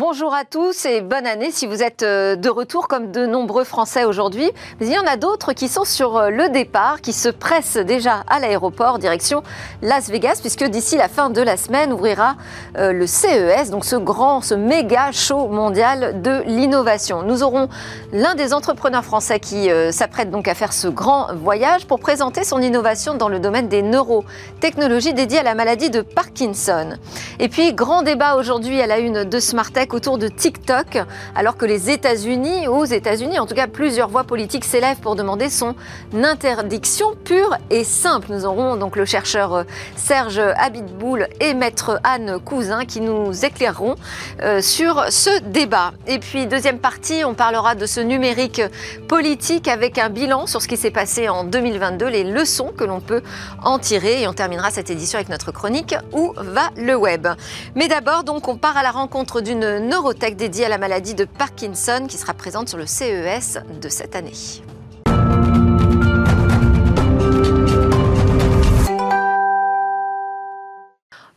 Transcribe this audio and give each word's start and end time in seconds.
Bonjour 0.00 0.32
à 0.32 0.46
tous 0.46 0.86
et 0.86 1.02
bonne 1.02 1.26
année 1.26 1.50
si 1.50 1.66
vous 1.66 1.82
êtes 1.82 2.02
euh, 2.04 2.34
de 2.34 2.48
retour 2.48 2.88
comme 2.88 3.12
de 3.12 3.26
nombreux 3.26 3.64
Français 3.64 4.04
aujourd'hui. 4.04 4.50
Mais 4.80 4.86
il 4.86 4.92
y 4.94 4.98
en 4.98 5.04
a 5.04 5.18
d'autres 5.18 5.52
qui 5.52 5.68
sont 5.68 5.84
sur 5.84 6.16
euh, 6.16 6.30
le 6.30 6.48
départ, 6.48 7.02
qui 7.02 7.12
se 7.12 7.28
pressent 7.28 7.76
déjà 7.76 8.24
à 8.26 8.38
l'aéroport 8.38 8.98
direction 8.98 9.42
Las 9.82 10.08
Vegas, 10.08 10.38
puisque 10.40 10.64
d'ici 10.64 10.96
la 10.96 11.08
fin 11.08 11.28
de 11.28 11.42
la 11.42 11.58
semaine 11.58 11.92
ouvrira 11.92 12.36
euh, 12.78 12.94
le 12.94 13.06
CES, 13.06 13.68
donc 13.68 13.84
ce 13.84 13.96
grand, 13.96 14.40
ce 14.40 14.54
méga 14.54 15.12
show 15.12 15.48
mondial 15.48 16.22
de 16.22 16.44
l'innovation. 16.46 17.22
Nous 17.22 17.42
aurons 17.42 17.68
l'un 18.14 18.34
des 18.34 18.54
entrepreneurs 18.54 19.04
français 19.04 19.38
qui 19.38 19.68
s'apprête 19.90 20.30
donc 20.30 20.48
à 20.48 20.54
faire 20.54 20.72
ce 20.72 20.88
grand 20.88 21.34
voyage 21.34 21.86
pour 21.86 22.00
présenter 22.00 22.42
son 22.44 22.62
innovation 22.62 23.16
dans 23.16 23.28
le 23.28 23.38
domaine 23.38 23.68
des 23.68 23.82
neurotechnologies 23.82 25.12
dédiées 25.12 25.40
à 25.40 25.42
la 25.42 25.54
maladie 25.54 25.90
de 25.90 26.00
Parkinson. 26.00 26.96
Et 27.38 27.50
puis, 27.50 27.74
grand 27.74 28.00
débat 28.02 28.36
aujourd'hui 28.36 28.80
à 28.80 28.86
la 28.86 28.98
une 28.98 29.24
de 29.24 29.40
Smart 29.40 29.70
autour 29.94 30.18
de 30.18 30.28
TikTok, 30.28 30.98
alors 31.34 31.56
que 31.56 31.64
les 31.64 31.90
États-Unis, 31.90 32.68
aux 32.68 32.84
États-Unis, 32.84 33.38
en 33.38 33.46
tout 33.46 33.54
cas 33.54 33.66
plusieurs 33.66 34.08
voix 34.08 34.24
politiques 34.24 34.64
s'élèvent 34.64 35.00
pour 35.00 35.16
demander 35.16 35.48
son 35.48 35.74
interdiction 36.14 37.08
pure 37.24 37.56
et 37.70 37.84
simple. 37.84 38.28
Nous 38.30 38.44
aurons 38.44 38.76
donc 38.76 38.96
le 38.96 39.04
chercheur 39.04 39.54
euh, 39.54 39.64
Serge 39.96 40.38
Abitboul 40.38 41.28
et 41.40 41.54
maître 41.54 42.00
Anne 42.04 42.38
Cousin 42.44 42.84
qui 42.84 43.00
nous 43.00 43.44
éclaireront 43.44 43.96
euh, 44.42 44.60
sur 44.60 45.04
ce 45.10 45.40
débat. 45.42 45.92
Et 46.06 46.18
puis 46.18 46.46
deuxième 46.46 46.78
partie, 46.78 47.24
on 47.24 47.34
parlera 47.34 47.74
de 47.74 47.86
ce 47.86 48.00
numérique 48.00 48.62
politique 49.08 49.68
avec 49.68 49.98
un 49.98 50.08
bilan 50.08 50.46
sur 50.46 50.62
ce 50.62 50.68
qui 50.68 50.76
s'est 50.76 50.90
passé 50.90 51.28
en 51.28 51.44
2022, 51.44 52.06
les 52.06 52.24
leçons 52.24 52.72
que 52.76 52.84
l'on 52.84 53.00
peut 53.00 53.22
en 53.62 53.78
tirer 53.78 54.22
et 54.22 54.28
on 54.28 54.32
terminera 54.32 54.70
cette 54.70 54.90
édition 54.90 55.18
avec 55.18 55.28
notre 55.28 55.52
chronique 55.52 55.94
Où 56.12 56.32
va 56.36 56.70
le 56.76 56.94
web? 56.94 57.26
Mais 57.74 57.88
d'abord 57.88 58.24
donc 58.24 58.48
on 58.48 58.56
part 58.56 58.76
à 58.76 58.82
la 58.82 58.90
rencontre 58.90 59.40
d'une 59.40 59.79
neurotech 59.80 60.36
dédiée 60.36 60.66
à 60.66 60.68
la 60.68 60.78
maladie 60.78 61.14
de 61.14 61.24
Parkinson 61.24 62.06
qui 62.08 62.16
sera 62.16 62.34
présente 62.34 62.68
sur 62.68 62.78
le 62.78 62.86
CES 62.86 63.58
de 63.80 63.88
cette 63.88 64.14
année. 64.14 64.32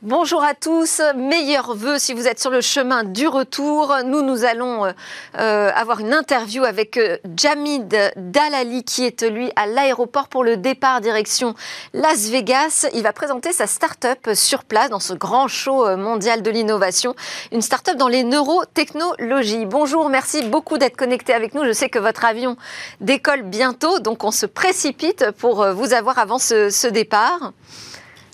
Bonjour 0.05 0.43
à 0.43 0.53
tous, 0.53 1.01
meilleurs 1.15 1.75
vœux 1.75 1.97
si 1.97 2.13
vous 2.13 2.27
êtes 2.27 2.37
sur 2.37 2.51
le 2.51 2.59
chemin 2.59 3.05
du 3.05 3.25
retour. 3.25 3.95
Nous, 4.03 4.21
nous 4.21 4.43
allons 4.43 4.83
euh, 4.83 4.91
euh, 5.39 5.71
avoir 5.73 6.01
une 6.01 6.13
interview 6.13 6.65
avec 6.65 6.97
euh, 6.97 7.19
Jamid 7.37 8.11
Dalali 8.17 8.83
qui 8.83 9.05
est 9.05 9.23
lui 9.23 9.49
à 9.55 9.65
l'aéroport 9.65 10.27
pour 10.27 10.43
le 10.43 10.57
départ 10.57 10.99
direction 10.99 11.55
Las 11.93 12.27
Vegas. 12.27 12.85
Il 12.93 13.01
va 13.01 13.13
présenter 13.13 13.53
sa 13.53 13.65
start-up 13.65 14.31
sur 14.33 14.65
place 14.65 14.89
dans 14.89 14.99
ce 14.99 15.13
grand 15.13 15.47
show 15.47 15.95
mondial 15.95 16.41
de 16.41 16.51
l'innovation, 16.51 17.15
une 17.53 17.61
start-up 17.61 17.95
dans 17.95 18.09
les 18.09 18.25
neurotechnologies. 18.25 19.65
Bonjour, 19.65 20.09
merci 20.09 20.43
beaucoup 20.43 20.77
d'être 20.77 20.97
connecté 20.97 21.33
avec 21.33 21.53
nous. 21.53 21.63
Je 21.63 21.71
sais 21.71 21.87
que 21.87 21.99
votre 21.99 22.25
avion 22.25 22.57
décolle 22.99 23.43
bientôt, 23.43 23.99
donc 23.99 24.25
on 24.25 24.31
se 24.31 24.47
précipite 24.47 25.31
pour 25.37 25.65
vous 25.71 25.93
avoir 25.93 26.19
avant 26.19 26.39
ce, 26.39 26.69
ce 26.69 26.87
départ. 26.87 27.53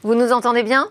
Vous 0.01 0.15
nous 0.15 0.31
entendez 0.31 0.63
bien? 0.63 0.89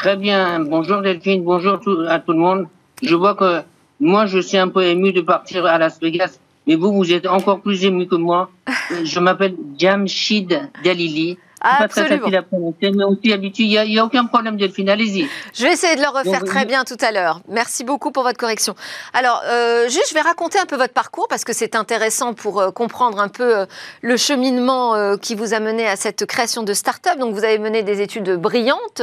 Très 0.00 0.16
bien. 0.16 0.60
Bonjour 0.60 1.02
Delphine, 1.02 1.44
bonjour 1.44 1.78
à 2.08 2.20
tout 2.20 2.32
le 2.32 2.38
monde. 2.38 2.68
Je 3.02 3.14
vois 3.14 3.34
que 3.34 3.60
moi, 4.00 4.24
je 4.24 4.38
suis 4.38 4.56
un 4.56 4.68
peu 4.68 4.82
ému 4.82 5.12
de 5.12 5.20
partir 5.20 5.66
à 5.66 5.76
Las 5.76 6.00
Vegas, 6.00 6.38
mais 6.66 6.74
vous, 6.74 6.90
vous 6.90 7.12
êtes 7.12 7.26
encore 7.26 7.60
plus 7.60 7.84
ému 7.84 8.06
que 8.06 8.14
moi. 8.14 8.50
Je 9.04 9.20
m'appelle 9.20 9.56
Jamshid 9.78 10.58
Dalili. 10.82 11.36
Absolument. 11.60 12.30
Pas 12.30 12.42
très 12.80 12.90
mais 12.90 13.04
aussi 13.04 13.32
habitué. 13.32 13.64
Il 13.64 13.90
n'y 13.90 13.98
a, 13.98 14.04
aucun 14.04 14.24
problème, 14.24 14.56
Delphine. 14.56 14.88
Allez-y. 14.88 15.28
Je 15.54 15.64
vais 15.64 15.72
essayer 15.72 15.94
de 15.94 16.00
le 16.00 16.08
refaire 16.08 16.42
très 16.44 16.64
bien 16.64 16.84
tout 16.84 16.96
à 17.00 17.12
l'heure. 17.12 17.40
Merci 17.48 17.84
beaucoup 17.84 18.10
pour 18.12 18.22
votre 18.22 18.38
correction. 18.38 18.74
Alors, 19.12 19.42
euh, 19.46 19.84
juste, 19.84 20.08
je 20.08 20.14
vais 20.14 20.22
raconter 20.22 20.58
un 20.58 20.64
peu 20.64 20.76
votre 20.76 20.94
parcours 20.94 21.28
parce 21.28 21.44
que 21.44 21.52
c'est 21.52 21.74
intéressant 21.74 22.32
pour 22.32 22.60
euh, 22.60 22.70
comprendre 22.70 23.20
un 23.20 23.28
peu 23.28 23.58
euh, 23.58 23.66
le 24.00 24.16
cheminement 24.16 25.16
qui 25.18 25.34
vous 25.34 25.54
a 25.54 25.60
mené 25.60 25.86
à 25.86 25.96
cette 25.96 26.24
création 26.24 26.62
de 26.62 26.72
start-up. 26.72 27.18
Donc, 27.18 27.34
vous 27.34 27.44
avez 27.44 27.58
mené 27.58 27.82
des 27.82 28.00
études 28.00 28.36
brillantes, 28.36 29.02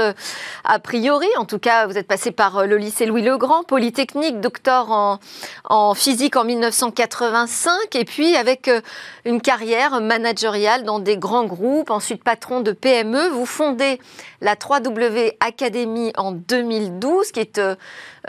a 0.64 0.80
priori. 0.80 1.28
En 1.38 1.46
tout 1.46 1.60
cas, 1.60 1.86
vous 1.86 1.98
êtes 1.98 2.08
passé 2.08 2.32
par 2.32 2.66
le 2.66 2.78
lycée 2.78 3.06
Louis-le-Grand, 3.06 3.64
Polytechnique, 3.64 4.42
docteur 4.42 4.92
en, 4.92 5.20
en 5.66 5.94
physique 5.94 6.36
en 6.36 6.44
1985, 6.44 7.96
et 7.96 8.06
puis 8.06 8.36
avec 8.36 8.70
une 9.26 9.42
carrière 9.42 10.02
managériale 10.02 10.84
dans 10.84 11.00
des 11.00 11.18
grands 11.18 11.46
groupes, 11.46 11.92
ensuite 11.92 12.24
patron 12.24 12.47
de 12.50 12.72
PME. 12.72 13.30
Vous 13.30 13.46
fondez 13.46 14.00
la 14.42 14.56
3W 14.56 15.34
Academy 15.40 16.14
en 16.18 16.32
2012, 16.32 17.32
qui 17.32 17.40
est 17.40 17.60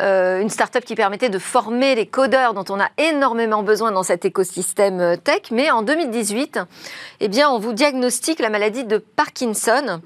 euh, 0.01 0.41
une 0.41 0.51
start-up 0.51 0.85
qui 0.85 0.95
permettait 0.95 1.29
de 1.29 1.39
former 1.39 1.95
les 1.95 2.07
codeurs 2.07 2.55
dont 2.55 2.65
on 2.69 2.81
a 2.81 2.89
énormément 2.99 3.63
besoin 3.63 3.93
dans 3.93 4.03
cet 4.03 4.25
écosystème 4.25 5.01
euh, 5.01 5.17
tech. 5.17 5.51
Mais 5.51 5.71
en 5.71 5.83
2018, 5.83 6.61
eh 7.21 7.29
bien, 7.29 7.49
on 7.49 7.59
vous 7.59 7.73
diagnostique 7.73 8.41
la 8.41 8.51
maladie 8.51 8.85
de 8.85 8.99
Parkinson. 8.99 10.01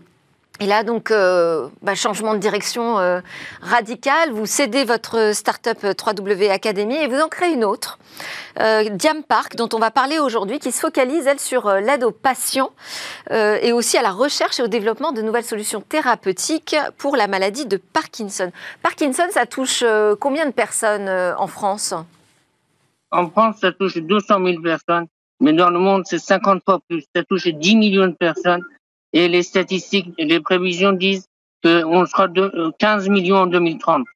Et 0.62 0.66
là, 0.66 0.84
donc, 0.84 1.10
euh, 1.10 1.66
bah, 1.82 1.96
changement 1.96 2.34
de 2.34 2.38
direction 2.38 3.00
euh, 3.00 3.20
radical. 3.62 4.30
Vous 4.30 4.46
cédez 4.46 4.84
votre 4.84 5.34
start-up 5.34 5.82
3W 5.82 6.48
euh, 6.48 6.52
Academy 6.52 6.94
et 6.94 7.08
vous 7.08 7.18
en 7.18 7.26
créez 7.26 7.52
une 7.52 7.64
autre, 7.64 7.98
euh, 8.60 8.88
Diam 8.90 9.24
Park, 9.24 9.56
dont 9.56 9.68
on 9.72 9.80
va 9.80 9.90
parler 9.90 10.20
aujourd'hui, 10.20 10.60
qui 10.60 10.70
se 10.70 10.78
focalise, 10.78 11.26
elle, 11.26 11.40
sur 11.40 11.68
l'aide 11.68 12.04
aux 12.04 12.12
patients 12.12 12.70
et 13.30 13.72
aussi 13.72 13.98
à 13.98 14.02
la 14.02 14.12
recherche 14.12 14.60
et 14.60 14.62
au 14.62 14.68
développement 14.68 15.10
de 15.10 15.20
nouvelles 15.20 15.42
solutions 15.42 15.80
thérapeutiques 15.80 16.76
pour 16.96 17.16
la 17.16 17.26
maladie 17.26 17.66
de 17.66 17.76
Parkinson. 17.76 18.52
Parkinson, 18.82 19.24
ça 19.30 19.46
touche 19.46 19.82
combien 20.20 20.46
de 20.46 20.52
personnes 20.52 21.08
en 21.08 21.46
France? 21.48 21.92
En 23.10 23.28
France, 23.30 23.56
ça 23.60 23.72
touche 23.72 23.96
200 23.96 24.44
000 24.44 24.62
personnes, 24.62 25.06
mais 25.40 25.52
dans 25.52 25.70
le 25.70 25.80
monde, 25.80 26.02
c'est 26.06 26.20
50 26.20 26.62
fois 26.64 26.78
plus. 26.88 27.04
Ça 27.16 27.24
touche 27.24 27.48
10 27.48 27.76
millions 27.76 28.06
de 28.06 28.14
personnes 28.14 28.62
et 29.12 29.28
les 29.28 29.42
statistiques, 29.42 30.08
les 30.18 30.40
prévisions 30.40 30.92
disent 30.92 31.26
qu'on 31.62 32.06
sera 32.06 32.28
de 32.28 32.72
15 32.78 33.08
euh, 33.08 33.12
millions 33.12 33.36
en 33.36 33.46
2030. 33.46 34.06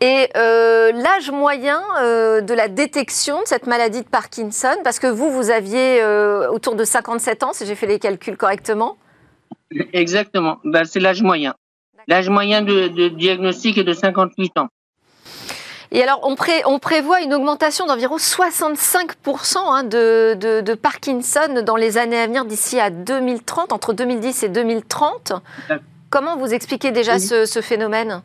Et 0.00 0.28
euh, 0.36 0.92
l'âge 0.92 1.30
moyen 1.30 1.82
euh, 2.00 2.40
de 2.40 2.54
la 2.54 2.68
détection 2.68 3.42
de 3.42 3.46
cette 3.46 3.66
maladie 3.66 4.02
de 4.02 4.08
Parkinson, 4.08 4.76
parce 4.84 5.00
que 5.00 5.08
vous, 5.08 5.30
vous 5.30 5.50
aviez 5.50 6.00
euh, 6.00 6.48
autour 6.50 6.76
de 6.76 6.84
57 6.84 7.42
ans, 7.42 7.52
si 7.52 7.66
j'ai 7.66 7.74
fait 7.74 7.86
les 7.86 7.98
calculs 7.98 8.36
correctement 8.36 8.96
Exactement, 9.92 10.58
ben, 10.64 10.84
c'est 10.84 11.00
l'âge 11.00 11.22
moyen. 11.22 11.54
L'âge 12.06 12.28
moyen 12.28 12.62
de, 12.62 12.88
de 12.88 13.08
diagnostic 13.08 13.76
est 13.76 13.84
de 13.84 13.92
58 13.92 14.58
ans. 14.58 14.68
Et 15.90 16.02
alors, 16.02 16.20
on, 16.22 16.36
on 16.66 16.78
prévoit 16.78 17.22
une 17.22 17.32
augmentation 17.32 17.86
d'environ 17.86 18.16
65% 18.16 19.56
hein, 19.56 19.84
de, 19.84 20.60
de, 20.60 20.74
Parkinson 20.74 21.62
dans 21.64 21.76
les 21.76 21.96
années 21.96 22.18
à 22.18 22.26
venir 22.26 22.44
d'ici 22.44 22.78
à 22.78 22.90
2030, 22.90 23.72
entre 23.72 23.94
2010 23.94 24.42
et 24.42 24.48
2030. 24.50 25.32
Comment 26.10 26.36
vous 26.36 26.52
expliquez 26.52 26.90
déjà 26.90 27.18
ce, 27.18 27.46
ce 27.46 27.60
phénomène? 27.62 28.22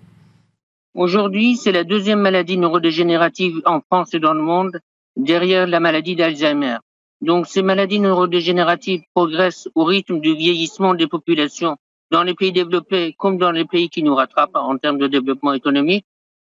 Aujourd'hui, 0.94 1.56
c'est 1.56 1.72
la 1.72 1.85
deuxième 1.85 2.19
maladie 2.19 2.57
neurodégénérative 2.57 3.62
en 3.66 3.80
France 3.80 4.13
et 4.13 4.19
dans 4.19 4.34
le 4.34 4.41
monde, 4.41 4.80
derrière 5.16 5.66
la 5.66 5.80
maladie 5.80 6.16
d'Alzheimer. 6.16 6.78
Donc, 7.22 7.47
ces 7.47 7.62
maladies 7.62 8.01
neurodégénératives 8.01 9.03
progressent 9.13 9.69
au 9.75 9.85
rythme 9.85 10.19
du 10.19 10.35
vieillissement 10.35 10.94
des 10.94 11.07
populations 11.07 11.78
dans 12.12 12.24
les 12.24 12.35
pays 12.35 12.51
développés 12.51 13.16
comme 13.18 13.38
dans 13.38 13.51
les 13.51 13.66
pays 13.66 13.90
qui 13.90 14.03
nous 14.03 14.13
rattrapent 14.13 14.56
en 14.56 14.78
termes 14.78 14.97
de 14.97 15.07
développement 15.07 15.53
économique 15.53 16.06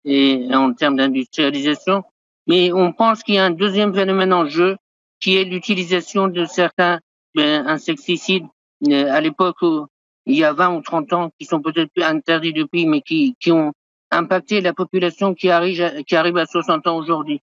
et 0.06 0.48
en 0.54 0.74
termes 0.74 0.96
d'industrialisation. 0.96 2.04
Mais 2.48 2.72
on 2.72 2.94
pense 2.94 3.24
qu'il 3.24 3.36
y 3.36 3.38
a 3.40 3.46
un 3.46 3.52
deuxième 3.52 3.94
phénomène 3.94 4.34
en 4.34 4.46
jeu 4.46 4.78
qui 5.20 5.38
est 5.38 5.44
l'utilisation 5.44 6.28
de 6.28 6.46
certains 6.46 7.00
ben, 7.34 7.68
insecticides 7.68 8.46
euh, 8.88 9.12
à 9.12 9.22
l'époque 9.22 9.58
il 10.26 10.36
y 10.36 10.44
a 10.44 10.54
20 10.54 10.76
ou 10.76 10.82
30 10.82 11.14
ans 11.14 11.32
qui 11.40 11.46
sont 11.46 11.62
peut-être 11.62 11.92
interdits 12.02 12.54
depuis, 12.54 12.86
mais 12.88 13.02
qui, 13.02 13.36
qui 13.40 13.52
ont 13.52 13.74
impacté 14.12 14.62
la 14.62 14.74
population 14.74 15.34
qui 15.34 15.50
arrive, 15.50 16.04
qui 16.06 16.16
arrive 16.16 16.38
à 16.38 16.46
60 16.46 16.88
ans 16.88 16.98
aujourd'hui. 16.98 17.42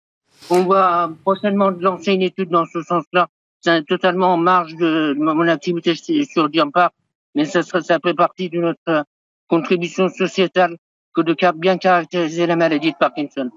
On 0.49 0.65
va 0.65 1.11
prochainement 1.23 1.71
lancer 1.71 2.13
une 2.13 2.23
étude 2.23 2.49
dans 2.49 2.65
ce 2.65 2.83
sens-là. 2.83 3.29
C'est 3.61 3.85
totalement 3.87 4.35
en 4.35 4.37
marge 4.39 4.75
de 4.77 5.15
mon 5.19 5.47
activité 5.49 5.95
sur 5.95 6.49
Diampar, 6.49 6.91
mais 7.35 7.45
ça, 7.45 7.63
ça 7.63 7.99
fait 8.03 8.15
partie 8.15 8.49
de 8.49 8.59
notre 8.59 9.05
contribution 9.49 10.09
sociétale 10.09 10.77
que 11.15 11.23
de 11.23 11.37
bien 11.55 11.79
caractériser 11.79 12.47
la 12.47 12.57
maladie 12.57 12.93
de 12.93 12.97
Parkinson. 12.97 13.51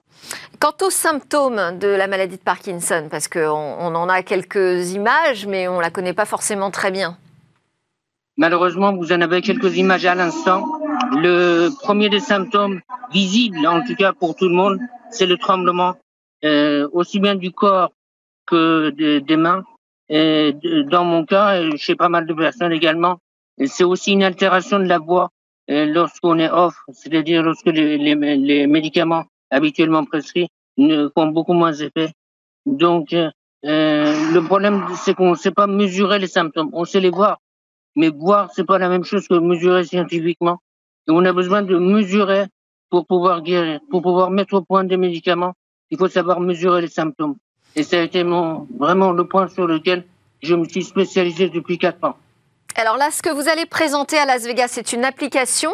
Quant 0.60 0.74
aux 0.82 0.90
symptômes 0.90 1.78
de 1.80 1.88
la 1.88 2.08
maladie 2.08 2.38
de 2.38 2.42
Parkinson, 2.42 3.08
parce 3.10 3.28
qu'on 3.28 3.40
on 3.40 3.96
en 3.96 4.10
a 4.10 4.24
quelques 4.24 4.94
images, 4.94 5.46
mais 5.46 5.68
on 5.68 5.78
ne 5.78 5.82
la 5.82 5.90
connaît 5.90 6.14
pas 6.14 6.26
forcément 6.26 6.72
très 6.72 6.92
bien. 6.92 7.18
Malheureusement, 8.38 8.96
vous 8.96 9.12
en 9.12 9.22
avez 9.22 9.42
quelques 9.42 9.78
images 9.78 10.06
à 10.06 10.16
l'instant. 10.16 10.66
Le 11.12 11.70
premier 11.84 12.10
des 12.10 12.20
symptômes 12.20 12.82
visibles, 13.12 13.68
en 13.68 13.84
tout 13.84 13.96
cas 13.96 14.14
pour 14.14 14.36
tout 14.36 14.48
le 14.48 14.56
monde, 14.56 14.80
c'est 15.12 15.28
le 15.28 15.38
tremblement, 15.38 15.96
euh, 16.44 16.88
aussi 16.94 17.20
bien 17.20 17.36
du 17.36 17.52
corps 17.52 17.92
que 18.48 18.90
des 18.90 19.38
mains. 19.38 19.64
Et 20.10 20.56
dans 20.90 21.06
mon 21.06 21.26
cas, 21.26 21.62
chez 21.78 21.96
pas 21.96 22.10
mal 22.10 22.26
de 22.26 22.34
personnes 22.34 22.72
également, 22.72 23.20
c'est 23.66 23.84
aussi 23.84 24.14
une 24.14 24.24
altération 24.24 24.80
de 24.80 24.86
la 24.86 24.98
voix 24.98 25.30
lorsqu'on 25.68 26.40
est 26.40 26.50
off, 26.50 26.76
c'est-à-dire 26.92 27.44
lorsque 27.44 27.68
les, 27.68 27.98
les, 27.98 28.16
les, 28.16 28.68
médicaments 28.68 29.26
habituellement 29.50 30.04
prescrits 30.06 30.50
ne 30.78 31.10
font 31.16 31.28
beaucoup 31.28 31.54
moins 31.54 31.74
effet. 31.74 32.12
Donc, 32.66 33.14
euh, 33.14 33.28
le 34.34 34.40
problème, 34.42 34.86
c'est 34.96 35.14
qu'on 35.14 35.32
ne 35.32 35.36
sait 35.36 35.52
pas 35.52 35.68
mesurer 35.68 36.20
les 36.20 36.28
symptômes. 36.28 36.70
On 36.74 36.86
sait 36.86 37.00
les 37.00 37.10
voir, 37.10 37.40
mais 37.96 38.10
voir, 38.10 38.50
c'est 38.54 38.66
pas 38.66 38.78
la 38.78 38.90
même 38.90 39.04
chose 39.04 39.28
que 39.28 39.36
mesurer 39.36 39.84
scientifiquement. 39.84 40.60
Et 41.08 41.12
on 41.12 41.24
a 41.26 41.34
besoin 41.34 41.62
de 41.62 41.78
mesurer 41.78 42.46
pour 42.90 43.06
pouvoir 43.08 43.42
guérir, 43.42 43.80
pour 43.90 44.02
pouvoir 44.02 44.32
mettre 44.32 44.54
au 44.56 44.62
point 44.62 44.84
des 44.84 44.98
médicaments. 44.98 45.54
Il 45.92 45.98
faut 45.98 46.08
savoir 46.08 46.40
mesurer 46.40 46.82
les 46.82 46.88
symptômes. 46.88 47.36
Et 47.76 47.84
ça 47.84 48.00
a 48.00 48.04
été 48.04 48.24
mon, 48.24 48.68
vraiment 48.78 49.12
le 49.12 49.28
point 49.28 49.48
sur 49.48 49.68
lequel 49.68 50.06
je 50.42 50.56
me 50.56 50.66
suis 50.66 50.84
spécialisé 50.84 51.50
depuis 51.50 51.78
quatre 51.78 52.04
ans. 52.04 52.18
Alors 52.76 52.98
là, 52.98 53.12
ce 53.12 53.22
que 53.22 53.30
vous 53.30 53.48
allez 53.50 53.66
présenter 53.66 54.18
à 54.18 54.26
Las 54.26 54.46
Vegas, 54.46 54.70
c'est 54.70 54.94
une 54.94 55.06
application 55.06 55.72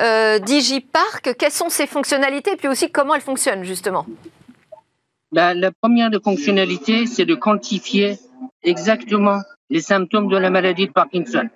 euh, 0.00 0.38
DigiPark. 0.38 1.36
Quelles 1.38 1.52
sont 1.52 1.68
ses 1.68 1.86
fonctionnalités 1.86 2.52
et 2.52 2.56
puis 2.56 2.68
aussi 2.68 2.90
comment 2.90 3.14
elle 3.14 3.20
fonctionne 3.20 3.62
justement? 3.64 4.06
La, 5.30 5.54
la 5.54 5.70
première 5.70 6.10
des 6.10 6.20
fonctionnalités, 6.20 7.06
c'est 7.06 7.24
de 7.24 7.34
quantifier 7.34 8.18
exactement 8.62 9.40
les 9.70 9.80
symptômes 9.80 10.28
de 10.28 10.36
la 10.36 10.50
maladie 10.50 10.86
de 10.86 10.92
Parkinson. 10.92 11.48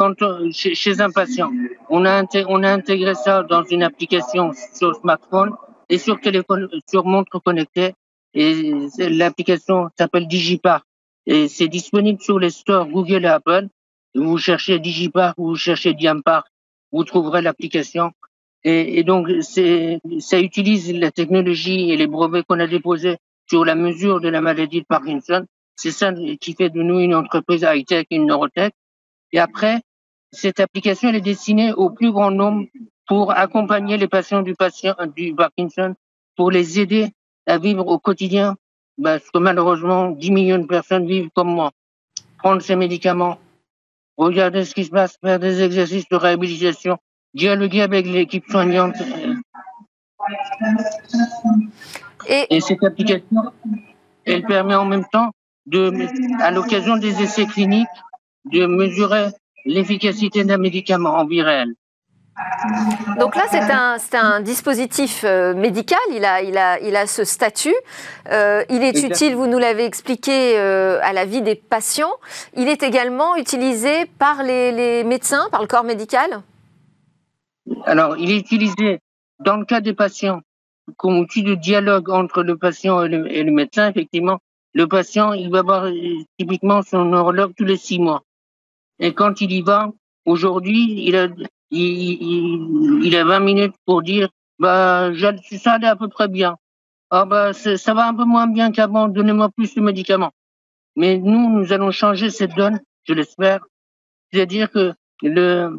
Euh, 0.00 0.50
chez, 0.52 1.00
un 1.00 1.10
patient, 1.10 1.50
on 1.88 2.04
a, 2.04 2.22
on 2.46 2.62
a 2.62 2.70
intégré 2.70 3.14
ça 3.14 3.42
dans 3.42 3.64
une 3.64 3.82
application 3.82 4.52
sur 4.74 4.94
smartphone 4.94 5.54
et 5.88 5.98
sur 5.98 6.20
téléphone, 6.20 6.68
sur 6.88 7.04
montre 7.04 7.40
connectée. 7.40 7.94
Et 8.34 8.74
l'application 8.98 9.88
s'appelle 9.98 10.28
DigiPark 10.28 10.84
et 11.26 11.48
c'est 11.48 11.68
disponible 11.68 12.20
sur 12.20 12.38
les 12.38 12.50
stores 12.50 12.86
Google 12.88 13.24
et 13.24 13.28
Apple. 13.28 13.68
Vous 14.14 14.38
cherchez 14.38 14.78
DigiPark 14.78 15.36
ou 15.38 15.48
vous 15.48 15.56
cherchez 15.56 15.94
Diampark, 15.94 16.46
vous 16.92 17.04
trouverez 17.04 17.42
l'application. 17.42 18.12
Et, 18.64 18.98
et, 18.98 19.04
donc, 19.04 19.28
ça 19.40 20.40
utilise 20.40 20.92
la 20.92 21.10
technologie 21.12 21.90
et 21.90 21.96
les 21.96 22.06
brevets 22.06 22.44
qu'on 22.44 22.58
a 22.58 22.66
déposés 22.66 23.18
sur 23.48 23.64
la 23.64 23.74
mesure 23.74 24.20
de 24.20 24.28
la 24.28 24.40
maladie 24.40 24.80
de 24.80 24.86
Parkinson 24.86 25.46
c'est 25.78 25.92
ça 25.92 26.12
qui 26.40 26.54
fait 26.54 26.70
de 26.70 26.82
nous 26.82 26.98
une 26.98 27.14
entreprise 27.14 27.62
high-tech, 27.62 28.06
une 28.10 28.26
neurotech. 28.26 28.74
Et 29.30 29.38
après, 29.38 29.80
cette 30.32 30.58
application 30.58 31.08
elle 31.08 31.14
est 31.14 31.20
destinée 31.20 31.72
au 31.72 31.90
plus 31.90 32.10
grand 32.10 32.32
nombre 32.32 32.66
pour 33.06 33.30
accompagner 33.30 33.96
les 33.96 34.08
patients 34.08 34.42
du 34.42 34.54
patient 34.54 34.96
du 35.14 35.34
Parkinson, 35.36 35.94
pour 36.36 36.50
les 36.50 36.80
aider 36.80 37.12
à 37.46 37.58
vivre 37.58 37.86
au 37.86 37.98
quotidien, 38.00 38.56
parce 39.00 39.30
que 39.30 39.38
malheureusement, 39.38 40.10
10 40.10 40.30
millions 40.32 40.58
de 40.58 40.66
personnes 40.66 41.06
vivent 41.06 41.30
comme 41.32 41.54
moi. 41.54 41.70
Prendre 42.38 42.60
ces 42.60 42.74
médicaments, 42.74 43.38
regarder 44.18 44.64
ce 44.64 44.74
qui 44.74 44.84
se 44.84 44.90
passe, 44.90 45.16
faire 45.22 45.38
des 45.38 45.62
exercices 45.62 46.08
de 46.08 46.16
réhabilitation, 46.16 46.98
dialoguer 47.34 47.82
avec 47.82 48.06
l'équipe 48.06 48.44
soignante. 48.50 48.96
Et, 52.28 52.46
Et 52.50 52.60
cette 52.60 52.82
application, 52.82 53.52
elle 54.24 54.42
permet 54.42 54.74
en 54.74 54.84
même 54.84 55.06
temps 55.10 55.30
de, 55.66 55.92
à 56.42 56.50
l'occasion 56.50 56.96
des 56.96 57.22
essais 57.22 57.46
cliniques, 57.46 57.86
de 58.52 58.66
mesurer 58.66 59.28
l'efficacité 59.64 60.44
d'un 60.44 60.58
médicament 60.58 61.14
en 61.14 61.26
vie 61.26 61.42
réelle. 61.42 61.74
Donc 63.18 63.36
là, 63.36 63.42
c'est 63.50 63.58
un, 63.58 63.96
un, 64.20 64.40
dispositif 64.40 65.22
euh, 65.24 65.54
médical, 65.54 65.98
il 66.10 66.24
a, 66.24 66.42
il, 66.42 66.56
a, 66.56 66.80
il 66.80 66.94
a 66.96 67.06
ce 67.06 67.24
statut. 67.24 67.74
Euh, 68.30 68.64
il 68.68 68.82
est 68.82 69.02
utile, 69.02 69.34
vous 69.34 69.46
nous 69.46 69.58
l'avez 69.58 69.84
expliqué, 69.84 70.58
euh, 70.58 71.00
à 71.02 71.12
la 71.12 71.24
vie 71.24 71.42
des 71.42 71.54
patients. 71.54 72.12
Il 72.56 72.68
est 72.68 72.82
également 72.82 73.36
utilisé 73.36 74.06
par 74.18 74.42
les, 74.42 74.72
les, 74.72 75.04
médecins, 75.04 75.48
par 75.50 75.62
le 75.62 75.66
corps 75.66 75.84
médical? 75.84 76.42
Alors, 77.84 78.16
il 78.16 78.30
est 78.30 78.38
utilisé 78.38 79.00
dans 79.40 79.56
le 79.56 79.64
cas 79.64 79.80
des 79.80 79.94
patients 79.94 80.40
comme 80.96 81.18
outil 81.18 81.42
de 81.42 81.54
dialogue 81.54 82.08
entre 82.10 82.42
le 82.42 82.56
patient 82.56 83.02
et 83.02 83.08
le, 83.08 83.30
et 83.30 83.42
le 83.42 83.52
médecin, 83.52 83.88
effectivement, 83.88 84.38
le 84.74 84.86
patient, 84.86 85.32
il 85.32 85.50
va 85.50 85.62
voir 85.62 85.90
typiquement 86.38 86.82
son 86.82 87.04
neurologue 87.04 87.52
tous 87.56 87.64
les 87.64 87.76
six 87.76 87.98
mois. 87.98 88.22
Et 88.98 89.12
quand 89.12 89.40
il 89.40 89.52
y 89.52 89.62
va, 89.62 89.90
aujourd'hui, 90.24 91.06
il 91.06 91.16
a, 91.16 91.28
il, 91.70 93.04
il, 93.04 93.16
a 93.16 93.24
20 93.24 93.40
minutes 93.40 93.74
pour 93.84 94.02
dire, 94.02 94.28
bah, 94.58 95.10
ça 95.58 95.72
allait 95.72 95.86
à 95.86 95.96
peu 95.96 96.08
près 96.08 96.28
bien. 96.28 96.56
Ah, 97.10 97.24
bah, 97.24 97.52
ça 97.52 97.94
va 97.94 98.08
un 98.08 98.14
peu 98.14 98.24
moins 98.24 98.46
bien 98.46 98.70
qu'avant, 98.70 99.08
donnez-moi 99.08 99.50
plus 99.50 99.74
de 99.74 99.80
médicaments. 99.80 100.32
Mais 100.96 101.18
nous, 101.18 101.50
nous 101.50 101.72
allons 101.72 101.90
changer 101.90 102.30
cette 102.30 102.54
donne, 102.54 102.80
je 103.04 103.14
l'espère. 103.14 103.60
C'est-à-dire 104.32 104.70
que 104.70 104.94
le, 105.22 105.78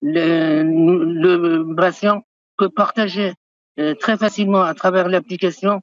le, 0.00 0.62
le 0.62 1.74
patient 1.74 2.22
peut 2.56 2.70
partager 2.70 3.34
euh, 3.78 3.94
très 3.94 4.16
facilement 4.16 4.62
à 4.62 4.74
travers 4.74 5.08
l'application 5.08 5.82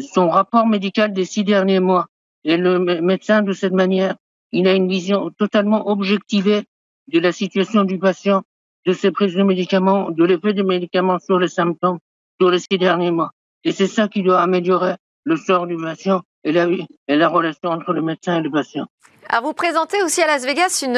son 0.00 0.28
rapport 0.28 0.66
médical 0.66 1.12
des 1.12 1.24
six 1.24 1.44
derniers 1.44 1.80
mois. 1.80 2.06
Et 2.44 2.56
le 2.56 2.78
médecin, 2.78 3.42
de 3.42 3.52
cette 3.52 3.72
manière, 3.72 4.16
il 4.52 4.68
a 4.68 4.74
une 4.74 4.88
vision 4.88 5.30
totalement 5.30 5.88
objectivée 5.88 6.64
de 7.08 7.18
la 7.18 7.32
situation 7.32 7.84
du 7.84 7.98
patient, 7.98 8.42
de 8.88 8.94
ses 8.94 9.10
prises 9.10 9.34
de 9.34 9.42
médicaments, 9.42 10.10
de 10.10 10.24
l'effet 10.24 10.54
des 10.54 10.62
médicaments 10.62 11.18
sur 11.18 11.38
les 11.38 11.48
symptômes 11.48 11.98
sur 12.40 12.50
les 12.50 12.58
six 12.58 12.78
derniers 12.78 13.10
mois. 13.10 13.32
Et 13.62 13.72
c'est 13.72 13.86
ça 13.86 14.08
qui 14.08 14.22
doit 14.22 14.40
améliorer 14.40 14.94
le 15.24 15.36
sort 15.36 15.66
du 15.66 15.76
patient 15.76 16.22
et 16.42 16.52
la, 16.52 16.66
et 17.06 17.16
la 17.16 17.28
relation 17.28 17.68
entre 17.68 17.92
le 17.92 18.00
médecin 18.00 18.38
et 18.38 18.40
le 18.40 18.50
patient. 18.50 18.86
Alors 19.28 19.44
vous 19.44 19.52
présentez 19.52 20.02
aussi 20.02 20.22
à 20.22 20.26
Las 20.26 20.46
Vegas 20.46 20.82
une, 20.86 20.96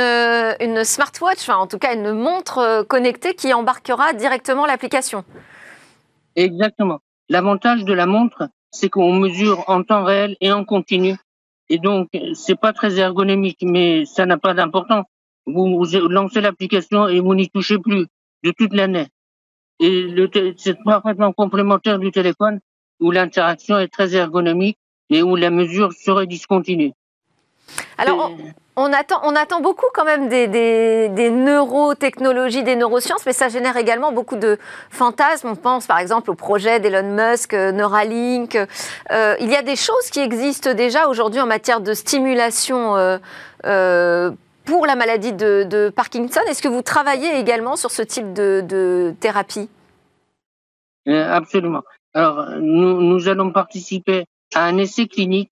une 0.65 0.85
smartwatch, 0.85 1.41
enfin 1.41 1.57
en 1.57 1.67
tout 1.67 1.79
cas 1.79 1.97
une 1.97 2.13
montre 2.13 2.85
connectée 2.85 3.35
qui 3.35 3.53
embarquera 3.53 4.13
directement 4.13 4.67
l'application. 4.67 5.25
Exactement. 6.37 7.01
L'avantage 7.29 7.85
de 7.85 7.93
la 7.93 8.07
montre, 8.07 8.51
c'est 8.71 8.89
qu'on 8.89 9.15
mesure 9.15 9.65
en 9.67 9.83
temps 9.83 10.05
réel 10.05 10.37
et 10.41 10.53
en 10.53 10.65
continu. 10.65 11.17
Et 11.69 11.79
donc, 11.79 12.09
c'est 12.35 12.61
pas 12.61 12.73
très 12.73 13.01
ergonomique, 13.01 13.63
mais 13.63 14.05
ça 14.05 14.27
n'a 14.27 14.39
pas 14.39 14.55
d'importance. 14.55 15.07
Vous, 15.47 15.79
vous, 15.79 16.09
lancez 16.09 16.41
l'application 16.41 17.09
et 17.09 17.21
vous 17.21 17.35
n'y 17.35 17.49
touchez 17.49 17.79
plus 17.79 18.07
de 18.45 18.51
toute 18.53 18.75
l'année. 18.75 19.09
Et 19.79 20.15
c'est 20.57 20.77
parfaitement 20.85 21.33
complémentaire 21.33 21.99
du 21.99 22.11
téléphone 22.11 22.61
où 23.01 23.11
l'interaction 23.11 23.79
est 23.79 23.89
très 23.89 24.15
ergonomique 24.15 24.79
et 25.09 25.23
où 25.23 25.37
la 25.37 25.51
mesure 25.51 25.93
serait 25.93 26.27
discontinue. 26.27 26.93
Alors, 27.99 28.33
on 28.77 28.93
attend, 28.93 29.21
on 29.25 29.35
attend 29.37 29.61
beaucoup 29.61 29.87
quand 29.93 30.05
même 30.05 30.29
des, 30.29 30.47
des, 30.49 31.31
neurotechnologies, 31.31 32.63
des 32.63 32.77
neurosciences, 32.77 33.27
mais 33.27 33.33
ça 33.33 33.49
génère 33.49 33.77
également 33.77 34.13
beaucoup 34.13 34.37
de 34.37 34.59
fantasmes. 34.91 35.49
On 35.49 35.57
pense 35.57 35.87
par 35.87 35.99
exemple 35.99 36.31
au 36.31 36.35
projet 36.35 36.81
d'Elon 36.81 37.15
Musk, 37.15 37.53
euh, 37.53 37.73
Neuralink. 37.73 38.57
Euh, 38.57 39.37
il 39.41 39.51
y 39.51 39.57
a 39.57 39.63
des 39.63 39.77
choses 39.77 40.11
qui 40.11 40.21
existent 40.21 40.73
déjà 40.73 41.09
aujourd'hui 41.09 41.41
en 41.41 41.47
matière 41.47 41.81
de 41.81 41.93
stimulation 41.95 42.97
euh, 42.97 44.31
pour 44.71 44.87
la 44.87 44.95
maladie 44.95 45.33
de, 45.33 45.93
Parkinson. 45.97 46.41
Est-ce 46.49 46.63
que 46.63 46.69
vous 46.69 46.83
travaillez 46.83 47.41
également 47.41 47.75
sur 47.75 47.91
ce 47.91 48.03
type 48.03 48.33
de, 48.33 49.13
thérapie? 49.19 49.69
Absolument. 51.09 51.83
Alors, 52.15 52.51
nous, 52.61 53.29
allons 53.29 53.51
participer 53.51 54.27
à 54.55 54.67
un 54.67 54.79
essai 54.79 55.09
clinique 55.09 55.51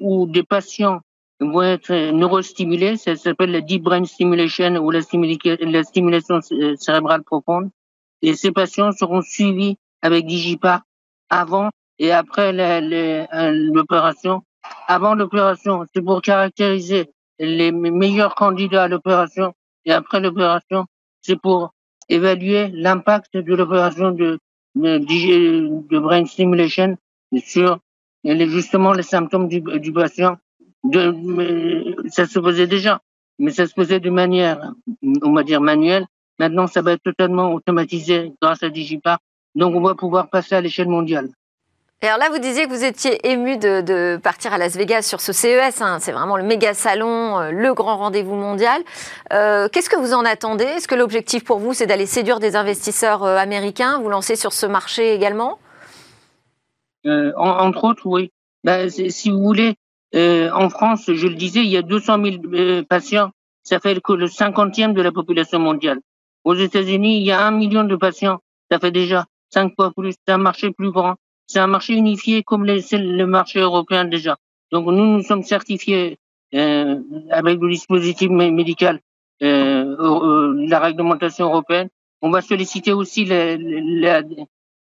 où 0.00 0.26
des 0.26 0.42
patients 0.42 1.00
vont 1.38 1.62
être 1.62 1.92
neurostimulés. 2.10 2.96
Ça 2.96 3.14
s'appelle 3.14 3.52
la 3.52 3.60
deep 3.60 3.84
brain 3.84 4.04
stimulation 4.04 4.78
ou 4.78 4.90
la, 4.90 5.02
stimulation 5.02 6.40
cérébrale 6.76 7.22
profonde. 7.22 7.70
Et 8.20 8.34
ces 8.34 8.50
patients 8.50 8.90
seront 8.90 9.22
suivis 9.22 9.76
avec 10.02 10.26
Digipa 10.26 10.82
avant 11.30 11.70
et 12.00 12.10
après 12.10 12.52
l'opération. 12.52 14.42
Avant 14.88 15.14
l'opération, 15.14 15.84
c'est 15.94 16.02
pour 16.02 16.20
caractériser 16.20 17.12
les 17.38 17.72
meilleurs 17.72 18.34
candidats 18.34 18.84
à 18.84 18.88
l'opération. 18.88 19.54
Et 19.84 19.92
après 19.92 20.20
l'opération, 20.20 20.86
c'est 21.20 21.36
pour 21.36 21.74
évaluer 22.08 22.68
l'impact 22.68 23.36
de 23.36 23.54
l'opération 23.54 24.10
de, 24.10 24.38
de, 24.74 24.98
de, 24.98 25.98
brain 25.98 26.24
stimulation 26.26 26.96
sur 27.38 27.78
justement 28.24 28.92
les 28.92 29.02
symptômes 29.02 29.48
du, 29.48 29.60
du 29.60 29.92
patient 29.92 30.36
ça 32.08 32.26
se 32.26 32.40
faisait 32.40 32.66
déjà, 32.66 33.00
mais 33.38 33.50
ça 33.50 33.66
se 33.66 33.72
faisait 33.72 34.00
de 34.00 34.10
manière, 34.10 34.72
on 35.22 35.32
va 35.32 35.42
dire 35.42 35.60
manuelle. 35.60 36.06
Maintenant, 36.38 36.66
ça 36.66 36.82
va 36.82 36.92
être 36.92 37.02
totalement 37.02 37.52
automatisé 37.52 38.32
grâce 38.42 38.62
à 38.62 38.68
Digipark. 38.68 39.22
Donc, 39.54 39.74
on 39.74 39.80
va 39.80 39.94
pouvoir 39.94 40.28
passer 40.30 40.56
à 40.56 40.60
l'échelle 40.60 40.88
mondiale. 40.88 41.30
Alors 42.06 42.18
là, 42.18 42.28
vous 42.28 42.38
disiez 42.38 42.66
que 42.66 42.68
vous 42.68 42.84
étiez 42.84 43.26
ému 43.30 43.56
de, 43.56 44.18
partir 44.22 44.52
à 44.52 44.58
Las 44.58 44.76
Vegas 44.76 45.02
sur 45.02 45.22
ce 45.22 45.32
CES. 45.32 45.80
Hein. 45.80 46.00
C'est 46.00 46.12
vraiment 46.12 46.36
le 46.36 46.42
méga 46.42 46.74
salon, 46.74 47.40
euh, 47.40 47.50
le 47.50 47.72
grand 47.72 47.96
rendez-vous 47.96 48.34
mondial. 48.34 48.82
Euh, 49.32 49.70
Qu'est-ce 49.72 49.88
que 49.88 49.96
vous 49.96 50.12
en 50.12 50.22
attendez? 50.26 50.64
Est-ce 50.64 50.86
que 50.86 50.94
l'objectif 50.94 51.44
pour 51.44 51.60
vous, 51.60 51.72
c'est 51.72 51.86
d'aller 51.86 52.04
séduire 52.04 52.40
des 52.40 52.56
investisseurs 52.56 53.24
euh, 53.24 53.38
américains, 53.38 54.00
vous 54.00 54.10
lancer 54.10 54.36
sur 54.36 54.52
ce 54.52 54.66
marché 54.66 55.14
également? 55.14 55.58
Entre 57.06 57.84
autres, 57.84 58.06
oui. 58.06 58.30
Ben, 58.64 58.90
si 58.90 59.30
vous 59.30 59.40
voulez, 59.40 59.74
en 60.14 60.68
France, 60.68 61.10
je 61.10 61.26
le 61.26 61.34
disais, 61.34 61.60
il 61.60 61.70
y 61.70 61.78
a 61.78 61.82
200 61.82 62.22
000 62.22 62.36
euh, 62.52 62.82
patients. 62.86 63.30
Ça 63.62 63.80
fait 63.80 63.98
que 64.02 64.12
le 64.12 64.26
cinquantième 64.26 64.92
de 64.92 65.00
la 65.00 65.10
population 65.10 65.58
mondiale. 65.58 66.00
Aux 66.44 66.54
États-Unis, 66.54 67.16
il 67.16 67.24
y 67.24 67.32
a 67.32 67.46
un 67.46 67.50
million 67.50 67.84
de 67.84 67.96
patients. 67.96 68.40
Ça 68.70 68.78
fait 68.78 68.90
déjà 68.90 69.24
cinq 69.48 69.72
fois 69.74 69.90
plus. 69.96 70.12
C'est 70.12 70.34
un 70.34 70.38
marché 70.38 70.70
plus 70.70 70.90
grand. 70.90 71.14
C'est 71.46 71.58
un 71.58 71.66
marché 71.66 71.94
unifié 71.94 72.42
comme 72.42 72.64
les, 72.64 72.80
le 72.92 73.26
marché 73.26 73.60
européen 73.60 74.04
déjà. 74.04 74.36
Donc 74.72 74.86
nous, 74.86 75.04
nous 75.16 75.22
sommes 75.22 75.42
certifiés 75.42 76.18
euh, 76.54 77.00
avec 77.30 77.60
le 77.60 77.70
dispositif 77.70 78.30
médical, 78.30 79.00
euh, 79.42 79.96
euh, 79.98 80.66
la 80.68 80.80
réglementation 80.80 81.46
européenne. 81.46 81.88
On 82.22 82.30
va 82.30 82.40
solliciter 82.40 82.92
aussi 82.92 83.24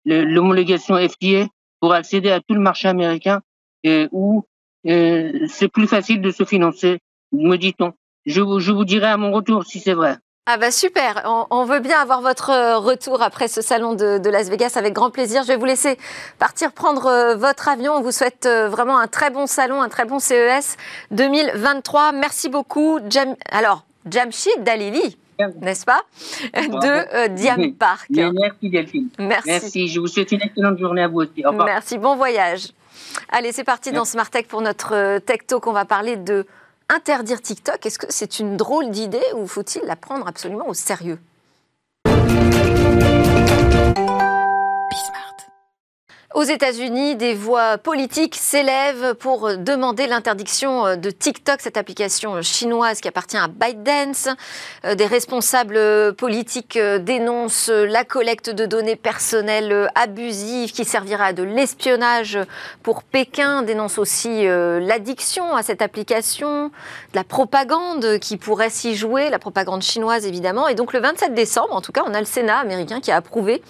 l'homologation 0.05 0.95
FDA 0.95 1.47
pour 1.79 1.93
accéder 1.93 2.29
à 2.31 2.39
tout 2.39 2.53
le 2.53 2.59
marché 2.59 2.87
américain 2.87 3.41
et 3.83 4.07
où 4.11 4.43
euh, 4.87 5.47
c'est 5.47 5.67
plus 5.67 5.87
facile 5.87 6.21
de 6.21 6.31
se 6.31 6.45
financer, 6.45 6.99
me 7.31 7.55
dit-on. 7.57 7.93
Je, 8.25 8.41
je 8.59 8.71
vous 8.71 8.85
dirai 8.85 9.07
à 9.07 9.17
mon 9.17 9.31
retour 9.31 9.65
si 9.65 9.79
c'est 9.79 9.93
vrai. 9.93 10.17
Ah 10.48 10.57
bah 10.57 10.71
super, 10.71 11.21
on, 11.51 11.65
veut 11.65 11.81
bien 11.81 12.00
avoir 12.00 12.21
votre 12.21 12.50
euh, 12.50 12.79
retour 12.79 13.21
après 13.21 13.48
ce 13.48 13.62
salon 13.62 13.93
de, 13.93 14.27
Las 14.27 14.50
Vegas 14.50 14.74
avec 14.75 14.91
grand 14.91 15.12
plaisir. 15.12 15.43
Je 15.43 15.50
vais 15.50 15.55
vous 15.55 15.65
laisser 15.65 16.00
partir 16.39 16.71
prendre 16.71 17.05
euh, 17.05 17.36
votre 17.36 17.67
avion. 17.67 17.93
On 17.93 18.01
vous 18.01 18.12
souhaite 18.12 18.48
euh, 18.48 18.67
vraiment 18.67 18.98
un 18.98 19.05
très 19.05 19.29
bon 19.29 19.45
salon, 19.45 19.83
un 19.83 19.88
très 19.88 20.05
bon 20.05 20.17
CES 20.17 20.77
2023. 21.12 22.13
Merci 22.13 22.50
beaucoup. 22.50 22.98
Jam... 23.07 23.36
Alors, 23.51 23.86
Jamshid 24.10 24.63
Dalili, 24.63 25.15
n'est-ce 25.62 25.86
pas? 25.86 26.01
De 26.55 27.27
Diam 27.36 27.75
Park. 27.75 28.07
Merci 28.10 28.69
Delphine. 28.71 29.10
Merci. 29.19 29.48
Merci. 29.48 29.88
Je 29.89 30.00
vous 30.00 30.07
souhaite 30.07 30.31
une 30.31 30.41
excellente 30.41 30.79
journée 30.79 31.03
à 31.03 31.07
vous 31.07 31.19
aussi. 31.19 31.45
Au 31.45 31.51
Merci, 31.51 32.00
bon 32.00 32.15
voyage. 32.15 32.69
Allez, 33.29 33.51
c'est 33.51 33.63
parti 33.63 33.91
dans 33.91 34.05
Smart 34.05 34.29
Tech 34.29 34.48
pour 34.48 34.62
notre 34.62 35.19
Tech 35.19 35.45
Talk. 35.45 35.67
On 35.67 35.71
va 35.71 35.86
parler 35.86 36.17
de 36.17 36.48
interdire 36.91 37.41
TikTok, 37.41 37.86
est-ce 37.86 37.98
que 37.98 38.07
c'est 38.10 38.39
une 38.39 38.57
drôle 38.57 38.89
d'idée 38.89 39.24
ou 39.36 39.48
faut-il 39.48 39.81
la 39.86 39.95
prendre 39.95 40.27
absolument 40.27 40.67
au 40.67 40.74
sérieux? 40.74 41.19
Aux 46.33 46.43
États-Unis, 46.43 47.17
des 47.17 47.33
voix 47.33 47.77
politiques 47.77 48.35
s'élèvent 48.35 49.15
pour 49.15 49.57
demander 49.57 50.07
l'interdiction 50.07 50.95
de 50.95 51.09
TikTok, 51.09 51.59
cette 51.59 51.75
application 51.75 52.41
chinoise 52.41 53.01
qui 53.01 53.09
appartient 53.09 53.35
à 53.35 53.50
ByteDance. 53.50 54.29
Euh, 54.85 54.95
des 54.95 55.07
responsables 55.07 56.15
politiques 56.15 56.79
dénoncent 56.79 57.69
la 57.69 58.05
collecte 58.05 58.50
de 58.50 58.65
données 58.65 58.95
personnelles 58.95 59.89
abusives 59.95 60.71
qui 60.71 60.85
servira 60.85 61.25
à 61.25 61.33
de 61.33 61.43
l'espionnage 61.43 62.39
pour 62.81 63.03
Pékin, 63.03 63.63
dénoncent 63.63 63.97
aussi 63.97 64.47
euh, 64.47 64.79
l'addiction 64.79 65.53
à 65.53 65.63
cette 65.63 65.81
application, 65.81 66.67
de 66.67 66.71
la 67.15 67.25
propagande 67.25 68.19
qui 68.19 68.38
pourrait 68.38 68.69
s'y 68.69 68.95
jouer, 68.95 69.29
la 69.29 69.39
propagande 69.39 69.81
chinoise 69.81 70.25
évidemment. 70.25 70.69
Et 70.69 70.75
donc 70.75 70.93
le 70.93 71.01
27 71.01 71.33
décembre, 71.33 71.73
en 71.73 71.81
tout 71.81 71.91
cas, 71.91 72.03
on 72.07 72.13
a 72.13 72.19
le 72.19 72.25
Sénat 72.25 72.59
américain 72.59 73.01
qui 73.01 73.11
a 73.11 73.17
approuvé 73.17 73.61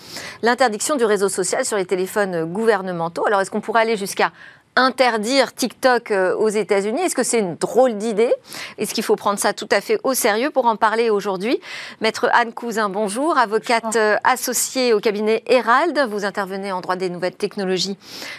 l'interdiction 0.43 0.95
du 0.95 1.05
réseau 1.05 1.27
social 1.27 1.65
sur 1.65 1.77
les 1.77 1.85
téléphones 1.85 2.50
gouvernementaux. 2.51 3.25
Alors, 3.25 3.41
est-ce 3.41 3.51
qu'on 3.51 3.61
pourrait 3.61 3.81
aller 3.81 3.97
jusqu'à 3.97 4.31
interdire 4.75 5.53
TikTok 5.53 6.11
euh, 6.11 6.35
aux 6.35 6.47
États-Unis 6.47 7.01
Est-ce 7.01 7.15
que 7.15 7.23
c'est 7.23 7.39
une 7.39 7.55
drôle 7.55 7.97
d'idée? 7.97 8.33
Est-ce 8.77 8.93
qu'il 8.93 9.03
faut 9.03 9.17
prendre 9.17 9.37
ça 9.37 9.53
tout 9.53 9.67
à 9.69 9.81
fait 9.81 9.99
au 10.03 10.13
sérieux 10.13 10.49
pour 10.49 10.65
en 10.65 10.77
parler 10.77 11.09
aujourd'hui? 11.09 11.59
Maître 11.99 12.29
Anne 12.33 12.53
Cousin, 12.53 12.87
bonjour, 12.87 13.37
avocate 13.37 13.95
euh, 13.97 14.15
associée 14.23 14.93
au 14.93 14.99
cabinet 14.99 15.43
Herald. 15.47 15.99
Vous 16.09 16.23
intervenez 16.23 16.71
en 16.71 16.79
droit 16.79 16.95
des 16.95 17.09
nouvelles 17.09 17.35
technologies 17.35 17.97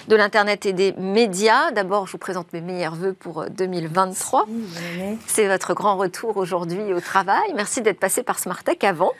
de 0.09 0.17
l'Internet 0.17 0.65
et 0.65 0.73
des 0.73 0.93
médias. 0.93 1.71
D'abord, 1.73 2.07
je 2.07 2.13
vous 2.13 2.19
présente 2.19 2.51
mes 2.55 2.63
meilleurs 2.63 2.95
voeux 2.95 3.13
pour 3.13 3.45
2023. 3.51 4.47
Euh, 4.49 5.15
c'est 5.27 5.49
votre 5.49 5.75
grand 5.75 5.97
retour 5.97 6.39
aujourd'hui 6.39 6.95
au 6.95 7.01
travail. 7.01 7.53
Merci 7.55 7.83
d'être 7.83 8.01
passé 8.01 8.23
par 8.23 8.39
Smartech 8.39 8.85
avant. 8.85 9.13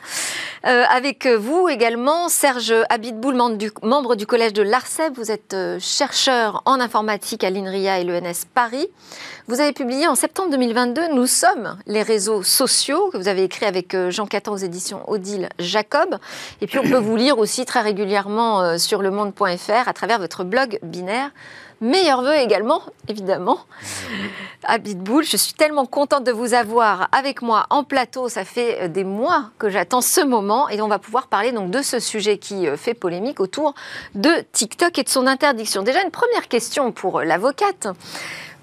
avec 0.63 1.27
vous 1.27 1.69
également, 1.69 2.27
Serge 2.27 2.73
Abitboul, 2.89 3.35
membre 3.35 4.15
du, 4.15 4.25
collège 4.25 4.53
de 4.53 4.63
l'ARCEP. 4.63 5.13
Vous 5.15 5.29
êtes 5.29 5.55
chercheur 5.79 6.63
en 6.65 6.79
informatique 6.79 7.02
à 7.09 7.49
l'INRIA 7.49 7.99
et 7.99 8.03
l'ENS 8.03 8.45
Paris. 8.53 8.87
Vous 9.47 9.59
avez 9.59 9.73
publié 9.73 10.07
en 10.07 10.15
septembre 10.15 10.51
2022 10.51 11.13
Nous 11.13 11.27
sommes 11.27 11.77
les 11.85 12.01
réseaux 12.01 12.43
sociaux, 12.43 13.09
que 13.11 13.17
vous 13.17 13.27
avez 13.27 13.43
écrit 13.43 13.65
avec 13.65 13.93
euh, 13.93 14.09
Jean 14.09 14.25
Caton 14.25 14.53
aux 14.53 14.57
éditions 14.57 15.03
Odile 15.09 15.49
Jacob. 15.59 16.17
Et 16.61 16.67
puis 16.67 16.79
on 16.79 16.83
peut 16.83 16.97
vous 16.97 17.15
lire 17.15 17.39
aussi 17.39 17.65
très 17.65 17.81
régulièrement 17.81 18.61
euh, 18.61 18.77
sur 18.77 19.01
le 19.01 19.11
monde.fr 19.11 19.87
à 19.87 19.93
travers 19.93 20.19
votre 20.19 20.43
blog 20.43 20.79
binaire 20.81 21.31
Meilleurs 21.81 22.21
voeux 22.21 22.35
également, 22.35 22.81
évidemment, 23.07 23.59
à 24.63 24.77
Bitbull. 24.77 25.23
Je 25.23 25.37
suis 25.37 25.53
tellement 25.53 25.85
contente 25.85 26.23
de 26.23 26.31
vous 26.31 26.53
avoir 26.53 27.09
avec 27.11 27.41
moi 27.41 27.65
en 27.69 27.83
plateau. 27.83 28.29
Ça 28.29 28.45
fait 28.45 28.83
euh, 28.83 28.87
des 28.87 29.03
mois 29.03 29.49
que 29.59 29.69
j'attends 29.69 30.01
ce 30.01 30.21
moment 30.21 30.69
et 30.69 30.81
on 30.81 30.87
va 30.87 30.99
pouvoir 30.99 31.27
parler 31.27 31.51
donc 31.51 31.71
de 31.71 31.81
ce 31.81 31.99
sujet 31.99 32.37
qui 32.37 32.67
euh, 32.67 32.77
fait 32.77 32.93
polémique 32.93 33.39
autour 33.39 33.73
de 34.15 34.29
TikTok 34.51 34.97
et 34.99 35.03
de 35.03 35.09
son 35.09 35.27
interdiction. 35.27 35.83
Déjà 35.83 36.01
une 36.03 36.11
première 36.11 36.47
question 36.47 36.91
pour 36.91 37.19
euh, 37.19 37.23
l'avocate. 37.23 37.87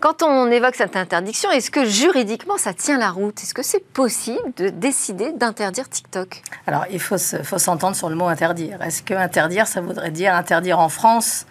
Quand 0.01 0.23
on 0.23 0.51
évoque 0.51 0.77
cette 0.77 0.97
interdiction, 0.97 1.51
est-ce 1.51 1.71
que 1.71 1.85
juridiquement 1.85 2.57
ça 2.57 2.73
tient 2.73 2.97
la 2.97 3.11
route? 3.11 3.39
Est-ce 3.43 3.53
que 3.53 3.63
c'est 3.63 3.85
possible 3.85 4.55
de 4.57 4.71
décider 4.71 5.33
d'interdire 5.33 5.91
TikTok? 5.91 6.43
Alors 6.67 6.87
il 6.91 7.01
faut 7.01 7.19
s'entendre 7.19 7.95
sur 7.95 8.09
le 8.09 8.15
mot 8.15 8.27
interdire. 8.27 8.81
Est-ce 8.81 9.03
que 9.03 9.13
interdire, 9.13 9.67
ça 9.67 9.83
voudrait 9.83 10.11
dire 10.11 10.35
interdire 10.35 10.79
en 10.79 10.89
France 10.89 11.45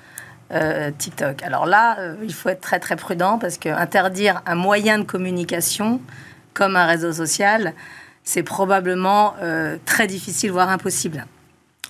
euh, 0.52 0.90
TikTok. 0.98 1.44
Alors 1.44 1.68
là, 1.68 2.00
euh, 2.00 2.16
il 2.24 2.34
faut 2.34 2.50
être 2.50 2.62
très 2.62 2.80
très 2.80 2.96
prudent 2.96 3.38
parce 3.38 3.60
que 3.60 3.70
interdire 3.70 4.42
un 4.48 4.56
moyen 4.56 4.98
de 4.98 5.04
communication 5.04 6.02
comme 6.56 6.76
un 6.76 6.88
réseau 6.88 7.14
social, 7.14 7.76
c'est 8.24 8.42
probablement 8.42 9.36
euh, 9.44 9.78
très 9.86 10.08
difficile, 10.08 10.52
voire 10.52 10.70
impossible. 10.70 11.28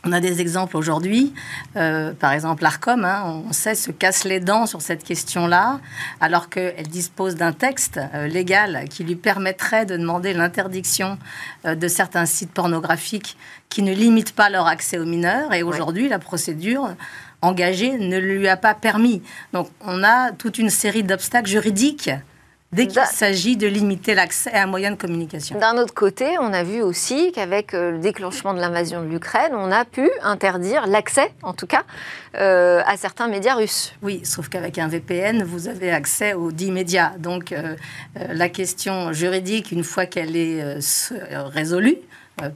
On 0.03 0.11
a 0.11 0.19
des 0.19 0.41
exemples 0.41 0.75
aujourd'hui. 0.77 1.33
par 1.73 2.31
exemple, 2.31 2.63
l'ARCOM, 2.63 3.03
hein, 3.03 3.43
on 3.49 3.51
sait, 3.51 3.75
se 3.75 3.91
casse 3.91 4.23
les 4.23 4.39
dents 4.39 4.65
sur 4.65 4.81
cette 4.81 5.03
question-là, 5.03 5.81
alors 6.21 6.47
qu'elle 6.47 6.87
dispose 6.87 7.35
d'un 7.35 7.51
texte 7.51 7.99
légal 8.29 8.85
qui 8.89 9.03
lui 9.03 9.15
permettrait 9.15 9.85
de 9.85 9.97
demander 9.97 10.31
l'interdiction 10.31 11.17
de 11.65 11.87
certains 11.89 12.25
sites 12.25 12.53
pornographiques 12.53 13.35
qui 13.67 13.81
ne 13.81 13.93
limitent 13.93 14.35
pas 14.35 14.49
leur 14.49 14.67
accès 14.67 14.99
aux 14.99 15.05
mineurs. 15.05 15.53
Et 15.53 15.63
aujourd'hui, 15.63 16.07
la 16.07 16.19
procédure 16.19 16.95
engagé 17.41 17.97
ne 17.97 18.17
lui 18.17 18.47
a 18.47 18.57
pas 18.57 18.73
permis. 18.73 19.21
Donc 19.53 19.69
on 19.85 20.03
a 20.03 20.31
toute 20.31 20.57
une 20.57 20.69
série 20.69 21.03
d'obstacles 21.03 21.49
juridiques 21.49 22.11
dès 22.71 22.87
qu'il 22.87 23.01
s'agit 23.01 23.57
de 23.57 23.67
limiter 23.67 24.13
l'accès 24.13 24.51
à 24.51 24.63
un 24.63 24.65
moyen 24.67 24.91
de 24.91 24.95
communication. 24.95 25.57
D'un 25.59 25.77
autre 25.77 25.93
côté, 25.93 26.37
on 26.39 26.53
a 26.53 26.63
vu 26.63 26.81
aussi 26.81 27.31
qu'avec 27.31 27.73
euh, 27.73 27.91
le 27.91 27.97
déclenchement 27.97 28.53
de 28.53 28.59
l'invasion 28.59 29.01
de 29.01 29.07
l'Ukraine, 29.07 29.53
on 29.53 29.71
a 29.71 29.85
pu 29.85 30.09
interdire 30.21 30.85
l'accès, 30.85 31.31
en 31.41 31.53
tout 31.53 31.65
cas, 31.65 31.83
euh, 32.35 32.81
à 32.85 32.95
certains 32.97 33.27
médias 33.27 33.55
russes. 33.55 33.93
Oui, 34.03 34.21
sauf 34.23 34.49
qu'avec 34.49 34.77
un 34.77 34.87
VPN, 34.87 35.43
vous 35.43 35.67
avez 35.67 35.91
accès 35.91 36.33
aux 36.33 36.51
10 36.51 36.71
médias. 36.71 37.11
Donc 37.17 37.51
euh, 37.51 37.75
la 38.15 38.49
question 38.49 39.13
juridique, 39.13 39.71
une 39.71 39.83
fois 39.83 40.05
qu'elle 40.05 40.35
est 40.35 40.77
résolue, 41.33 41.97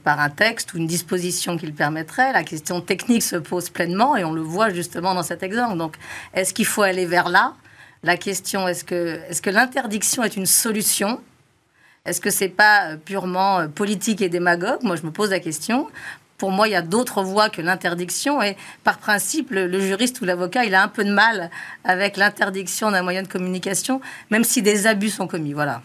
par 0.02 0.20
un 0.20 0.30
texte 0.30 0.74
ou 0.74 0.78
une 0.78 0.86
disposition 0.86 1.56
qui 1.56 1.66
le 1.66 1.72
permettrait. 1.72 2.32
La 2.32 2.44
question 2.44 2.80
technique 2.80 3.22
se 3.22 3.36
pose 3.36 3.70
pleinement 3.70 4.16
et 4.16 4.24
on 4.24 4.32
le 4.32 4.40
voit 4.40 4.70
justement 4.70 5.14
dans 5.14 5.22
cet 5.22 5.42
exemple. 5.42 5.76
Donc, 5.76 5.96
est-ce 6.34 6.54
qu'il 6.54 6.66
faut 6.66 6.82
aller 6.82 7.06
vers 7.06 7.28
là? 7.28 7.54
La 8.02 8.16
question, 8.16 8.68
est-ce 8.68 8.84
que, 8.84 9.20
est 9.28 9.40
que 9.40 9.50
l'interdiction 9.50 10.22
est 10.22 10.36
une 10.36 10.46
solution? 10.46 11.20
Est-ce 12.04 12.20
que 12.20 12.30
c'est 12.30 12.48
pas 12.50 12.96
purement 13.02 13.60
euh, 13.60 13.68
politique 13.68 14.20
et 14.20 14.28
démagogue? 14.28 14.82
Moi, 14.82 14.96
je 14.96 15.02
me 15.02 15.10
pose 15.10 15.30
la 15.30 15.40
question. 15.40 15.88
Pour 16.36 16.50
moi, 16.50 16.68
il 16.68 16.72
y 16.72 16.76
a 16.76 16.82
d'autres 16.82 17.22
voies 17.22 17.48
que 17.48 17.62
l'interdiction. 17.62 18.42
Et 18.42 18.56
par 18.82 18.98
principe, 18.98 19.50
le 19.50 19.80
juriste 19.80 20.20
ou 20.20 20.26
l'avocat, 20.26 20.64
il 20.64 20.74
a 20.74 20.82
un 20.82 20.88
peu 20.88 21.04
de 21.04 21.12
mal 21.12 21.50
avec 21.84 22.18
l'interdiction 22.18 22.90
d'un 22.90 23.02
moyen 23.02 23.22
de 23.22 23.28
communication, 23.28 24.02
même 24.30 24.44
si 24.44 24.60
des 24.60 24.86
abus 24.86 25.10
sont 25.10 25.26
commis. 25.26 25.54
Voilà. 25.54 25.80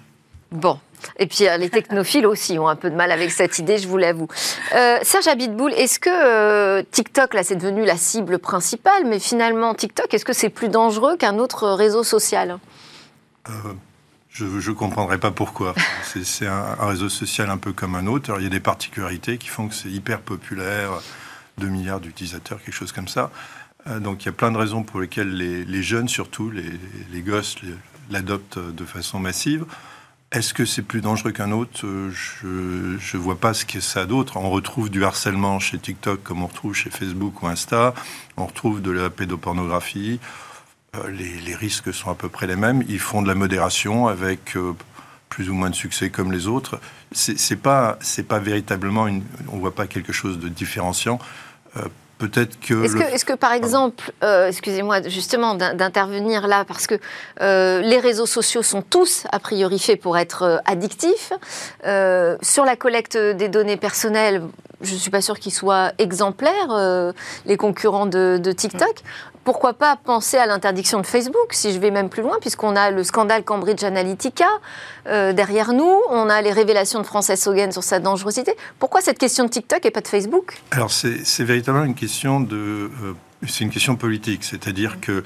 Bon. 0.52 0.80
Et 1.18 1.28
puis 1.28 1.48
euh, 1.48 1.58
les 1.58 1.70
technophiles 1.70 2.26
aussi 2.26 2.58
ont 2.60 2.68
un 2.68 2.76
peu 2.76 2.90
de 2.90 2.96
mal 2.96 3.12
avec 3.12 3.32
cette 3.32 3.60
idée, 3.60 3.78
je 3.78 3.88
vous 3.88 3.98
l'avoue. 3.98 4.28
Euh, 4.76 4.98
Serge 5.04 5.28
Abitboul, 5.28 5.74
est-ce 5.74 6.00
que 6.00 6.10
euh, 6.10 6.84
TikTok, 6.92 7.34
là, 7.34 7.44
c'est 7.44 7.56
devenu 7.56 7.86
la 7.86 7.98
cible 7.98 8.40
principale, 8.40 9.06
mais 9.06 9.20
finalement, 9.20 9.74
TikTok, 9.74 10.14
est-ce 10.14 10.26
que 10.26 10.34
c'est 10.34 10.50
plus 10.50 10.70
dangereux 10.70 11.18
qu'un 11.18 11.38
autre 11.38 11.70
réseau 11.70 12.04
social? 12.04 12.60
Je 14.32 14.46
ne 14.46 14.76
comprendrais 14.76 15.18
pas 15.18 15.32
pourquoi. 15.32 15.74
C'est 16.04 16.48
un, 16.48 16.76
réseau 16.80 17.10
social 17.10 17.50
un 17.50 17.58
peu 17.58 17.74
comme 17.74 17.96
un 17.96 18.08
autre. 18.08 18.34
Il 18.38 18.44
y 18.44 18.48
a 18.48 18.50
des 18.50 18.60
particularités 18.60 19.38
qui 19.38 19.48
font 19.48 19.68
que 19.68 19.76
c'est 19.76 19.90
hyper 19.90 20.22
populaire, 20.22 20.92
2 21.58 21.68
milliards 21.68 22.00
d'utilisateurs, 22.00 22.62
quelque 22.64 22.74
chose 22.74 22.92
comme 22.92 23.08
ça. 23.08 23.32
donc, 24.00 24.24
il 24.24 24.28
y 24.28 24.30
a 24.30 24.34
plein 24.34 24.52
de 24.52 24.58
raisons 24.58 24.84
pour 24.84 25.02
lesquelles 25.02 25.36
les, 25.36 25.84
jeunes, 25.84 26.08
surtout, 26.08 26.52
les 26.52 27.22
gosses, 27.22 27.56
l'adoptent 28.12 28.60
de 28.60 28.86
façon 28.86 29.20
massive. 29.20 29.66
Est-ce 30.32 30.54
que 30.54 30.64
c'est 30.64 30.84
plus 30.84 31.02
dangereux 31.02 31.32
qu'un 31.32 31.52
autre? 31.52 31.88
Euh, 31.88 32.12
Je 32.12 33.18
ne 33.18 33.22
vois 33.22 33.40
pas 33.40 33.56
ce 33.56 33.66
que 33.66 33.80
ça 33.80 34.06
d'autre. 34.06 34.38
On 34.38 34.52
retrouve 34.52 34.92
du 34.92 35.04
harcèlement 35.04 35.60
chez 35.60 35.80
TikTok 35.80 36.22
comme 36.22 36.44
on 36.44 36.48
retrouve 36.48 36.76
chez 36.76 36.92
Facebook 36.92 37.42
ou 37.42 37.48
Insta. 37.48 37.96
On 38.38 38.46
retrouve 38.46 38.80
de 38.80 38.92
la 38.92 39.10
pédopornographie. 39.10 40.20
Euh, 40.96 41.10
les, 41.10 41.56
risques 41.56 41.92
sont 41.92 42.12
à 42.12 42.16
peu 42.16 42.30
près 42.30 42.46
les 42.46 42.56
mêmes. 42.56 42.84
Ils 42.88 43.00
font 43.00 43.24
de 43.24 43.28
la 43.28 43.34
modération 43.34 44.08
avec 44.08 44.56
euh, 44.56 44.74
plus 45.30 45.50
ou 45.50 45.56
moins 45.56 45.72
de 45.72 45.76
succès 45.76 46.12
comme 46.12 46.32
les 46.32 46.46
autres. 46.46 46.80
C'est 47.12 47.56
pas 47.56 47.98
pas 48.28 48.40
véritablement 48.40 49.08
une, 49.08 49.24
on 49.52 49.58
voit 49.58 49.74
pas 49.74 49.88
quelque 49.88 50.14
chose 50.14 50.38
de 50.38 50.48
différenciant. 50.48 51.18
Peut-être 52.20 52.60
que... 52.60 52.84
Est-ce 52.84 52.96
que, 52.96 53.16
est 53.16 53.26
que, 53.26 53.34
par 53.34 53.54
exemple, 53.54 54.12
euh, 54.24 54.50
excusez-moi 54.50 55.02
justement 55.08 55.56
d'intervenir 55.56 56.48
là, 56.48 56.66
parce 56.66 56.86
que 56.86 56.96
euh, 57.42 57.82
les 57.82 57.98
réseaux 57.98 58.28
sociaux 58.28 58.62
sont 58.62 58.84
tous, 58.84 59.24
a 59.32 59.40
priori, 59.40 59.80
faits 59.80 60.00
pour 60.00 60.18
être 60.18 60.44
euh, 60.44 60.58
addictifs. 60.66 61.34
sur 62.42 62.66
la 62.66 62.76
collecte 62.76 63.18
des 63.18 63.50
données 63.50 63.78
personnelles, 63.78 64.44
je 64.82 64.94
ne 64.94 65.00
suis 65.00 65.12
pas 65.12 65.22
sûre 65.22 65.40
qu'ils 65.40 65.54
soient 65.54 65.92
exemplaires, 65.98 67.14
les 67.46 67.58
concurrents 67.58 68.06
de, 68.06 68.38
de 68.38 68.52
TikTok 68.52 69.04
pourquoi 69.50 69.74
pas 69.74 69.96
penser 69.96 70.38
à 70.38 70.46
l'interdiction 70.46 71.02
de 71.02 71.08
Facebook, 71.08 71.54
si 71.54 71.74
je 71.74 71.80
vais 71.80 71.90
même 71.90 72.08
plus 72.08 72.22
loin, 72.22 72.38
puisqu'on 72.40 72.76
a 72.76 72.92
le 72.92 73.04
scandale 73.04 73.44
Cambridge 73.44 73.84
Analytica 73.84 74.46
euh, 75.08 75.34
derrière 75.34 75.74
nous, 75.74 75.92
on 76.12 76.30
a 76.30 76.40
les 76.44 76.52
révélations 76.52 77.00
de 77.00 77.04
Frances 77.04 77.48
Hogan 77.48 77.72
sur 77.72 77.82
sa 77.82 77.98
dangerosité. 77.98 78.54
Pourquoi 78.78 79.02
cette 79.02 79.18
question 79.18 79.46
de 79.46 79.50
TikTok 79.50 79.84
et 79.88 79.90
pas 79.90 80.02
de 80.02 80.08
Facebook? 80.08 80.62
Alors 80.70 80.92
c'est 80.92 81.44
véritablement 81.44 81.86
une 81.86 81.96
question 81.96 82.42
de... 82.42 82.56
Euh, 82.56 83.14
c'est 83.48 83.64
une 83.64 83.72
question 83.72 83.96
politique, 83.96 84.44
c'est-à-dire 84.44 85.00
que 85.02 85.24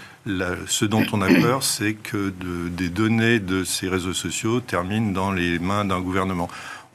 ce 0.68 0.86
dont 0.86 1.06
on 1.12 1.22
a 1.22 1.28
peur, 1.42 1.62
c'est 1.62 1.96
que 1.96 2.34
des 2.70 2.88
données 2.88 3.40
de 3.40 3.66
ces 3.66 3.90
réseaux 3.90 4.14
sociaux 4.14 4.62
terminent 4.62 5.12
dans 5.12 5.34
les 5.34 5.60
mains 5.60 5.84
d'un 5.84 6.00
gouvernement. 6.00 6.48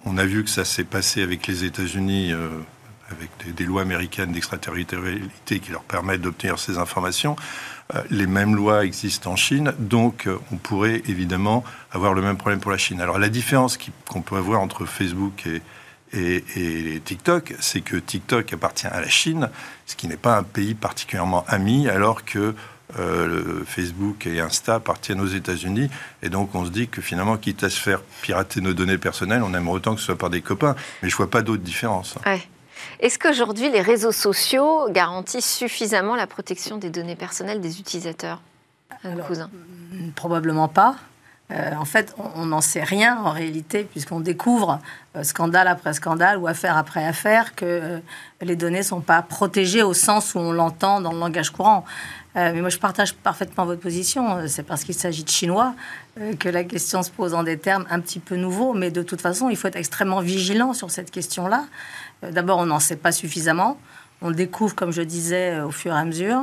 On 0.06 0.16
a 0.16 0.24
vu 0.24 0.44
que 0.44 0.50
ça 0.50 0.64
s'est 0.64 0.84
passé 0.84 1.22
avec 1.22 1.46
les 1.46 1.64
États-Unis. 1.64 2.32
Euh, 2.32 2.48
avec 3.10 3.54
des, 3.54 3.64
lois 3.64 3.82
américaines 3.82 4.32
d'extraterritorialité 4.32 5.60
qui 5.60 5.72
leur 5.72 5.82
permettent 5.82 6.20
d'obtenir 6.20 6.58
ces 6.58 6.78
informations. 6.78 7.36
Euh, 7.94 8.02
les 8.10 8.26
mêmes 8.26 8.54
lois 8.54 8.84
existent 8.84 9.32
en 9.32 9.36
Chine, 9.36 9.72
donc 9.78 10.26
euh, 10.26 10.38
on 10.52 10.56
pourrait 10.56 11.02
évidemment 11.06 11.64
avoir 11.90 12.12
le 12.12 12.22
même 12.22 12.36
problème 12.36 12.60
pour 12.60 12.70
la 12.70 12.78
Chine. 12.78 13.00
Alors 13.00 13.18
la 13.18 13.30
différence 13.30 13.78
qu'on 14.08 14.22
peut 14.22 14.36
avoir 14.36 14.60
entre 14.60 14.84
Facebook 14.84 15.48
et, 16.12 17.02
TikTok, 17.04 17.54
c'est 17.60 17.80
que 17.80 17.96
TikTok 17.96 18.52
appartient 18.52 18.86
à 18.86 19.00
la 19.00 19.08
Chine, 19.08 19.50
ce 19.86 19.96
qui 19.96 20.08
n'est 20.08 20.16
pas 20.16 20.36
un 20.36 20.42
pays 20.42 20.74
particulièrement 20.74 21.44
ami, 21.48 21.88
alors 21.88 22.24
que 22.24 22.54
euh, 22.98 23.62
Facebook 23.66 24.26
et 24.26 24.40
Insta 24.40 24.76
appartiennent 24.76 25.20
aux 25.20 25.26
États-Unis. 25.26 25.90
Et 26.22 26.30
donc, 26.30 26.54
on 26.54 26.64
se 26.64 26.70
dit 26.70 26.88
que 26.88 27.02
finalement, 27.02 27.36
quitte 27.36 27.62
à 27.62 27.70
se 27.70 27.78
faire 27.78 28.00
pirater 28.22 28.60
nos 28.60 28.72
données 28.72 28.98
personnelles, 28.98 29.42
on 29.42 29.52
aimerait 29.52 29.76
autant 29.76 29.94
que 29.94 30.00
ce 30.00 30.06
soit 30.06 30.18
par 30.18 30.30
des 30.30 30.40
copains. 30.40 30.74
Mais 31.02 31.10
je 31.10 31.16
vois 31.16 31.30
pas 31.30 31.42
d'autre 31.42 31.62
différence. 31.62 32.16
Ouais. 32.24 32.42
Est-ce 33.00 33.18
qu'aujourd'hui, 33.18 33.70
les 33.70 33.82
réseaux 33.82 34.12
sociaux 34.12 34.88
garantissent 34.90 35.56
suffisamment 35.56 36.16
la 36.16 36.26
protection 36.26 36.76
des 36.76 36.90
données 36.90 37.16
personnelles 37.16 37.60
des 37.60 37.80
utilisateurs 37.80 38.40
cousin 39.26 39.50
mm, 39.92 40.10
Probablement 40.12 40.68
pas. 40.68 40.96
Euh, 41.50 41.74
en 41.78 41.86
fait, 41.86 42.14
on 42.36 42.46
n'en 42.46 42.60
sait 42.60 42.84
rien 42.84 43.18
en 43.24 43.30
réalité, 43.30 43.84
puisqu'on 43.84 44.20
découvre 44.20 44.80
euh, 45.16 45.22
scandale 45.22 45.66
après 45.66 45.94
scandale 45.94 46.36
ou 46.36 46.46
affaire 46.46 46.76
après 46.76 47.04
affaire 47.04 47.54
que 47.54 47.64
euh, 47.64 47.98
les 48.42 48.54
données 48.54 48.78
ne 48.78 48.84
sont 48.84 49.00
pas 49.00 49.22
protégées 49.22 49.82
au 49.82 49.94
sens 49.94 50.34
où 50.34 50.38
on 50.38 50.52
l'entend 50.52 51.00
dans 51.00 51.12
le 51.12 51.18
langage 51.18 51.50
courant. 51.50 51.84
mais 52.34 52.60
moi, 52.60 52.68
je 52.68 52.78
partage 52.78 53.14
parfaitement 53.14 53.64
votre 53.64 53.80
position. 53.80 54.46
C'est 54.46 54.62
parce 54.62 54.84
qu'il 54.84 54.94
s'agit 54.94 55.24
de 55.24 55.28
Chinois 55.28 55.74
que 56.38 56.48
la 56.48 56.62
question 56.62 57.02
se 57.02 57.10
pose 57.10 57.34
en 57.34 57.42
des 57.42 57.58
termes 57.58 57.84
un 57.90 57.98
petit 57.98 58.20
peu 58.20 58.36
nouveaux. 58.36 58.74
Mais 58.74 58.92
de 58.92 59.02
toute 59.02 59.20
façon, 59.20 59.48
il 59.48 59.56
faut 59.56 59.66
être 59.66 59.74
extrêmement 59.74 60.20
vigilant 60.20 60.72
sur 60.72 60.92
cette 60.92 61.10
question-là. 61.10 61.64
Euh, 62.24 62.30
d'abord, 62.30 62.58
on 62.58 62.66
n'en 62.66 62.80
sait 62.80 62.96
pas 62.96 63.12
suffisamment. 63.12 63.78
On 64.22 64.28
le 64.28 64.34
découvre, 64.34 64.74
comme 64.74 64.92
je 64.92 65.02
disais, 65.02 65.54
euh, 65.54 65.66
au 65.66 65.70
fur 65.70 65.92
et 65.92 65.98
à 65.98 66.04
mesure. 66.04 66.42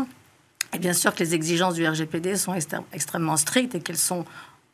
Et 0.74 0.80
bien 0.80 0.94
sûr 0.94 1.14
que 1.14 1.20
les 1.20 1.34
exigences 1.34 1.76
du 1.76 1.88
RGPD 1.88 2.36
sont 2.36 2.56
extrêmement 2.92 3.38
strictes 3.38 3.76
et 3.76 3.80
qu'elles 3.80 3.98
sont, 3.98 4.26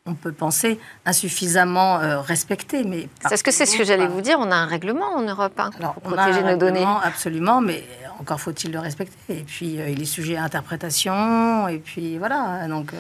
on 0.06 0.14
peut 0.16 0.32
penser, 0.32 0.80
insuffisamment 1.06 2.00
euh, 2.00 2.22
respectées. 2.22 2.84
Mais 2.84 3.08
Est-ce 3.30 3.44
que 3.44 3.52
c'est 3.52 3.66
ce 3.66 3.78
que 3.78 3.84
j'allais 3.84 4.08
vous 4.08 4.22
dire 4.22 4.38
On 4.40 4.52
a 4.52 4.56
un 4.56 4.66
règlement 4.66 5.16
en 5.16 5.22
Europe 5.22 5.54
hein, 5.60 5.70
Alors, 5.78 5.94
pour 5.96 6.14
protéger 6.14 6.44
nos 6.44 6.58
données. 6.58 6.86
Absolument, 7.04 7.62
mais 7.62 7.84
encore 8.20 8.40
faut-il 8.40 8.72
le 8.72 8.80
respecter. 8.80 9.16
Et 9.30 9.44
puis, 9.44 9.76
il 9.76 10.02
est 10.02 10.06
sujet 10.06 10.38
à 10.38 10.44
interprétation. 10.44 11.68
Et 11.68 11.78
puis, 11.78 12.18
voilà. 12.18 12.68
Donc, 12.68 12.94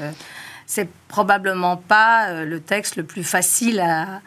c'est 0.67 0.89
probablement 1.07 1.77
pas 1.77 2.43
le 2.43 2.59
texte 2.59 2.97
le 2.97 3.03
plus 3.03 3.23
facile 3.23 3.79
à 3.79 4.21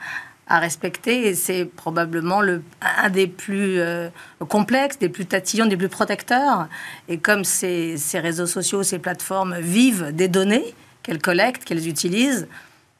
à 0.46 0.58
respecter 0.58 1.26
et 1.28 1.34
c'est 1.34 1.64
probablement 1.64 2.40
le, 2.40 2.62
un 3.02 3.08
des 3.08 3.26
plus 3.26 3.80
euh, 3.80 4.08
complexes, 4.48 4.98
des 4.98 5.08
plus 5.08 5.26
tatillons, 5.26 5.66
des 5.66 5.76
plus 5.76 5.88
protecteurs. 5.88 6.68
Et 7.08 7.18
comme 7.18 7.44
ces, 7.44 7.96
ces, 7.96 8.18
réseaux 8.18 8.46
sociaux, 8.46 8.82
ces 8.82 8.98
plateformes 8.98 9.58
vivent 9.58 10.12
des 10.12 10.28
données 10.28 10.74
qu'elles 11.02 11.20
collectent, 11.20 11.64
qu'elles 11.64 11.88
utilisent, 11.88 12.46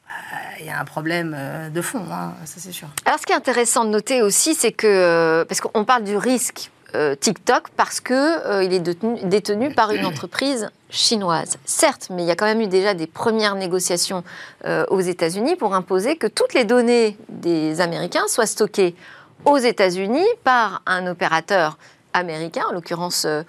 euh, 0.09 0.13
il 0.59 0.65
y 0.65 0.69
a 0.69 0.79
un 0.79 0.85
problème 0.85 1.35
euh, 1.37 1.69
de 1.69 1.81
fond, 1.81 2.05
hein, 2.11 2.33
ça 2.45 2.55
c'est 2.57 2.71
sûr. 2.71 2.87
Alors 3.05 3.19
ce 3.19 3.25
qui 3.25 3.33
est 3.33 3.35
intéressant 3.35 3.85
de 3.85 3.89
noter 3.89 4.21
aussi, 4.21 4.55
c'est 4.55 4.71
que, 4.71 5.43
parce 5.47 5.61
qu'on 5.61 5.85
parle 5.85 6.03
du 6.03 6.17
risque 6.17 6.71
TikTok 7.19 7.69
parce 7.75 7.99
qu'il 7.99 8.15
il 8.63 8.73
est 8.73 9.25
détenu 9.25 9.73
par 9.73 9.91
une 9.91 10.05
entreprise 10.05 10.69
chinoise. 10.95 11.57
Certes, 11.65 12.07
mais 12.09 12.23
il 12.23 12.27
y 12.27 12.31
a 12.31 12.35
quand 12.35 12.45
même 12.45 12.61
eu 12.61 12.67
déjà 12.67 12.93
des 12.93 13.07
premières 13.07 13.55
négociations 13.55 14.23
euh, 14.65 14.85
aux 14.89 15.01
États-Unis 15.01 15.55
pour 15.55 15.75
imposer 15.75 16.15
que 16.15 16.27
toutes 16.27 16.53
les 16.53 16.63
données 16.63 17.17
des 17.29 17.81
Américains 17.81 18.27
soient 18.27 18.45
stockées 18.45 18.95
aux 19.43 19.57
États-Unis 19.57 20.25
par 20.43 20.81
un 20.85 21.05
opérateur 21.07 21.77
américain, 22.13 22.63
en 22.69 22.73
l'occurrence 22.73 23.25
euh, 23.25 23.43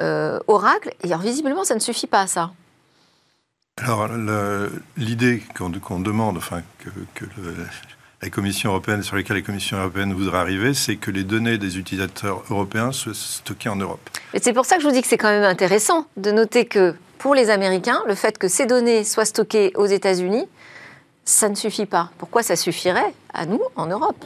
euh, 0.00 0.38
Oracle. 0.46 0.94
Et 1.02 1.08
alors, 1.08 1.20
visiblement, 1.20 1.64
ça 1.64 1.74
ne 1.74 1.80
suffit 1.80 2.06
pas 2.06 2.20
à 2.20 2.26
ça. 2.26 2.52
Alors, 3.78 4.06
l'idée 4.96 5.42
qu'on 5.56 5.98
demande, 6.00 6.36
enfin, 6.36 6.62
que, 6.78 6.90
que 7.14 7.24
la 8.22 8.30
Commission 8.30 8.70
européenne, 8.70 9.02
sur 9.02 9.16
lesquelles 9.16 9.38
la 9.38 9.42
Commission 9.42 9.78
européenne 9.78 10.12
voudrait 10.12 10.38
arriver, 10.38 10.74
c'est 10.74 10.96
que 10.96 11.10
les 11.10 11.24
données 11.24 11.58
des 11.58 11.76
utilisateurs 11.76 12.44
européens 12.50 12.92
soient 12.92 13.14
stockées 13.14 13.68
en 13.68 13.76
Europe. 13.76 14.08
C'est 14.40 14.52
pour 14.52 14.64
ça 14.64 14.76
que 14.76 14.82
je 14.82 14.86
vous 14.86 14.94
dis 14.94 15.02
que 15.02 15.08
c'est 15.08 15.18
quand 15.18 15.30
même 15.30 15.42
intéressant 15.42 16.06
de 16.16 16.30
noter 16.30 16.66
que 16.66 16.94
pour 17.18 17.34
les 17.34 17.50
Américains, 17.50 18.00
le 18.06 18.14
fait 18.14 18.38
que 18.38 18.46
ces 18.46 18.66
données 18.66 19.02
soient 19.02 19.24
stockées 19.24 19.72
aux 19.74 19.86
États-Unis, 19.86 20.46
ça 21.24 21.48
ne 21.48 21.56
suffit 21.56 21.86
pas. 21.86 22.10
Pourquoi 22.18 22.42
ça 22.42 22.54
suffirait 22.54 23.12
à 23.34 23.44
nous 23.44 23.60
en 23.74 23.86
Europe? 23.86 24.24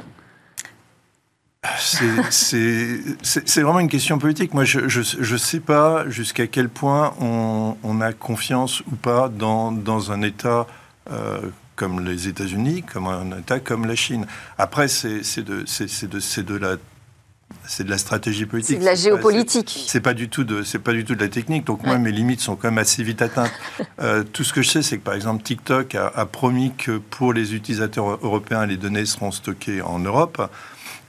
C'est 2.30 3.60
vraiment 3.62 3.80
une 3.80 3.88
question 3.88 4.18
politique. 4.18 4.54
Moi, 4.54 4.64
je 4.64 5.32
ne 5.32 5.38
sais 5.38 5.60
pas 5.60 6.08
jusqu'à 6.08 6.46
quel 6.46 6.68
point 6.68 7.14
on, 7.20 8.00
a 8.00 8.12
confiance 8.12 8.82
ou 8.92 8.94
pas 8.94 9.28
dans, 9.28 9.72
dans 9.72 10.12
un 10.12 10.22
État 10.22 10.66
euh, 11.10 11.40
comme 11.76 12.04
les 12.04 12.26
États-Unis, 12.28 12.82
comme 12.82 13.06
un 13.06 13.38
État 13.38 13.60
comme 13.60 13.86
la 13.86 13.94
Chine. 13.94 14.26
Après, 14.58 14.88
c'est 14.88 15.20
de, 15.42 15.64
de, 15.64 16.42
de 16.42 16.56
la 16.56 16.76
c'est 17.66 17.84
de 17.84 17.90
la 17.90 17.98
stratégie 17.98 18.46
politique. 18.46 18.76
C'est 18.76 18.80
de 18.80 18.84
la 18.84 18.94
géopolitique. 18.94 19.86
C'est 19.88 20.00
pas 20.00 20.14
du 20.14 20.28
tout 20.28 20.44
de, 20.44 20.62
c'est 20.62 20.78
pas 20.78 20.92
du 20.92 21.04
tout 21.04 21.14
de 21.14 21.20
la 21.20 21.28
technique. 21.28 21.64
Donc 21.64 21.84
moi, 21.84 21.98
mes 21.98 22.12
limites 22.12 22.40
sont 22.40 22.56
quand 22.56 22.68
même 22.68 22.78
assez 22.78 23.02
vite 23.02 23.22
atteintes. 23.22 23.52
Euh, 23.98 24.24
tout 24.24 24.44
ce 24.44 24.52
que 24.52 24.60
je 24.60 24.68
sais, 24.68 24.82
c'est 24.82 24.98
que 24.98 25.02
par 25.02 25.14
exemple 25.14 25.42
TikTok 25.42 25.94
a, 25.94 26.26
promis 26.26 26.74
que 26.76 26.98
pour 26.98 27.32
les 27.32 27.54
utilisateurs 27.54 28.18
européens, 28.22 28.66
les 28.66 28.76
données 28.76 29.06
seront 29.06 29.30
stockées 29.30 29.80
en 29.80 29.98
Europe. 29.98 30.50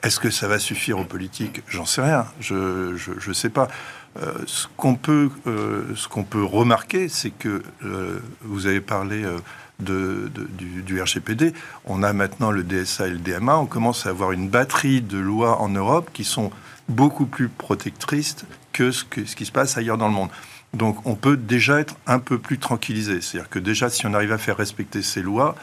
Est-ce 0.04 0.22
que 0.22 0.30
ça 0.30 0.48
va 0.48 0.58
suffire 0.58 0.98
aux 0.98 1.04
politiques? 1.04 1.64
J'en 1.68 1.86
sais 1.86 2.02
rien. 2.02 2.26
Je, 2.40 2.96
je, 2.96 3.32
sais 3.34 3.50
pas. 3.50 3.68
Euh, 4.22 4.32
ce 4.46 4.68
qu'on 4.78 4.96
peut, 4.96 5.30
euh, 5.48 5.84
ce 5.96 6.08
qu'on 6.08 6.24
peut 6.24 6.44
remarquer, 6.44 7.10
c'est 7.10 7.32
que 7.32 7.62
vous 8.42 8.68
avez 8.68 8.82
parlé 8.82 9.26
du, 9.80 11.02
RGPD. 11.02 11.54
On 11.86 12.04
a 12.04 12.14
maintenant 12.14 12.52
le 12.52 12.64
DSA 12.64 13.08
et 13.08 13.12
le 13.12 13.18
DMA. 13.18 13.58
On 13.58 13.66
commence 13.66 14.06
à 14.06 14.10
avoir 14.10 14.32
une 14.32 14.50
batterie 14.50 15.02
de 15.02 15.18
lois 15.18 15.62
en 15.62 15.70
Europe 15.70 16.10
qui 16.14 16.24
sont 16.24 16.52
beaucoup 16.90 17.26
plus 17.26 17.50
protectrices 17.50 18.38
que 18.74 18.92
ce, 18.92 19.04
que, 19.04 19.26
ce 19.26 19.36
qui 19.36 19.46
se 19.46 19.52
passe 19.52 19.78
ailleurs 19.78 19.98
dans 19.98 20.08
le 20.08 20.14
monde. 20.14 20.30
Donc 20.74 21.06
on 21.06 21.16
peut 21.16 21.38
déjà 21.38 21.80
être 21.80 21.96
un 22.06 22.20
peu 22.20 22.38
plus 22.38 22.60
tranquillisé. 22.60 23.22
C'est-à-dire 23.22 23.50
que 23.50 23.60
déjà, 23.60 23.90
si 23.90 24.06
on 24.06 24.14
arrive 24.14 24.32
à 24.32 24.38
faire 24.38 24.58
respecter 24.58 25.02
ces 25.02 25.22
lois, 25.22 25.56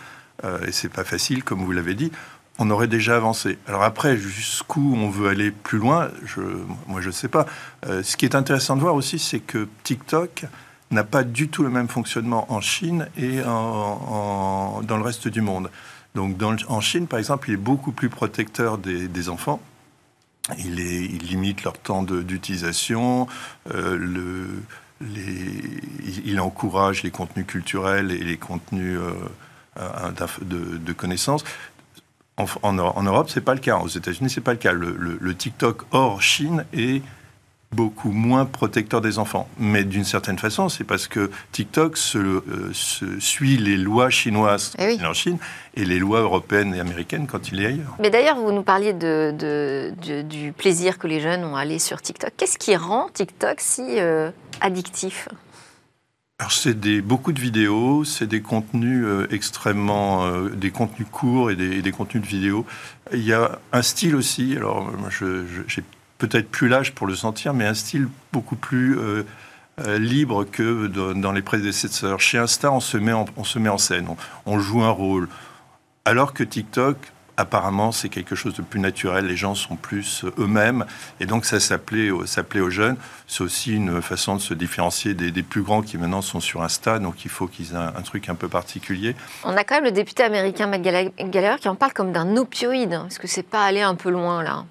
euh, 0.44 0.58
et 0.66 0.72
c'est 0.72 0.88
pas 0.88 1.04
facile, 1.04 1.44
comme 1.44 1.62
vous 1.64 1.72
l'avez 1.72 1.94
dit, 1.94 2.10
on 2.58 2.70
aurait 2.70 2.86
déjà 2.88 3.16
avancé. 3.16 3.58
Alors 3.66 3.82
après, 3.82 4.16
jusqu'où 4.16 4.94
on 4.96 5.10
veut 5.10 5.28
aller 5.28 5.50
plus 5.50 5.78
loin, 5.78 6.08
je, 6.24 6.40
moi 6.86 7.00
je 7.00 7.08
ne 7.08 7.12
sais 7.12 7.28
pas. 7.28 7.46
Euh, 7.86 8.02
ce 8.02 8.16
qui 8.16 8.24
est 8.24 8.34
intéressant 8.34 8.76
de 8.76 8.80
voir 8.80 8.94
aussi, 8.94 9.18
c'est 9.18 9.40
que 9.40 9.68
TikTok 9.82 10.46
n'a 10.94 11.04
pas 11.04 11.24
du 11.24 11.48
tout 11.48 11.62
le 11.62 11.70
même 11.70 11.88
fonctionnement 11.88 12.50
en 12.52 12.60
Chine 12.60 13.08
et 13.16 13.40
dans 13.40 14.82
le 14.88 15.02
reste 15.02 15.28
du 15.28 15.42
monde. 15.42 15.70
Donc 16.14 16.40
en 16.68 16.80
Chine, 16.80 17.06
par 17.06 17.18
exemple, 17.18 17.50
il 17.50 17.54
est 17.54 17.58
beaucoup 17.58 17.92
plus 17.92 18.08
protecteur 18.08 18.78
des, 18.78 19.28
enfants. 19.28 19.60
Il, 20.58 20.76
limite 20.76 21.64
leur 21.64 21.78
temps 21.78 22.02
d'utilisation, 22.02 23.26
euh, 23.74 24.46
il, 25.00 26.40
encourage 26.40 27.02
les 27.02 27.10
contenus 27.10 27.46
culturels 27.46 28.12
et 28.12 28.22
les 28.22 28.36
contenus 28.36 28.98
euh, 29.78 30.10
de, 30.42 30.92
connaissances. 30.92 31.44
En, 32.36 32.46
en, 32.62 33.02
Europe, 33.02 33.30
c'est 33.30 33.40
pas 33.40 33.54
le 33.54 33.60
cas. 33.60 33.78
Aux 33.78 33.88
États-Unis, 33.88 34.30
c'est 34.30 34.40
pas 34.40 34.52
le 34.52 34.58
cas. 34.58 34.72
Le, 34.72 35.34
TikTok 35.34 35.82
hors 35.90 36.22
Chine 36.22 36.64
est 36.72 37.02
beaucoup 37.74 38.12
moins 38.12 38.46
protecteur 38.46 39.00
des 39.00 39.18
enfants. 39.18 39.48
Mais 39.58 39.84
d'une 39.84 40.04
certaine 40.04 40.38
façon, 40.38 40.68
c'est 40.68 40.84
parce 40.84 41.08
que 41.08 41.30
TikTok 41.52 41.96
se, 41.96 42.18
euh, 42.18 42.72
suit 43.18 43.56
les 43.56 43.76
lois 43.76 44.10
chinoises 44.10 44.72
eh 44.78 45.04
en 45.04 45.12
Chine 45.12 45.38
et 45.74 45.84
les 45.84 45.98
lois 45.98 46.20
européennes 46.20 46.74
et 46.74 46.80
américaines 46.80 47.26
quand 47.26 47.50
il 47.50 47.60
est 47.60 47.66
ailleurs. 47.66 47.96
Mais 47.98 48.10
d'ailleurs, 48.10 48.36
vous 48.36 48.52
nous 48.52 48.62
parliez 48.62 48.92
de, 48.92 49.92
du 50.22 50.52
plaisir 50.52 50.98
que 50.98 51.06
les 51.06 51.20
jeunes 51.20 51.44
ont 51.44 51.56
à 51.56 51.60
aller 51.60 51.78
sur 51.78 52.00
TikTok. 52.00 52.32
Qu'est-ce 52.36 52.58
qui 52.58 52.76
rend 52.76 53.08
TikTok 53.12 53.56
si 53.58 53.82
euh, 53.98 54.30
addictif? 54.60 55.28
Alors 56.40 56.52
c'est 56.52 56.78
des, 56.78 57.00
beaucoup 57.00 57.32
de 57.32 57.40
vidéos, 57.40 58.04
c'est 58.04 58.26
des 58.26 58.40
contenus 58.40 59.04
euh, 59.04 59.26
extrêmement, 59.30 60.28
des 60.48 60.70
contenus 60.70 61.06
courts 61.10 61.50
et 61.50 61.56
des, 61.56 61.80
des, 61.80 61.92
contenus 61.92 62.22
de 62.22 62.28
vidéos. 62.28 62.66
Il 63.12 63.24
y 63.24 63.32
a 63.32 63.58
un 63.72 63.82
style 63.82 64.16
aussi. 64.16 64.56
Alors 64.56 64.82
moi, 64.82 65.10
je, 65.10 65.44
j'ai 65.68 65.84
peut-être 66.26 66.50
plus 66.50 66.68
l'âge 66.68 66.92
pour 66.92 67.06
le 67.06 67.14
sentir, 67.14 67.54
mais 67.54 67.66
un 67.66 67.74
style 67.74 68.08
beaucoup 68.32 68.56
plus 68.56 68.98
euh, 68.98 69.24
euh, 69.86 69.98
libre 69.98 70.44
que 70.44 70.86
dans 70.86 71.32
les 71.32 71.42
prédécesseurs. 71.42 72.20
Chez 72.20 72.38
Insta, 72.38 72.72
on 72.72 72.80
se 72.80 72.96
met 72.96 73.12
en, 73.12 73.26
on 73.36 73.44
se 73.44 73.58
met 73.58 73.68
en 73.68 73.78
scène, 73.78 74.08
on, 74.46 74.58
joue 74.58 74.82
un 74.82 74.90
rôle. 74.90 75.28
Alors 76.04 76.32
que 76.32 76.44
TikTok, 76.44 76.96
apparemment, 77.36 77.90
c'est 77.90 78.08
quelque 78.08 78.34
chose 78.34 78.54
de 78.54 78.62
plus 78.62 78.78
naturel. 78.78 79.26
Les 79.26 79.36
gens 79.36 79.54
sont 79.54 79.76
plus 79.76 80.24
eux-mêmes. 80.38 80.84
Et 81.18 81.26
donc, 81.26 81.44
ça 81.44 81.60
s'appelait, 81.60 82.10
aux 82.10 82.70
jeunes. 82.70 82.96
C'est 83.26 83.42
aussi 83.42 83.74
une 83.74 84.00
façon 84.00 84.36
de 84.36 84.40
se 84.40 84.54
différencier 84.54 85.14
des, 85.14 85.42
plus 85.42 85.62
grands 85.62 85.82
qui 85.82 85.98
maintenant 85.98 86.22
sont 86.22 86.40
sur 86.40 86.62
Insta. 86.62 86.98
Donc, 86.98 87.24
il 87.24 87.30
faut 87.30 87.46
qu'ils 87.46 87.72
aient 87.72 87.76
un, 87.76 88.02
truc 88.02 88.28
un 88.28 88.34
peu 88.34 88.48
particulier. 88.48 89.16
On 89.44 89.56
a 89.56 89.64
quand 89.64 89.76
même 89.76 89.84
le 89.84 89.92
député 89.92 90.22
américain 90.22 90.66
Matt 90.66 90.82
Gallagher 90.82 91.56
qui 91.60 91.68
en 91.68 91.74
parle 91.74 91.92
comme 91.92 92.12
d'un 92.12 92.36
opioïde. 92.36 93.00
Est-ce 93.08 93.18
que 93.18 93.26
c'est 93.26 93.42
pas 93.42 93.64
aller 93.64 93.82
un 93.82 93.94
peu 93.94 94.10
loin, 94.10 94.42
là 94.42 94.64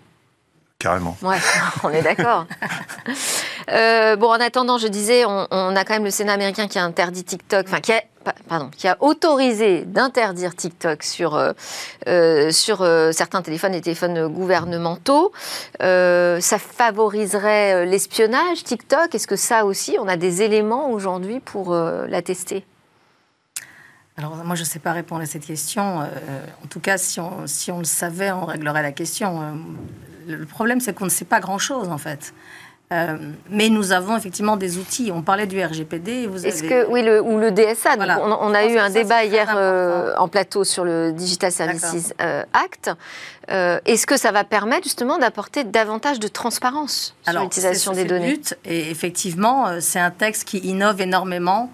carrément. 0.84 1.18
Ouais, 1.22 1.38
on 1.84 1.90
est 1.90 2.02
d'accord. 2.02 2.46
Euh, 3.72 4.18
bon, 4.18 4.28
en 4.28 4.42
attendant, 4.42 4.78
je 4.78 4.90
disais, 4.90 5.24
on, 5.24 5.76
a 5.76 5.86
quand 5.86 5.94
même 5.94 6.04
le 6.04 6.10
Sénat 6.10 6.34
américain 6.34 6.68
qui 6.68 6.78
a 6.78 6.84
interdit 6.84 7.24
TikTok, 7.24 7.66
enfin 7.66 7.80
qui 7.80 7.94
a, 7.94 8.04
pardon, 8.50 8.70
qui 8.76 8.90
a 8.90 8.98
autorisé 9.00 9.86
d'interdire 9.86 10.54
TikTok 10.54 11.02
sur, 11.02 11.36
euh, 11.36 11.54
euh, 12.10 12.52
sur 12.52 12.86
certains 13.14 13.42
téléphones 13.42 13.74
et 13.74 13.80
téléphones 13.80 14.28
gouvernementaux. 14.28 15.32
ça 15.80 16.60
favoriserait 16.60 17.86
l'espionnage, 17.86 18.66
TikTok? 18.66 19.16
Est-ce 19.16 19.28
que 19.28 19.38
ça 19.38 19.64
aussi, 19.64 19.96
on 19.98 20.10
a 20.10 20.18
des 20.18 20.42
éléments 20.42 20.90
aujourd'hui 20.90 21.40
pour 21.40 21.74
l'attester 21.74 22.66
alors 24.18 24.36
moi, 24.36 24.56
je 24.56 24.62
ne 24.62 24.68
sais 24.68 24.80
pas 24.80 24.92
répondre 24.92 25.22
à 25.22 25.26
cette 25.26 25.46
question. 25.46 26.02
en 26.02 26.68
tout 26.70 26.80
cas, 26.80 26.98
si 26.98 27.20
on, 27.20 27.48
si 27.48 27.72
on 27.72 27.80
le 27.80 27.84
savait, 27.84 28.32
on 28.32 28.46
réglerait 28.46 28.84
la 28.84 28.92
question 28.92 29.58
le 30.28 30.46
problème, 30.46 30.80
c'est 30.80 30.94
qu'on 30.94 31.06
ne 31.06 31.10
sait 31.10 31.26
pas 31.26 31.40
grand-chose, 31.40 31.90
en 31.90 31.98
fait. 31.98 32.34
Euh, 32.92 33.18
mais 33.50 33.70
nous 33.70 33.92
avons 33.92 34.16
effectivement 34.16 34.56
des 34.56 34.78
outils. 34.78 35.12
On 35.12 35.24
parlait 35.24 35.48
du 35.48 35.64
RGPD. 35.64 36.30
Est-ce 36.44 36.64
que 36.64 36.86
oui, 36.92 37.02
le, 37.02 37.22
ou 37.22 37.40
le 37.40 37.50
DSA. 37.50 37.96
on, 37.98 38.54
a 38.54 38.66
eu 38.66 38.78
un 38.78 38.90
débat 38.90 39.24
hier 39.24 39.52
euh, 39.56 40.14
en 40.18 40.28
plateau 40.28 40.64
sur 40.64 40.84
le 40.84 41.12
Digital 41.12 41.52
Services 41.52 42.14
euh, 42.22 42.44
Act. 42.54 42.92
Est-ce 43.48 44.06
que 44.06 44.16
ça 44.16 44.32
va 44.32 44.44
permettre 44.44 44.84
justement 44.84 45.18
d'apporter 45.18 45.64
davantage 45.64 46.20
de 46.20 46.28
transparence 46.28 47.16
sur 47.28 47.40
l'utilisation 47.40 47.94
des 47.94 48.06
données? 48.06 48.34
but, 48.34 48.56
Et 48.66 48.92
effectivement, 48.92 49.80
c'est 49.80 50.00
un 50.00 50.12
texte 50.12 50.44
qui 50.44 50.60
innove 50.60 51.02
énormément. 51.02 51.72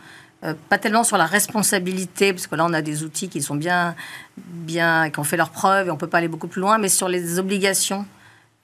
Pas 0.70 0.78
tellement 0.78 1.04
sur 1.04 1.18
la 1.18 1.26
responsabilité, 1.26 2.32
parce 2.32 2.48
que 2.48 2.56
là 2.56 2.66
on 2.66 2.74
a 2.74 2.82
des 2.82 3.04
outils 3.04 3.28
qui 3.28 3.42
sont 3.42 3.56
bien, 3.56 3.96
bien, 4.38 5.10
qui 5.10 5.20
ont 5.20 5.24
fait 5.24 5.38
leurs 5.38 5.50
preuves 5.50 5.88
et 5.88 5.92
on 5.92 5.98
peut 5.98 6.08
pas 6.08 6.20
aller 6.20 6.28
beaucoup 6.28 6.48
plus 6.48 6.62
loin, 6.62 6.78
mais 6.78 6.90
sur 6.90 7.10
les 7.10 7.40
obligations 7.40 8.06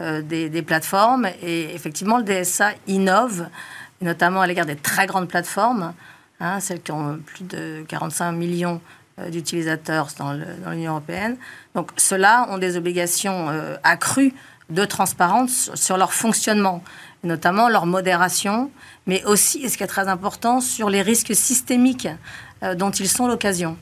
euh, 0.01 0.21
des, 0.21 0.61
plateformes. 0.61 1.25
Et 1.41 1.73
effectivement, 1.73 2.17
le 2.17 2.25
DSA 2.25 2.71
innove, 2.85 3.47
notamment 4.01 4.41
à 4.41 4.47
l'égard 4.47 4.65
des 4.65 4.75
très 4.75 5.07
grandes 5.07 5.29
plateformes, 5.29 5.93
hein, 6.41 6.59
celles 6.59 6.81
qui 6.81 6.91
ont 6.91 7.17
plus 7.25 7.45
de 7.45 7.85
45 7.87 8.33
millions 8.33 8.81
euh, 9.19 9.29
d'utilisateurs 9.29 10.09
dans 10.17 10.33
l'Union 10.69 10.91
européenne. 10.91 11.37
Donc, 11.75 11.91
ceux-là 11.95 12.45
ont 12.49 12.57
des 12.57 12.75
obligations 12.75 13.47
euh, 13.49 13.77
accrues 13.83 14.33
de 14.69 14.83
transparence 14.83 15.71
sur 15.75 15.95
leur 15.95 16.11
fonctionnement, 16.11 16.83
notamment 17.25 17.67
leur 17.69 17.85
modération, 17.85 18.71
mais 19.07 19.23
aussi, 19.25 19.63
et 19.63 19.69
ce 19.69 19.77
qui 19.77 19.83
est 19.83 19.87
très 19.87 20.07
important, 20.07 20.61
sur 20.61 20.89
les 20.89 21.01
risques 21.01 21.35
systémiques 21.35 22.07
dont 22.77 22.91
ils 22.91 23.09
sont 23.09 23.27
l'occasion. 23.27 23.77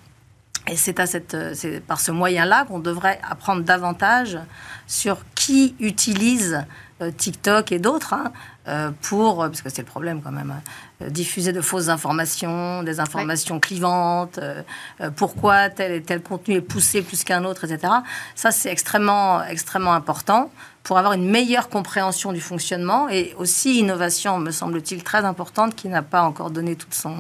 Et 0.67 0.77
c'est 0.77 0.93
par 0.93 1.99
ce 1.99 2.12
moyen-là 2.12 2.65
qu'on 2.65 2.79
devrait 2.79 3.19
apprendre 3.29 3.63
davantage 3.63 4.39
sur 4.88 5.17
qui 5.45 5.75
utilise 5.82 6.65
euh, 7.01 7.12
TikTok 7.12 7.73
et 7.73 7.79
d'autres 7.79 8.13
hein, 8.13 8.32
euh, 8.69 8.91
pour, 9.01 9.39
parce 9.39 9.62
que 9.62 9.67
c'est 9.67 9.82
le 9.82 9.88
problème 9.88 10.21
quand 10.21 10.32
même, 10.32 10.51
hein, 10.51 11.10
diffuser 11.10 11.51
de 11.51 11.60
fausses 11.60 11.89
informations, 11.89 12.82
des 12.82 13.01
informations 13.01 13.60
clivantes, 13.60 14.38
euh, 14.38 14.62
pourquoi 15.17 15.69
tel 15.69 15.91
et 15.91 16.01
tel 16.01 16.21
contenu 16.21 16.56
est 16.56 16.62
poussé 16.62 17.01
plus 17.01 17.25
qu'un 17.25 17.43
autre, 17.43 17.65
etc. 17.65 17.91
Ça, 18.36 18.51
c'est 18.51 18.71
extrêmement, 18.71 19.43
extrêmement 19.43 19.93
important 19.93 20.49
pour 20.84 20.97
avoir 20.97 21.12
une 21.12 21.29
meilleure 21.29 21.67
compréhension 21.67 22.32
du 22.32 22.39
fonctionnement 22.39 23.10
et 23.10 23.34
aussi 23.38 23.79
innovation, 23.79 24.39
me 24.39 24.51
semble-t-il, 24.51 25.03
très 25.03 25.25
importante 25.25 25.75
qui 25.75 25.89
n'a 25.89 26.03
pas 26.03 26.21
encore 26.21 26.51
donné 26.51 26.77
toute 26.77 26.93
son 26.93 27.17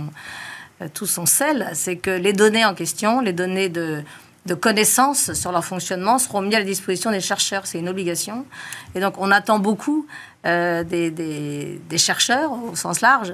euh, 0.81 0.87
tout 0.91 1.05
son 1.05 1.25
sel, 1.25 1.69
c'est 1.73 1.97
que 1.97 2.09
les 2.09 2.33
données 2.33 2.65
en 2.65 2.73
question, 2.73 3.21
les 3.21 3.33
données 3.33 3.69
de, 3.69 4.03
de 4.45 4.55
connaissances 4.55 5.33
sur 5.33 5.51
leur 5.51 5.63
fonctionnement 5.63 6.17
seront 6.17 6.41
mises 6.41 6.55
à 6.55 6.59
la 6.59 6.65
disposition 6.65 7.11
des 7.11 7.21
chercheurs. 7.21 7.65
C'est 7.65 7.79
une 7.79 7.89
obligation. 7.89 8.45
Et 8.93 8.99
donc, 8.99 9.15
on 9.17 9.31
attend 9.31 9.59
beaucoup 9.59 10.05
euh, 10.45 10.83
des, 10.83 11.11
des, 11.11 11.81
des, 11.89 11.97
chercheurs, 11.97 12.51
au 12.51 12.75
sens 12.75 12.99
large, 12.99 13.33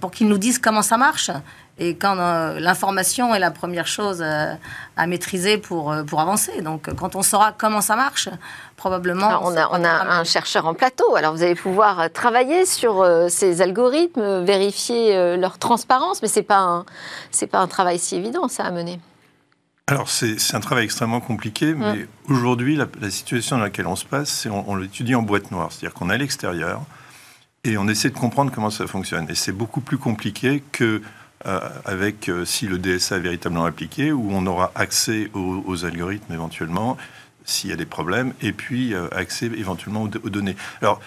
pour 0.00 0.10
qu'ils 0.10 0.28
nous 0.28 0.36
disent 0.36 0.58
comment 0.58 0.82
ça 0.82 0.98
marche. 0.98 1.30
Et 1.78 1.96
quand 1.96 2.18
euh, 2.18 2.60
l'information 2.60 3.34
est 3.34 3.38
la 3.38 3.50
première 3.50 3.86
chose 3.86 4.22
à 4.22 5.06
maîtriser 5.06 5.56
pour, 5.56 5.94
pour 6.06 6.20
avancer. 6.20 6.60
Donc, 6.60 6.94
quand 6.96 7.16
on 7.16 7.22
saura 7.22 7.52
comment 7.56 7.80
ça 7.80 7.96
marche, 7.96 8.28
probablement. 8.76 9.40
on 9.42 9.56
a, 9.56 9.68
on 9.70 9.82
a 9.82 10.18
un 10.18 10.24
chercheur 10.24 10.66
en 10.66 10.74
plateau. 10.74 11.16
Alors, 11.16 11.34
vous 11.34 11.42
allez 11.42 11.54
pouvoir 11.54 12.12
travailler 12.12 12.66
sur 12.66 13.06
ces 13.30 13.62
algorithmes, 13.62 14.44
vérifier 14.44 15.38
leur 15.38 15.58
transparence, 15.58 16.20
mais 16.20 16.28
ce 16.28 16.40
n'est 16.40 16.44
pas, 16.44 16.84
pas 17.50 17.58
un 17.58 17.68
travail 17.68 17.98
si 17.98 18.16
évident, 18.16 18.48
ça, 18.48 18.64
à 18.64 18.70
mener. 18.70 19.00
Alors, 19.92 20.08
c'est 20.08 20.54
un 20.54 20.60
travail 20.60 20.84
extrêmement 20.84 21.20
compliqué, 21.20 21.74
mais 21.74 22.06
aujourd'hui, 22.26 22.76
la, 22.76 23.10
situation 23.10 23.58
dans 23.58 23.62
laquelle 23.62 23.86
on 23.86 23.94
se 23.94 24.06
passe, 24.06 24.30
c'est 24.30 24.48
on, 24.48 24.74
l'étudie 24.74 25.14
en 25.14 25.20
boîte 25.20 25.50
noire. 25.50 25.70
C'est-à-dire 25.70 25.92
qu'on 25.92 26.08
est 26.08 26.14
à 26.14 26.16
l'extérieur 26.16 26.80
et 27.64 27.76
on 27.76 27.86
essaie 27.88 28.08
de 28.08 28.14
comprendre 28.14 28.50
comment 28.50 28.70
ça 28.70 28.86
fonctionne. 28.86 29.26
Et 29.28 29.34
c'est 29.34 29.52
beaucoup 29.52 29.82
plus 29.82 29.98
compliqué 29.98 30.62
que 30.72 31.02
euh, 31.44 31.60
avec 31.84 32.30
euh, 32.30 32.46
si 32.46 32.66
le 32.66 32.78
DSA 32.78 33.16
est 33.16 33.20
véritablement 33.20 33.66
appliqué, 33.66 34.12
où 34.12 34.30
on 34.32 34.46
aura 34.46 34.72
accès 34.76 35.30
aux, 35.34 35.84
algorithmes 35.84 36.32
éventuellement, 36.32 36.96
s'il 37.44 37.68
y 37.68 37.74
a 37.74 37.76
des 37.76 37.84
problèmes, 37.84 38.32
et 38.40 38.52
puis 38.52 38.94
euh, 38.94 39.08
accès 39.12 39.46
éventuellement 39.46 40.04
aux, 40.04 40.10
aux 40.24 40.30
données. 40.30 40.56
Alors, 40.80 41.02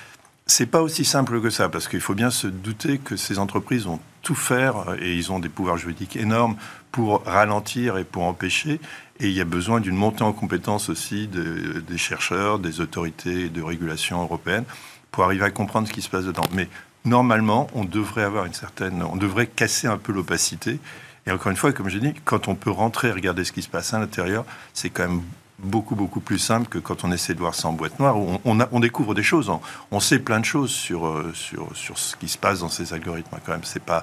c'est 0.45 0.67
pas 0.67 0.83
aussi 0.83 1.05
simple 1.05 1.41
que 1.41 1.49
ça, 1.49 1.69
parce 1.69 1.87
qu'il 1.87 2.01
faut 2.01 2.13
bien 2.13 2.29
se 2.29 2.45
douter 2.45 2.99
que 2.99 3.15
ces 3.15 3.39
entreprises 3.39 3.85
vont 3.85 3.99
tout 4.21 4.35
faire, 4.35 4.95
et 4.99 5.15
ils 5.15 5.31
ont 5.31 5.39
des 5.39 5.49
pouvoirs 5.49 5.77
juridiques 5.77 6.17
énormes 6.17 6.55
pour 6.95 7.23
ralentir 7.25 7.97
et 7.97 8.05
pour 8.05 8.23
empêcher. 8.23 8.79
Et 9.19 9.27
il 9.27 9.33
y 9.33 9.41
a 9.41 9.45
besoin 9.45 9.81
d'une 9.81 9.97
montée 9.97 10.23
en 10.23 10.31
compétence 10.31 10.87
aussi 10.87 11.27
des 11.27 11.97
chercheurs, 11.97 12.57
des 12.57 12.79
autorités 12.79 13.49
de 13.49 13.61
régulation 13.61 14.21
européennes, 14.21 14.63
pour 15.11 15.25
arriver 15.25 15.43
à 15.43 15.51
comprendre 15.51 15.89
ce 15.89 15.93
qui 15.93 16.01
se 16.01 16.07
passe 16.07 16.23
dedans. 16.23 16.45
Mais 16.53 16.69
normalement, 17.03 17.67
on 17.73 17.83
devrait 17.83 18.23
avoir 18.23 18.45
une 18.45 18.53
certaine, 18.53 19.03
on 19.03 19.17
devrait 19.17 19.47
casser 19.47 19.87
un 19.87 19.97
peu 19.97 20.13
l'opacité. 20.13 20.79
Et 21.27 21.31
encore 21.31 21.51
une 21.51 21.57
fois, 21.57 21.73
comme 21.73 21.89
je 21.89 21.97
dis, 21.97 22.13
quand 22.23 22.47
on 22.47 22.55
peut 22.55 22.71
rentrer 22.71 23.09
et 23.09 23.11
regarder 23.11 23.43
ce 23.43 23.51
qui 23.51 23.61
se 23.61 23.67
passe 23.67 23.93
à 23.93 23.99
l'intérieur, 23.99 24.45
c'est 24.73 24.89
quand 24.89 25.05
même 25.05 25.21
beaucoup, 25.59 25.95
beaucoup 25.95 26.21
plus 26.21 26.39
simple 26.39 26.69
que 26.69 26.77
quand 26.77 27.03
on 27.03 27.11
essaie 27.11 27.33
de 27.33 27.39
voir 27.39 27.55
ça 27.55 27.67
en 27.67 27.73
boîte 27.73 27.99
noire, 27.99 28.17
où 28.17 28.39
on, 28.45 28.57
on, 28.71 28.79
découvre 28.79 29.13
des 29.13 29.23
choses. 29.23 29.51
On, 29.91 29.99
sait 29.99 30.19
plein 30.19 30.39
de 30.39 30.45
choses 30.45 30.71
sur, 30.71 31.07
euh, 31.07 31.33
sur, 31.33 31.75
sur 31.75 31.97
ce 31.97 32.15
qui 32.15 32.29
se 32.29 32.37
passe 32.37 32.61
dans 32.61 32.69
ces 32.69 32.93
algorithmes. 32.93 33.35
Quand 33.45 33.51
même, 33.51 33.65
c'est 33.65 33.83
pas. 33.83 34.01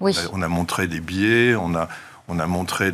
Oui. 0.00 0.14
On 0.34 0.42
a 0.42 0.48
montré 0.48 0.88
des 0.88 1.00
biais, 1.00 1.54
on 1.54 1.74
a, 1.76 1.88
on 2.28 2.38
a 2.38 2.46
montré 2.46 2.90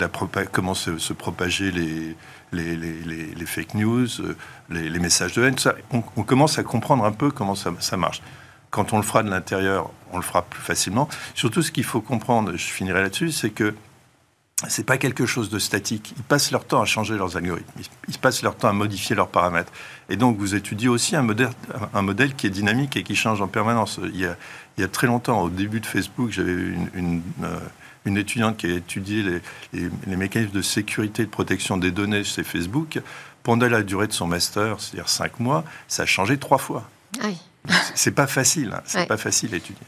comment 0.53 0.75
se, 0.75 1.13
propager 1.13 1.71
les, 1.71 2.17
les, 2.53 3.47
fake 3.47 3.75
news, 3.75 4.21
euh, 4.21 4.37
les, 4.71 4.99
messages 4.99 5.35
de 5.35 5.45
haine. 5.45 5.59
Ça. 5.59 5.75
On, 5.93 6.23
commence 6.23 6.59
à 6.59 6.63
comprendre 6.63 7.05
un 7.05 7.13
peu 7.13 7.31
comment 7.31 7.55
ça, 7.55 7.97
marche. 7.97 8.23
Quand 8.71 8.93
on 8.93 8.97
le 8.97 9.03
fera 9.03 9.23
de 9.23 9.31
l'intérieur, 9.31 9.91
on 10.13 10.17
le 10.17 10.23
fera 10.23 10.43
plus 10.43 10.61
facilement. 10.61 11.09
Surtout, 11.35 11.63
ce 11.63 11.71
qu'il 11.71 11.85
faut 11.85 12.01
comprendre, 12.01 12.53
je 12.53 12.65
finirai 12.65 13.03
là-dessus, 13.03 13.33
c'est 13.33 13.51
que 13.51 13.75
c'est 14.69 14.85
pas 14.85 14.99
quelque 14.99 15.25
chose 15.25 15.49
de 15.49 15.59
statique. 15.59 16.13
Ils 16.19 16.23
passent 16.23 16.51
leur 16.51 16.67
temps 16.67 16.83
à 16.83 16.85
changer 16.85 17.17
leurs 17.17 17.37
algorithmes. 17.37 17.81
Ils 18.09 18.19
passent 18.19 18.43
leur 18.43 18.57
temps 18.57 18.69
à 18.69 18.73
modifier 18.73 19.17
leurs 19.17 19.29
paramètres. 19.29 19.73
Et 20.11 20.17
donc, 20.17 20.37
vous 20.37 20.55
étudiez 20.55 20.89
aussi 20.89 21.17
un 21.17 21.23
modèle, 21.23 22.35
qui 22.37 22.47
est 22.47 22.51
dynamique 22.51 22.97
et 22.97 23.03
qui 23.03 23.17
change 23.17 23.41
en 23.41 23.49
permanence. 23.49 23.99
Il 24.03 24.21
y 24.21 24.27
a, 24.27 24.37
il 24.77 24.83
y 24.83 24.85
a 24.85 24.89
très 24.89 25.07
longtemps, 25.07 25.41
au 25.41 25.49
début 25.49 25.81
de 25.81 25.87
Facebook, 25.87 26.31
j'avais 26.31 26.53
une, 26.53 26.91
une, 26.95 27.23
euh, 27.43 27.59
une, 28.05 28.17
étudiante 28.17 28.57
qui 28.57 28.67
a 28.67 28.75
étudié 28.77 29.23
les, 29.73 29.91
les, 30.07 30.17
mécanismes 30.17 30.53
de 30.53 30.63
sécurité 30.63 31.23
et 31.23 31.27
de 31.27 31.31
protection 31.31 31.77
des 31.77 31.91
données 31.91 32.25
chez 32.25 32.45
Facebook. 32.45 33.01
Pendant 33.43 33.69
la 33.69 33.83
durée 33.83 34.07
de 34.07 34.13
son 34.13 34.27
master, 34.27 34.77
c'est-à-dire 34.79 35.09
cinq 35.09 35.41
mois, 35.41 35.65
ça 35.89 36.03
a 36.03 36.07
changé 36.07 36.39
trois 36.39 36.59
fois. 36.59 36.85
C'est 37.95 38.11
pas 38.13 38.27
facile, 38.27 38.73
hein. 38.75 38.83
c'est 38.85 39.07
pas 39.07 39.17
facile 39.17 39.55
à 39.55 39.57
étudier. 39.59 39.87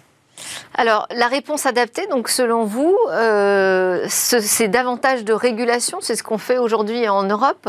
Alors, 0.75 1.07
la 1.15 1.29
réponse 1.29 1.67
adaptée, 1.67 2.07
donc 2.09 2.29
selon 2.29 2.65
vous, 2.65 2.97
euh, 3.11 4.07
ce- 4.09 4.41
c'est 4.41 4.69
davantage 4.69 5.25
de 5.25 5.33
régulation, 5.33 5.99
c'est 6.01 6.17
ce 6.17 6.23
qu'on 6.23 6.39
fait 6.39 6.59
aujourd'hui 6.59 7.09
en 7.09 7.25
Europe 7.25 7.69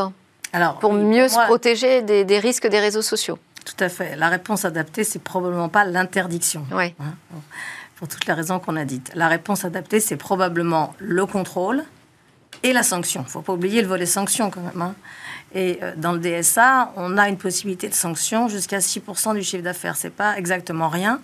Alors, 0.52 0.78
pour 0.78 0.92
mieux 0.92 1.28
se 1.28 1.34
moi, 1.34 1.44
protéger 1.44 2.02
des, 2.02 2.24
des 2.24 2.38
risques 2.38 2.66
des 2.66 2.80
réseaux 2.80 3.02
sociaux? 3.02 3.38
Tout 3.64 3.82
à 3.82 3.88
fait. 3.88 4.16
La 4.16 4.28
réponse 4.28 4.64
adaptée, 4.64 5.04
c'est 5.04 5.22
probablement 5.22 5.68
pas 5.68 5.84
l'interdiction. 5.84 6.66
Ouais. 6.72 6.94
hein, 7.00 7.14
toutes 8.08 8.26
les 8.26 8.32
raisons 8.32 8.58
qu'on 8.58 8.76
a 8.76 8.84
dites. 8.84 9.10
La 9.14 9.28
réponse 9.28 9.64
adaptée, 9.64 10.00
c'est 10.00 10.16
probablement 10.16 10.94
le 10.98 11.26
contrôle 11.26 11.84
et 12.62 12.72
la 12.72 12.82
sanction. 12.82 13.22
Il 13.22 13.24
ne 13.24 13.30
faut 13.30 13.42
pas 13.42 13.52
oublier 13.52 13.82
le 13.82 13.88
volet 13.88 14.06
sanction 14.06 14.50
quand 14.50 14.60
même. 14.60 14.82
hein. 14.82 14.94
Et 15.54 15.78
euh, 15.82 15.92
dans 15.96 16.12
le 16.12 16.18
DSA, 16.18 16.92
on 16.96 17.16
a 17.16 17.28
une 17.28 17.36
possibilité 17.36 17.88
de 17.88 17.94
sanction 17.94 18.48
jusqu'à 18.48 18.78
6% 18.78 19.34
du 19.34 19.42
chiffre 19.42 19.62
d'affaires. 19.62 19.96
C'est 19.96 20.10
pas 20.10 20.36
exactement 20.36 20.88
rien. 20.88 21.20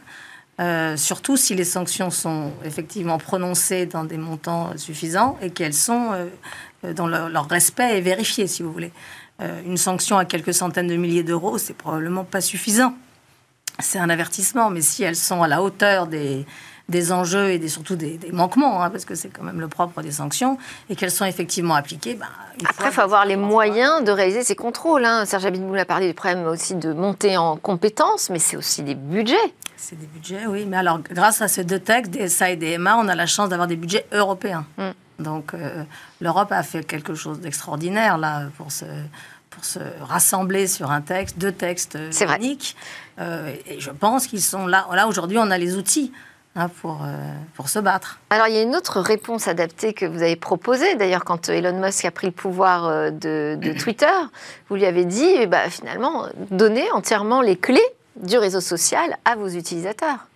Euh, 0.61 0.97
surtout 0.97 1.37
si 1.37 1.55
les 1.55 1.65
sanctions 1.65 2.11
sont 2.11 2.53
effectivement 2.65 3.17
prononcées 3.17 3.87
dans 3.87 4.05
des 4.05 4.19
montants 4.19 4.77
suffisants 4.77 5.39
et 5.41 5.51
qu'elles 5.51 5.75
sont 5.75 6.11
euh, 6.13 6.27
euh, 6.85 6.93
dans 6.93 7.07
leur, 7.07 7.49
respect 7.49 7.99
est 7.99 8.01
vérifié, 8.03 8.47
si 8.47 8.63
vous 8.63 8.73
voulez. 8.73 8.93
Euh, 9.41 9.61
une 9.65 9.79
sanction 9.79 10.19
à 10.19 10.25
quelques 10.25 10.53
centaines 10.53 10.89
de 10.89 10.97
milliers 10.97 11.23
d'euros, 11.23 11.57
c'est 11.57 11.75
probablement 11.75 12.25
pas 12.25 12.41
suffisant 12.41 12.95
c'est 13.79 13.99
un 13.99 14.11
avertissement, 14.11 14.69
mais 14.69 14.83
si 14.83 15.03
elles 15.03 15.17
sont 15.17 15.43
à 15.43 15.49
la 15.49 15.63
hauteur 15.63 16.07
des, 16.07 16.45
des 16.91 17.13
enjeux 17.13 17.51
et 17.51 17.59
des, 17.59 17.69
surtout 17.69 17.97
des, 17.97 18.19
des 18.19 18.33
manquements, 18.33 18.83
hein, 18.83 18.91
parce 18.91 19.05
que 19.05 19.15
c'est 19.15 19.29
quand 19.29 19.43
même 19.43 19.61
le 19.61 19.69
propre 19.69 20.03
des 20.03 20.13
sanctions, 20.13 20.59
et 20.91 20.97
qu'elles 20.97 21.11
sont 21.11 21.25
effectivement 21.25 21.75
appliquées, 21.75 22.15
bah, 22.15 22.27
Après, 22.69 22.89
il 22.89 22.93
faut 22.93 23.01
avoir 23.01 23.25
les 23.25 23.37
moyens 23.37 24.05
de 24.05 24.11
réaliser 24.11 24.43
ces 24.43 24.57
contrôles. 24.57 25.05
Hein. 25.05 25.25
Serge 25.25 25.47
Abitboul 25.47 25.79
a 25.79 25.85
parlé 25.85 26.07
des 26.07 26.15
problèmes 26.15 26.45
aussi 26.47 26.75
de 26.75 26.93
montée 26.93 27.37
en 27.37 27.57
compétences, 27.57 28.31
mais 28.31 28.39
c'est 28.39 28.57
aussi 28.57 28.83
des 28.83 28.95
budgets. 28.95 29.37
C'est 29.77 29.99
des 29.99 30.07
budgets, 30.07 30.47
oui. 30.47 30.67
Mais 30.67 30.77
alors, 30.77 31.01
grâce 31.01 31.41
à 31.41 31.49
ces 31.49 31.65
deux 31.65 31.79
textes, 31.79 32.13
DSA 32.13 32.51
et 32.51 32.57
DMA, 32.57 32.99
on 32.99 33.09
a 33.09 33.15
la 33.15 33.27
chance 33.27 33.49
d'avoir 33.49 33.67
des 33.67 33.77
budgets 33.77 34.07
européens. 34.13 34.67
Mm. 34.77 35.23
Donc, 35.23 35.55
euh, 35.55 35.85
l'Europe 36.21 36.53
a 36.53 36.63
fait 36.63 36.85
quelque 36.85 37.15
chose 37.15 37.41
d'extraordinaire, 37.41 38.19
là, 38.19 38.49
pour 38.57 38.73
se, 38.73 38.85
pour 39.51 39.65
se 39.65 39.81
rassembler 40.01 40.67
sur 40.67 40.91
un 40.91 41.01
texte, 41.01 41.39
deux 41.39 41.53
textes 41.53 41.97
euh, 41.97 42.37
uniques. 42.39 42.77
Euh, 43.19 43.55
et 43.67 43.81
je 43.81 43.91
pense 43.91 44.27
qu'ils 44.27 44.43
sont 44.43 44.67
là. 44.67 44.87
Là, 44.93 45.07
aujourd'hui, 45.07 45.39
on 45.39 45.51
a 45.51 45.59
les 45.59 45.77
outils 45.77 46.13
hein, 46.57 46.69
pour, 46.81 47.03
euh, 47.05 47.17
pour 47.55 47.69
se 47.69 47.79
battre. 47.79 48.19
Alors, 48.31 48.49
il 48.49 48.55
y 48.55 48.59
a 48.59 48.63
une 48.63 48.75
autre 48.77 49.01
réponse 49.01 49.49
adaptée 49.49 49.93
que 49.93 50.07
vous 50.07 50.23
avez 50.23 50.37
proposée. 50.37 50.95
D'ailleurs, 50.97 51.25
quand 51.25 51.49
Elon 51.49 51.81
Musk 51.81 52.05
a 52.05 52.11
pris 52.11 52.27
le 52.29 52.33
pouvoir 52.33 52.87
euh, 52.87 53.11
de, 53.11 53.57
de 53.61 53.73
Twitter, 53.79 54.07
vous 54.69 54.77
lui 54.77 54.87
avez 54.87 55.05
dit, 55.05 55.29
eh 55.39 55.47
ben, 55.47 55.69
finalement, 55.71 56.27
donnez 56.51 56.91
entièrement 56.93 57.41
les 57.43 57.57
clés 57.57 57.81
du 58.17 58.37
réseau 58.39 58.61
social 58.61 59.17
à 59.25 59.37
vos 59.37 59.49
utilisateurs. 59.49 60.27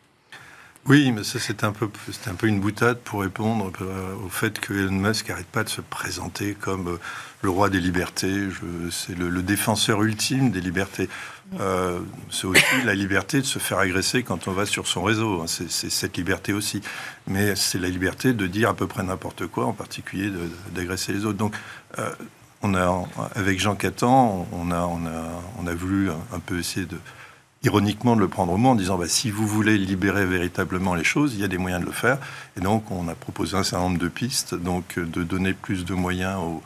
Oui, 0.87 1.13
mais 1.13 1.25
ça 1.25 1.39
c'est 1.39 1.65
un 1.65 1.73
peu, 1.73 1.89
c'est 2.13 2.29
un 2.31 2.35
peu 2.35 2.47
une 2.47 2.61
boutade 2.61 2.99
pour 2.99 3.23
répondre 3.23 3.73
euh, 3.81 4.15
au 4.23 4.29
fait 4.29 4.61
que 4.61 4.75
Elon 4.75 4.93
Musk 4.93 5.31
n'arrête 5.31 5.47
pas 5.47 5.65
de 5.65 5.71
se 5.71 5.81
présenter 5.81 6.53
comme 6.53 6.99
le 7.41 7.49
roi 7.51 7.71
des 7.71 7.81
libertés. 7.81 8.51
Je- 8.51 8.91
C'est 8.91 9.17
le, 9.17 9.31
le 9.31 9.43
défenseur 9.43 10.03
ultime 10.03 10.51
des 10.51 10.61
libertés. 10.61 11.09
Euh, 11.61 12.01
c'est 12.31 12.47
aussi 12.47 12.83
la 12.85 12.95
liberté 12.95 13.41
de 13.41 13.47
se 13.47 13.59
faire 13.59 13.79
agresser 13.79 14.23
quand 14.23 14.49
on 14.49 14.53
va 14.53 14.67
sur 14.67 14.87
son 14.87 15.03
réseau. 15.03 15.43
hein. 15.43 15.47
C'est, 15.47 15.71
cette 15.71 16.17
liberté 16.17 16.53
aussi. 16.53 16.81
Mais 17.27 17.55
c'est 17.57 17.79
la 17.79 17.89
liberté 17.89 18.33
de 18.33 18.47
dire 18.47 18.69
à 18.71 18.75
peu 18.75 18.87
près 18.87 19.03
n'importe 19.03 19.47
quoi, 19.47 19.67
en 19.67 19.73
particulier 19.73 20.31
d'agresser 20.73 21.13
les 21.13 21.25
autres. 21.25 21.39
Donc, 21.39 21.55
euh, 21.99 22.11
on 22.63 22.75
a, 22.75 23.05
avec 23.35 23.61
Jean 23.61 23.75
Catan, 23.75 24.47
on 24.53 24.71
a, 24.71 24.81
on 24.81 25.07
a, 25.07 25.43
on 25.59 25.67
a 25.67 25.75
voulu 25.75 26.11
un, 26.11 26.19
un 26.33 26.39
peu 26.39 26.59
essayer 26.59 26.87
de 26.87 26.99
ironiquement 27.63 28.15
de 28.15 28.21
le 28.21 28.29
prendre 28.29 28.53
au 28.53 28.57
mot 28.59 28.71
en 28.71 28.75
disant 28.75 28.99
bah, 28.99 29.09
si 29.09 29.31
vous 29.31 29.47
voulez 29.47 29.79
libérer 29.79 30.27
véritablement 30.27 30.95
les 30.95 31.05
choses, 31.05 31.35
il 31.35 31.41
y 31.41 31.45
a 31.45 31.49
des 31.49 31.59
moyens 31.59 31.81
de 31.81 31.87
le 31.87 31.93
faire. 31.93 32.19
Et 32.57 32.61
donc, 32.61 32.91
on 32.91 33.09
a 33.09 33.15
proposé 33.15 33.57
un 33.57 33.63
certain 33.63 33.87
nombre 33.87 33.99
de 33.99 34.09
pistes, 34.09 34.55
donc 34.55 34.99
euh, 34.99 35.07
de 35.07 35.23
donner 35.23 35.55
plus 35.55 35.85
de 35.85 35.95
moyens 35.95 36.39
aux, 36.39 36.63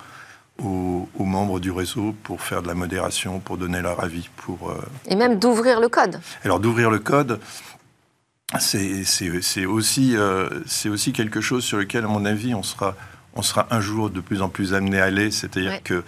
aux- 0.62 1.08
aux 1.18 1.24
membres 1.24 1.60
du 1.60 1.70
réseau 1.70 2.14
pour 2.22 2.40
faire 2.42 2.62
de 2.62 2.68
la 2.68 2.74
modération, 2.74 3.38
pour 3.40 3.56
donner 3.58 3.80
leur 3.80 4.02
avis, 4.02 4.28
pour 4.36 4.70
euh, 4.70 4.74
Et 5.06 5.14
même 5.16 5.38
d'ouvrir 5.38 5.80
le 5.80 5.88
code. 5.88 6.20
alors 6.44 6.60
d'ouvrir 6.60 6.90
le 6.90 6.98
code, 6.98 7.40
c'est 8.58 9.66
aussi, 9.66 10.16
euh, 10.16 10.48
aussi 10.86 11.12
quelque 11.12 11.40
chose 11.40 11.64
sur 11.64 11.78
lequel, 11.78 12.04
à 12.04 12.08
mon 12.08 12.24
avis, 12.24 12.54
on 12.54 12.62
sera, 12.62 12.94
on 13.34 13.42
sera 13.42 13.66
un 13.70 13.80
jour 13.80 14.10
de 14.10 14.20
plus 14.20 14.40
en 14.42 14.48
plus 14.48 14.74
amené 14.74 15.00
à 15.00 15.04
aller. 15.04 15.30
C'est-à-dire 15.30 15.70
Ouais. 15.72 15.80
que 15.84 16.02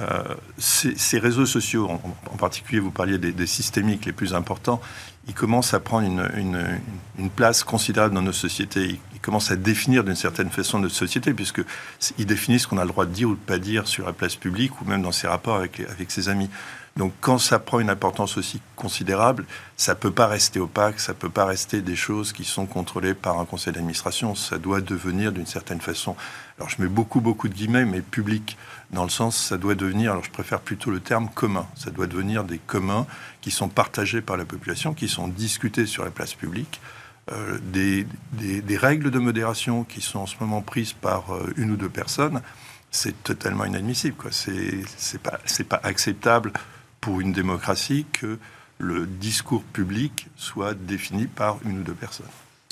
euh, 0.00 0.22
ces, 0.58 0.96
ces 0.98 1.18
réseaux 1.20 1.46
sociaux, 1.46 1.88
en, 1.88 2.02
en 2.32 2.36
particulier, 2.36 2.80
vous 2.80 2.90
parliez 2.90 3.16
des, 3.16 3.30
des 3.32 3.46
systémiques 3.46 4.04
les 4.06 4.12
plus 4.12 4.34
importants, 4.34 4.80
ils 5.28 5.34
commencent 5.34 5.72
à 5.72 5.78
prendre 5.80 6.06
une, 6.06 6.28
une- 6.36 6.80
une 7.18 7.30
place 7.30 7.62
considérable 7.62 8.12
dans 8.14 8.22
nos 8.22 8.32
sociétés. 8.32 8.98
Commencent 9.24 9.52
à 9.52 9.56
définir 9.56 10.04
d'une 10.04 10.16
certaine 10.16 10.50
façon 10.50 10.78
notre 10.78 10.94
société, 10.94 11.32
puisque 11.32 11.62
ils 12.18 12.26
définissent 12.26 12.64
ce 12.64 12.68
qu'on 12.68 12.76
a 12.76 12.82
le 12.82 12.90
droit 12.90 13.06
de 13.06 13.10
dire 13.10 13.30
ou 13.30 13.34
de 13.34 13.40
pas 13.40 13.56
dire 13.56 13.88
sur 13.88 14.04
la 14.04 14.12
place 14.12 14.36
publique 14.36 14.82
ou 14.82 14.84
même 14.84 15.00
dans 15.00 15.12
ses 15.12 15.26
rapports 15.26 15.56
avec, 15.56 15.80
avec 15.80 16.10
ses 16.10 16.28
amis. 16.28 16.50
Donc 16.98 17.14
quand 17.22 17.38
ça 17.38 17.58
prend 17.58 17.80
une 17.80 17.88
importance 17.88 18.36
aussi 18.36 18.60
considérable, 18.76 19.46
ça 19.78 19.94
peut 19.94 20.10
pas 20.10 20.26
rester 20.26 20.60
opaque, 20.60 21.00
ça 21.00 21.14
peut 21.14 21.30
pas 21.30 21.46
rester 21.46 21.80
des 21.80 21.96
choses 21.96 22.34
qui 22.34 22.44
sont 22.44 22.66
contrôlées 22.66 23.14
par 23.14 23.40
un 23.40 23.46
conseil 23.46 23.72
d'administration. 23.72 24.34
Ça 24.34 24.58
doit 24.58 24.82
devenir 24.82 25.32
d'une 25.32 25.46
certaine 25.46 25.80
façon, 25.80 26.16
alors 26.58 26.68
je 26.68 26.82
mets 26.82 26.88
beaucoup 26.88 27.22
beaucoup 27.22 27.48
de 27.48 27.54
guillemets, 27.54 27.86
mais 27.86 28.02
public, 28.02 28.58
dans 28.90 29.04
le 29.04 29.10
sens 29.10 29.38
ça 29.38 29.56
doit 29.56 29.74
devenir, 29.74 30.10
alors 30.12 30.24
je 30.24 30.30
préfère 30.30 30.60
plutôt 30.60 30.90
le 30.90 31.00
terme 31.00 31.30
commun. 31.30 31.66
Ça 31.76 31.90
doit 31.90 32.06
devenir 32.06 32.44
des 32.44 32.58
communs 32.58 33.06
qui 33.40 33.50
sont 33.50 33.68
partagés 33.68 34.20
par 34.20 34.36
la 34.36 34.44
population, 34.44 34.92
qui 34.92 35.08
sont 35.08 35.28
discutés 35.28 35.86
sur 35.86 36.04
la 36.04 36.10
place 36.10 36.34
publique. 36.34 36.78
Euh, 37.32 37.58
des, 37.72 38.06
des- 38.32 38.76
règles 38.76 39.10
de 39.10 39.18
modération 39.18 39.84
qui 39.84 40.02
sont 40.02 40.18
en 40.18 40.26
ce 40.26 40.36
moment 40.40 40.60
prises 40.60 40.92
par 40.92 41.34
euh, 41.34 41.50
une 41.56 41.70
ou 41.70 41.76
deux 41.76 41.88
personnes, 41.88 42.42
c'est 42.90 43.22
totalement 43.22 43.64
inadmissible. 43.64 44.16
C'est, 44.30 44.82
c'est 44.98 45.22
pas, 45.22 45.40
pas 45.70 45.80
acceptable 45.84 46.52
pour 47.00 47.22
une 47.22 47.32
démocratie 47.32 48.04
que 48.12 48.38
le 48.78 49.06
discours 49.06 49.62
public 49.64 50.26
soit 50.36 50.74
défini 50.74 51.26
par 51.26 51.56
une 51.64 51.78
ou 51.78 51.82
deux 51.82 51.94
personnes. 51.94 52.26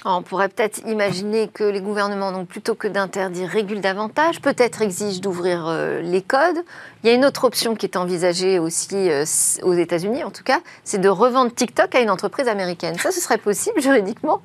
Alors, 0.05 0.19
On 0.19 0.23
pourrait 0.23 0.49
peut-être 0.49 0.79
imaginer 0.87 1.49
que 1.49 1.63
les 1.65 1.81
gouvernements, 1.81 2.33
donc 2.33 2.49
plutôt 2.49 2.75
que 2.75 2.89
d'interdire, 2.89 3.49
régulent 3.49 3.81
davantage, 3.81 4.41
peut-être 4.41 4.83
exigent 4.83 5.21
d'ouvrir 5.21 5.67
euh, 5.69 6.01
les 6.01 6.23
codes. 6.23 6.59
Il 7.03 7.09
y 7.09 7.13
a 7.13 7.15
une 7.15 7.25
autre 7.25 7.45
option 7.45 7.75
qui 7.77 7.87
est 7.87 7.97
envisagée 7.97 8.59
aussi 8.59 9.11
euh, 9.11 9.25
aux 9.63 9.75
États-Unis, 9.75 10.25
en 10.25 10.31
tout 10.31 10.43
cas, 10.43 10.61
c'est 10.85 10.99
de 11.01 11.09
revendre 11.09 11.55
TikTok 11.55 11.95
à 11.95 12.01
une 12.01 12.11
entreprise 12.11 12.49
américaine. 12.49 12.99
Ça, 12.99 13.13
ce 13.13 13.21
serait 13.21 13.39
possible 13.39 13.81
juridiquement? 13.81 14.43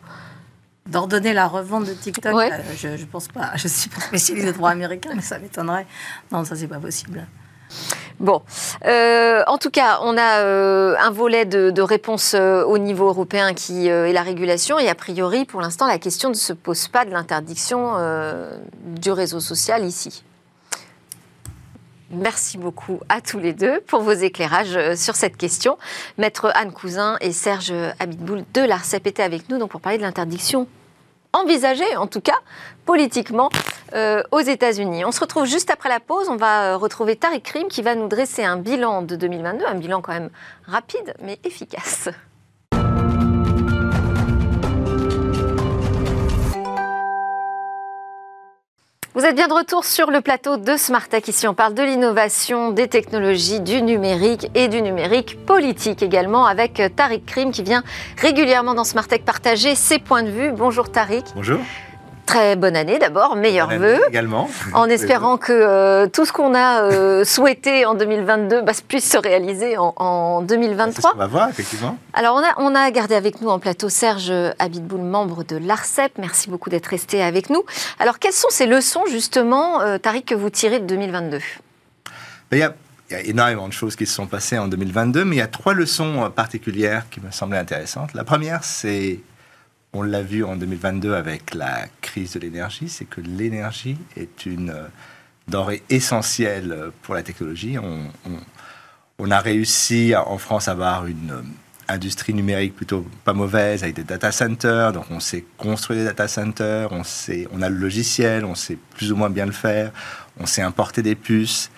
D'ordonner 0.85 1.33
la 1.33 1.47
revente 1.47 1.85
de 1.85 1.93
TikTok, 1.93 2.33
Ouais. 2.35 2.51
euh, 2.51 2.61
je 2.77 2.87
ne 2.89 3.05
pense 3.05 3.27
pas. 3.27 3.51
Je 3.55 3.67
suis 3.67 3.89
pas 3.89 3.99
spécialiste 4.01 4.47
de 4.47 4.51
droit 4.53 4.69
américain, 4.69 5.09
mais 5.15 5.21
ça 5.21 5.37
m'étonnerait. 5.39 5.85
Non, 6.31 6.45
ça, 6.45 6.55
c'est 6.55 6.67
pas 6.67 6.79
possible. 6.79 7.25
Bon, 8.19 8.41
Euh, 8.85 9.43
en 9.47 9.57
tout 9.57 9.69
cas, 9.69 9.99
on 10.01 10.17
a 10.17 10.39
euh, 10.39 10.95
un 10.99 11.11
volet 11.11 11.45
de, 11.45 11.81
réponse 11.81 12.33
euh, 12.33 12.63
au 12.63 12.77
niveau 12.77 13.07
européen 13.07 13.53
qui 13.53 13.87
est 13.87 14.13
la 14.13 14.21
régulation, 14.21 14.79
et 14.79 14.89
a 14.89 14.95
priori, 14.95 15.45
pour 15.45 15.61
l'instant, 15.61 15.87
la 15.87 15.99
question 15.99 16.29
ne 16.29 16.35
se 16.35 16.53
pose 16.53 16.87
pas 16.87 17.05
de 17.05 17.11
l'interdiction 17.11 17.93
du 18.83 19.11
réseau 19.11 19.39
social 19.39 19.85
ici. 19.85 20.23
Merci 22.09 22.57
beaucoup 22.57 22.99
à 23.09 23.19
tous 23.19 23.39
les 23.39 23.51
deux 23.51 23.81
pour 23.81 24.01
vos 24.01 24.13
éclairages 24.13 24.95
sur 24.95 25.15
cette 25.15 25.35
question. 25.35 25.77
Maître 26.17 26.51
Anne 26.55 26.71
Cousin 26.71 27.17
et 27.19 27.33
Serge 27.33 27.73
Habitboul 27.99 28.45
de 28.53 28.61
l'ARCEP 28.61 29.07
étaient 29.07 29.23
avec 29.23 29.49
nous 29.49 29.57
donc 29.57 29.71
pour 29.71 29.81
parler 29.81 29.97
de 29.97 30.03
l'interdiction 30.03 30.67
envisagée, 31.33 31.95
en 31.97 32.07
tout 32.07 32.21
cas 32.21 32.37
politiquement, 32.85 33.49
euh, 33.93 34.23
aux 34.31 34.39
États-Unis. 34.39 35.05
On 35.05 35.11
se 35.11 35.19
retrouve 35.19 35.45
juste 35.45 35.69
après 35.69 35.89
la 35.89 35.99
pause. 35.99 36.29
On 36.29 36.35
va 36.35 36.73
euh, 36.73 36.77
retrouver 36.77 37.15
Tariq 37.15 37.41
Krim 37.41 37.67
qui 37.67 37.81
va 37.81 37.95
nous 37.95 38.07
dresser 38.07 38.43
un 38.43 38.57
bilan 38.57 39.01
de 39.01 39.15
2022, 39.15 39.65
un 39.65 39.75
bilan 39.75 40.01
quand 40.01 40.13
même 40.13 40.29
rapide 40.65 41.13
mais 41.21 41.39
efficace. 41.43 42.09
Vous 49.17 49.25
êtes 49.25 49.35
bien 49.35 49.47
de 49.47 49.53
retour 49.53 49.83
sur 49.83 50.11
le 50.11 50.21
plateau 50.21 50.57
de 50.57 50.77
Smartech. 50.77 51.27
Ici, 51.27 51.47
on 51.47 51.55
parle 51.55 51.73
de 51.73 51.81
l'innovation, 51.81 52.69
des 52.69 52.87
technologies, 52.87 53.61
du 53.61 53.81
numérique 53.81 54.51
et 54.53 54.67
du 54.67 54.79
numérique 54.83 55.43
politique 55.43 56.03
également 56.03 56.45
avec 56.45 56.79
Tariq 56.95 57.25
Krim 57.25 57.49
qui 57.49 57.63
vient 57.63 57.81
régulièrement 58.21 58.75
dans 58.75 58.83
Smartech 58.83 59.25
partager 59.25 59.73
ses 59.73 59.97
points 59.97 60.21
de 60.21 60.29
vue. 60.29 60.51
Bonjour 60.51 60.91
Tariq. 60.91 61.23
Bonjour. 61.33 61.57
Très 62.27 62.57
bonne 62.57 62.75
année 62.75 62.99
d'abord, 62.99 63.37
meilleurs 63.37 63.69
vœux. 63.69 64.01
Également. 64.09 64.49
En 64.73 64.89
espérant 64.89 65.37
que 65.37 65.53
euh, 65.53 66.07
tout 66.07 66.25
ce 66.25 66.33
qu'on 66.33 66.53
a 66.53 66.81
euh, 66.83 67.23
souhaité 67.23 67.85
en 67.85 67.95
2022 67.95 68.61
bah, 68.61 68.73
puisse 68.85 69.09
se 69.09 69.17
réaliser 69.17 69.77
en, 69.77 69.93
en 69.95 70.41
C'est 70.41 70.55
ce 70.55 70.59
2023. 70.59 71.11
qu'on 71.13 71.17
va 71.17 71.27
voir, 71.27 71.49
effectivement. 71.49 71.97
Alors, 72.13 72.35
on 72.35 72.39
a, 72.43 72.53
on 72.57 72.75
a 72.75 72.91
gardé 72.91 73.15
avec 73.15 73.41
nous 73.41 73.47
en 73.47 73.59
plateau 73.59 73.87
Serge 73.87 74.31
Habitboul, 74.59 74.99
membre 74.99 75.45
de 75.45 75.55
l'ARCEP. 75.55 76.17
Merci 76.17 76.49
beaucoup 76.49 76.69
d'être 76.69 76.87
resté 76.87 77.23
avec 77.23 77.49
nous. 77.49 77.63
Alors, 77.97 78.19
quelles 78.19 78.33
sont 78.33 78.49
ces 78.49 78.65
leçons, 78.65 79.05
justement, 79.09 79.79
euh, 79.81 79.97
Tariq, 79.97 80.25
que 80.25 80.35
vous 80.35 80.49
tirez 80.49 80.79
de 80.79 80.85
2022 80.85 81.39
Il 82.51 82.57
y 82.57 82.61
a 82.61 82.75
il 83.09 83.13
y 83.13 83.15
a 83.15 83.21
énormément 83.21 83.69
de 83.69 83.73
choses 83.73 83.95
qui 83.95 84.05
se 84.05 84.13
sont 84.13 84.27
passées 84.27 84.57
en 84.57 84.67
2022, 84.67 85.23
mais 85.23 85.37
il 85.37 85.39
y 85.39 85.41
a 85.41 85.47
trois 85.47 85.73
leçons 85.73 86.29
particulières 86.35 87.05
qui 87.09 87.21
me 87.21 87.31
semblaient 87.31 87.57
intéressantes. 87.57 88.13
La 88.13 88.25
première, 88.25 88.65
c'est, 88.65 89.21
on 89.93 90.01
l'a 90.01 90.21
vu 90.21 90.43
en 90.43 90.55
2022 90.55 91.13
avec 91.13 91.53
la 91.53 91.85
crise 92.01 92.33
de 92.33 92.39
l'énergie, 92.39 92.89
c'est 92.89 93.05
que 93.05 93.21
l'énergie 93.21 93.97
est 94.15 94.45
une 94.45 94.73
denrée 95.47 95.83
essentielle 95.89 96.91
pour 97.01 97.15
la 97.15 97.23
technologie. 97.23 97.77
On, 99.19 99.31
a 99.31 99.39
réussi 99.39 100.13
en 100.15 100.37
France 100.37 100.67
à 100.67 100.71
avoir 100.71 101.07
une 101.07 101.43
industrie 101.87 102.33
numérique 102.33 102.75
plutôt 102.75 103.05
pas 103.23 103.33
mauvaise 103.33 103.83
avec 103.83 103.95
des 103.95 104.03
data 104.03 104.31
centers. 104.31 104.93
Donc 104.93 105.05
on 105.09 105.19
sait 105.19 105.45
construire 105.57 106.01
des 106.01 106.05
data 106.05 106.27
centers, 106.27 106.91
on, 106.91 107.01
on 107.51 107.61
a 107.61 107.69
le 107.69 107.77
logiciel, 107.77 108.45
on 108.45 108.55
sait 108.55 108.77
plus 108.95 109.11
ou 109.11 109.15
moins 109.15 109.29
bien 109.29 109.45
le 109.45 109.51
faire, 109.51 109.91
on 110.39 110.45
sait 110.45 110.61
importer 110.61 111.01
des 111.01 111.15
puces. 111.15 111.71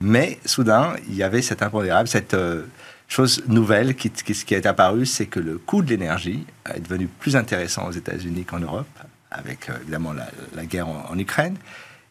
Mais 0.00 0.38
soudain, 0.44 0.94
il 1.08 1.16
y 1.16 1.22
avait 1.22 1.42
cet 1.42 1.62
impondérable, 1.62 2.06
cette 2.06 2.34
euh, 2.34 2.66
chose 3.08 3.42
nouvelle 3.46 3.94
qui, 3.94 4.10
qui, 4.10 4.54
est 4.54 4.66
apparue, 4.66 5.06
c'est 5.06 5.26
que 5.26 5.40
le 5.40 5.58
coût 5.58 5.82
de 5.82 5.90
l'énergie 5.90 6.44
est 6.74 6.80
devenu 6.80 7.06
plus 7.06 7.36
intéressant 7.36 7.86
aux 7.88 7.92
États-Unis 7.92 8.44
qu'en 8.44 8.58
Europe, 8.58 8.86
avec 9.30 9.68
euh, 9.68 9.78
évidemment 9.82 10.12
la, 10.12 10.66
guerre 10.66 10.88
en 10.88 11.18
Ukraine. 11.18 11.56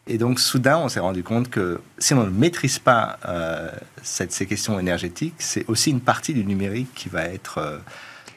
Et 0.08 0.18
donc, 0.18 0.38
soudain, 0.38 0.78
on 0.78 0.88
s'est 0.88 1.00
rendu 1.00 1.24
compte 1.24 1.50
que 1.50 1.80
si 1.98 2.14
on 2.14 2.24
ne 2.24 2.30
maîtrise 2.30 2.78
pas 2.78 3.18
euh, 3.26 3.70
cette, 4.02 4.32
ces 4.32 4.46
questions 4.46 4.78
énergétiques, 4.78 5.34
c'est 5.38 5.68
aussi 5.68 5.90
une 5.90 6.00
partie 6.00 6.32
du 6.32 6.44
numérique 6.44 6.92
qui 6.94 7.08
va 7.08 7.24
être... 7.24 7.58
Euh, 7.58 7.78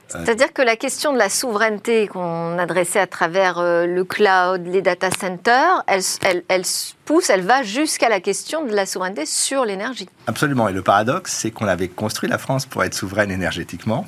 C'est-à-dire 0.10 0.54
que 0.54 0.62
la 0.62 0.76
question 0.76 1.14
de 1.14 1.18
la 1.18 1.30
souveraineté 1.30 2.08
qu'on 2.08 2.58
adressait 2.58 3.00
à 3.00 3.08
travers 3.08 3.62
le 3.62 4.04
cloud, 4.04 4.66
les 4.66 4.82
data 4.82 5.10
centers, 5.12 5.84
elle, 5.88 6.02
elle, 6.24 6.44
elle 6.48 6.64
pousse, 7.06 7.30
elle 7.30 7.44
va 7.44 7.64
jusqu'à 7.64 8.10
la 8.10 8.20
question 8.20 8.66
de 8.66 8.74
la 8.74 8.86
souveraineté 8.86 9.26
sur 9.26 9.66
l'énergie. 9.66 10.10
Absolument. 10.28 10.68
Et 10.68 10.74
le 10.74 10.82
paradoxe, 10.82 11.34
c'est 11.34 11.52
qu'on 11.52 11.68
avait 11.68 11.88
construit 11.88 12.30
la 12.30 12.38
France 12.38 12.66
pour 12.66 12.84
être 12.84 12.94
souveraine 12.94 13.32
énergétiquement. 13.32 14.08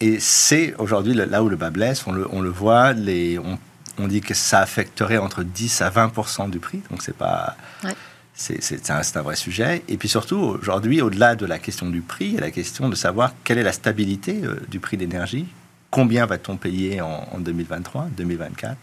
Et 0.00 0.18
c'est 0.20 0.74
aujourd'hui 0.78 1.14
là 1.14 1.42
où 1.42 1.48
le 1.48 1.56
bas 1.56 1.70
blesse, 1.70 2.06
on 2.06 2.12
le, 2.12 2.26
on 2.32 2.40
le 2.40 2.50
voit, 2.50 2.92
les, 2.92 3.38
on 3.38 3.58
on 3.98 4.06
dit 4.06 4.20
que 4.20 4.34
ça 4.34 4.60
affecterait 4.60 5.18
entre 5.18 5.42
10 5.42 5.82
à 5.82 5.90
20% 5.90 6.50
du 6.50 6.58
prix. 6.58 6.82
Donc, 6.90 7.02
c'est 7.02 7.16
pas. 7.16 7.56
C'est 8.36 8.90
un, 8.90 9.22
vrai 9.22 9.36
sujet. 9.36 9.84
Et 9.88 9.96
puis 9.96 10.08
surtout, 10.08 10.36
aujourd'hui, 10.36 11.00
au-delà 11.00 11.36
de 11.36 11.46
la 11.46 11.60
question 11.60 11.88
du 11.88 12.00
prix, 12.00 12.26
il 12.26 12.34
y 12.34 12.38
a 12.38 12.40
la 12.40 12.50
question 12.50 12.88
de 12.88 12.96
savoir 12.96 13.32
quelle 13.44 13.58
est 13.58 13.62
la 13.62 13.72
stabilité 13.72 14.40
euh, 14.42 14.60
du 14.68 14.80
prix 14.80 14.96
de 14.96 15.02
l'énergie. 15.02 15.46
Combien 15.90 16.26
va-t-on 16.26 16.56
payer 16.56 17.00
en, 17.00 17.38
2023, 17.38 18.08
2024 18.16 18.76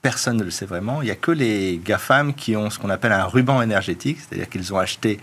Personne 0.00 0.36
ne 0.36 0.44
le 0.44 0.52
sait 0.52 0.66
vraiment. 0.66 1.02
Il 1.02 1.06
n'y 1.06 1.10
a 1.10 1.16
que 1.16 1.32
les 1.32 1.80
GAFAM 1.84 2.34
qui 2.34 2.54
ont 2.54 2.70
ce 2.70 2.78
qu'on 2.78 2.90
appelle 2.90 3.10
un 3.10 3.24
ruban 3.24 3.60
énergétique, 3.62 4.18
c'est-à-dire 4.20 4.48
qu'ils 4.48 4.72
ont 4.72 4.78
acheté 4.78 5.18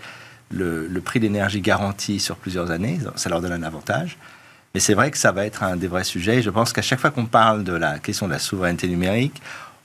le, 0.50 0.86
le 0.86 1.00
prix 1.00 1.20
d'énergie 1.20 1.62
garanti 1.62 2.20
sur 2.20 2.36
plusieurs 2.36 2.70
années. 2.70 2.98
Ça 3.16 3.30
leur 3.30 3.40
donne 3.40 3.52
un 3.52 3.62
avantage. 3.62 4.18
Mais 4.74 4.80
c'est 4.80 4.94
vrai 4.94 5.10
que 5.10 5.16
ça 5.16 5.32
va 5.32 5.46
être 5.46 5.62
un 5.62 5.76
des 5.76 5.86
vrais 5.86 6.04
sujets. 6.04 6.42
Je 6.42 6.50
pense 6.50 6.74
qu'à 6.74 6.82
chaque 6.82 7.00
fois 7.00 7.10
qu'on 7.10 7.26
parle 7.26 7.64
de 7.64 7.72
la 7.72 7.98
question 7.98 8.26
de 8.26 8.32
la 8.32 8.38
souveraineté 8.38 8.88
numérique, 8.88 9.40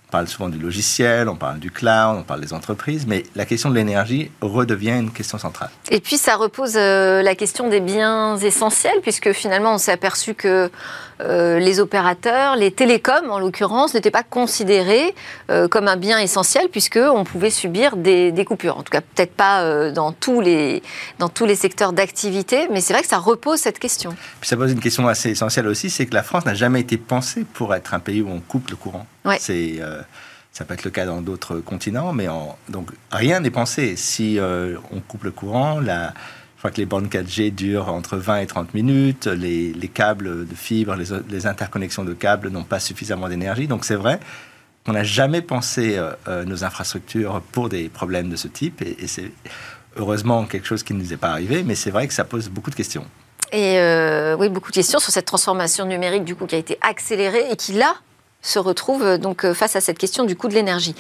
on 0.08 0.12
parle 0.12 0.28
souvent 0.28 0.48
du 0.48 0.58
logiciel, 0.58 1.28
on 1.28 1.36
parle 1.36 1.60
du 1.60 1.70
cloud, 1.70 2.18
on 2.20 2.24
parle 2.24 2.40
des 2.40 2.54
entreprises, 2.54 3.06
mais 3.06 3.24
la 3.36 3.46
question 3.46 3.70
de 3.70 3.76
l'énergie 3.76 4.32
redevient 4.42 4.92
une 4.92 5.12
question 5.12 5.38
centrale. 5.38 5.70
Et 5.92 6.00
puis 6.00 6.18
ça 6.18 6.38
repose 6.38 6.76
euh, 6.78 7.22
la 7.22 7.36
question 7.36 7.68
des 7.68 7.82
biens 7.82 8.38
essentiels, 8.38 9.02
puisque 9.02 9.34
finalement 9.34 9.74
on 9.74 9.78
s'est 9.78 9.92
aperçu 9.92 10.34
que 10.34 10.72
euh, 11.22 11.60
les 11.60 11.80
opérateurs, 11.80 12.56
les 12.56 12.72
télécoms 12.72 13.30
en 13.30 13.40
l'occurrence, 13.40 13.94
n'étaient 13.94 14.12
pas 14.12 14.24
considérés 14.24 15.16
euh, 15.50 15.68
comme 15.68 15.88
un 15.88 15.98
bien 15.98 16.20
essentiel, 16.20 16.70
puisqu'on 16.70 17.24
pouvait 17.24 17.50
subir 17.50 17.98
des, 17.98 18.32
des, 18.32 18.46
coupures. 18.46 18.78
En 18.78 18.84
tout 18.84 18.92
cas, 18.92 19.02
peut-être 19.02 19.34
pas 19.34 19.92
dans, 19.92 20.12
tous 20.12 20.42
les, 20.42 20.84
dans 21.20 21.30
tous 21.30 21.46
les 21.46 21.56
secteurs 21.56 21.94
d'activité, 21.94 22.68
mais 22.72 22.82
c'est 22.82 22.94
vrai 22.94 23.02
que 23.02 23.10
ça 23.10 23.18
repose 23.18 23.60
cette 23.60 23.80
question. 23.80 24.16
Puis 24.40 24.50
ça 24.50 24.58
pose 24.58 24.72
une 24.72 24.80
question 24.80 25.08
assez 25.08 25.30
essentielle 25.30 25.68
aussi, 25.68 25.90
c'est 25.90 26.06
que 26.06 26.14
la 26.14 26.24
France 26.24 26.46
n'a 26.46 26.54
jamais 26.54 26.82
été 26.82 26.98
pensée 26.98 27.46
pour 27.54 27.74
être 27.74 27.94
un 27.94 28.00
pays 28.00 28.22
où 28.22 28.30
on 28.30 28.40
coupe 28.40 28.70
le 28.70 28.76
courant. 28.76 29.06
C'est, 29.40 29.78
euh, 29.80 30.02
ça 30.52 30.66
peut 30.66 30.74
être 30.74 30.84
le 30.84 30.92
cas 30.92 31.06
dans 31.06 31.22
d'autres 31.22 31.58
continents, 31.58 32.14
mais 32.14 32.28
donc 32.70 32.90
rien 33.12 33.40
n'est 33.40 33.52
pensé. 33.52 33.96
Si 33.96 34.40
euh, 34.40 34.78
on 34.92 35.00
coupe 35.02 35.24
le 35.24 35.32
courant, 35.32 35.80
la, 35.80 36.14
que 36.72 36.78
les 36.78 36.86
bornes 36.86 37.08
4G 37.08 37.54
durent 37.54 37.90
entre 37.90 38.18
20 38.18 38.40
et 38.40 38.48
30 38.48 38.74
minutes, 38.74 39.28
les, 39.28 39.92
câbles 39.94 40.48
de 40.48 40.56
fibre, 40.56 40.96
les, 40.96 41.46
interconnexions 41.48 42.04
de 42.04 42.14
câbles 42.14 42.50
n'ont 42.50 42.64
pas 42.64 42.80
suffisamment 42.80 43.30
d'énergie. 43.30 43.68
Donc 43.68 43.86
c'est 43.86 43.96
vrai 43.96 44.20
qu'on 44.86 44.94
n'a 44.94 45.04
jamais 45.04 45.42
pensé 45.42 45.98
euh, 45.98 46.46
nos 46.46 46.64
infrastructures 46.64 47.42
pour 47.52 47.70
des 47.70 47.90
problèmes 47.90 48.30
de 48.30 48.36
ce 48.36 48.48
type, 48.48 48.82
et, 48.82 49.08
c'est 49.08 49.32
heureusement 49.98 50.46
quelque 50.46 50.68
chose 50.68 50.84
qui 50.84 50.94
ne 50.94 51.00
nous 51.00 51.14
est 51.14 51.18
pas 51.18 51.32
arrivé, 51.32 51.64
mais 51.64 51.76
c'est 51.76 51.92
vrai 51.92 52.08
que 52.08 52.14
ça 52.14 52.24
pose 52.24 52.50
beaucoup 52.50 52.70
de 52.70 52.76
questions. 52.76 53.06
Et 53.52 53.80
oui, 54.38 54.50
beaucoup 54.50 54.72
de 54.72 54.76
questions 54.76 55.00
sur 55.00 55.12
cette 55.12 55.26
transformation 55.26 55.86
numérique 55.86 56.26
du 56.26 56.36
coup 56.36 56.46
qui 56.46 56.56
a 56.56 56.58
été 56.58 56.78
accélérée 56.82 57.50
et 57.50 57.56
qui 57.56 57.74
là 57.74 57.96
se 58.42 58.60
retrouve 58.60 59.04
euh, 59.04 59.18
donc 59.18 59.44
euh, 59.44 59.54
face 59.54 59.76
à 59.76 59.82
cette 59.82 59.98
question 59.98 60.26
du 60.26 60.36
coût 60.36 60.48
de 60.48 60.54
l'énergie. 60.54 60.96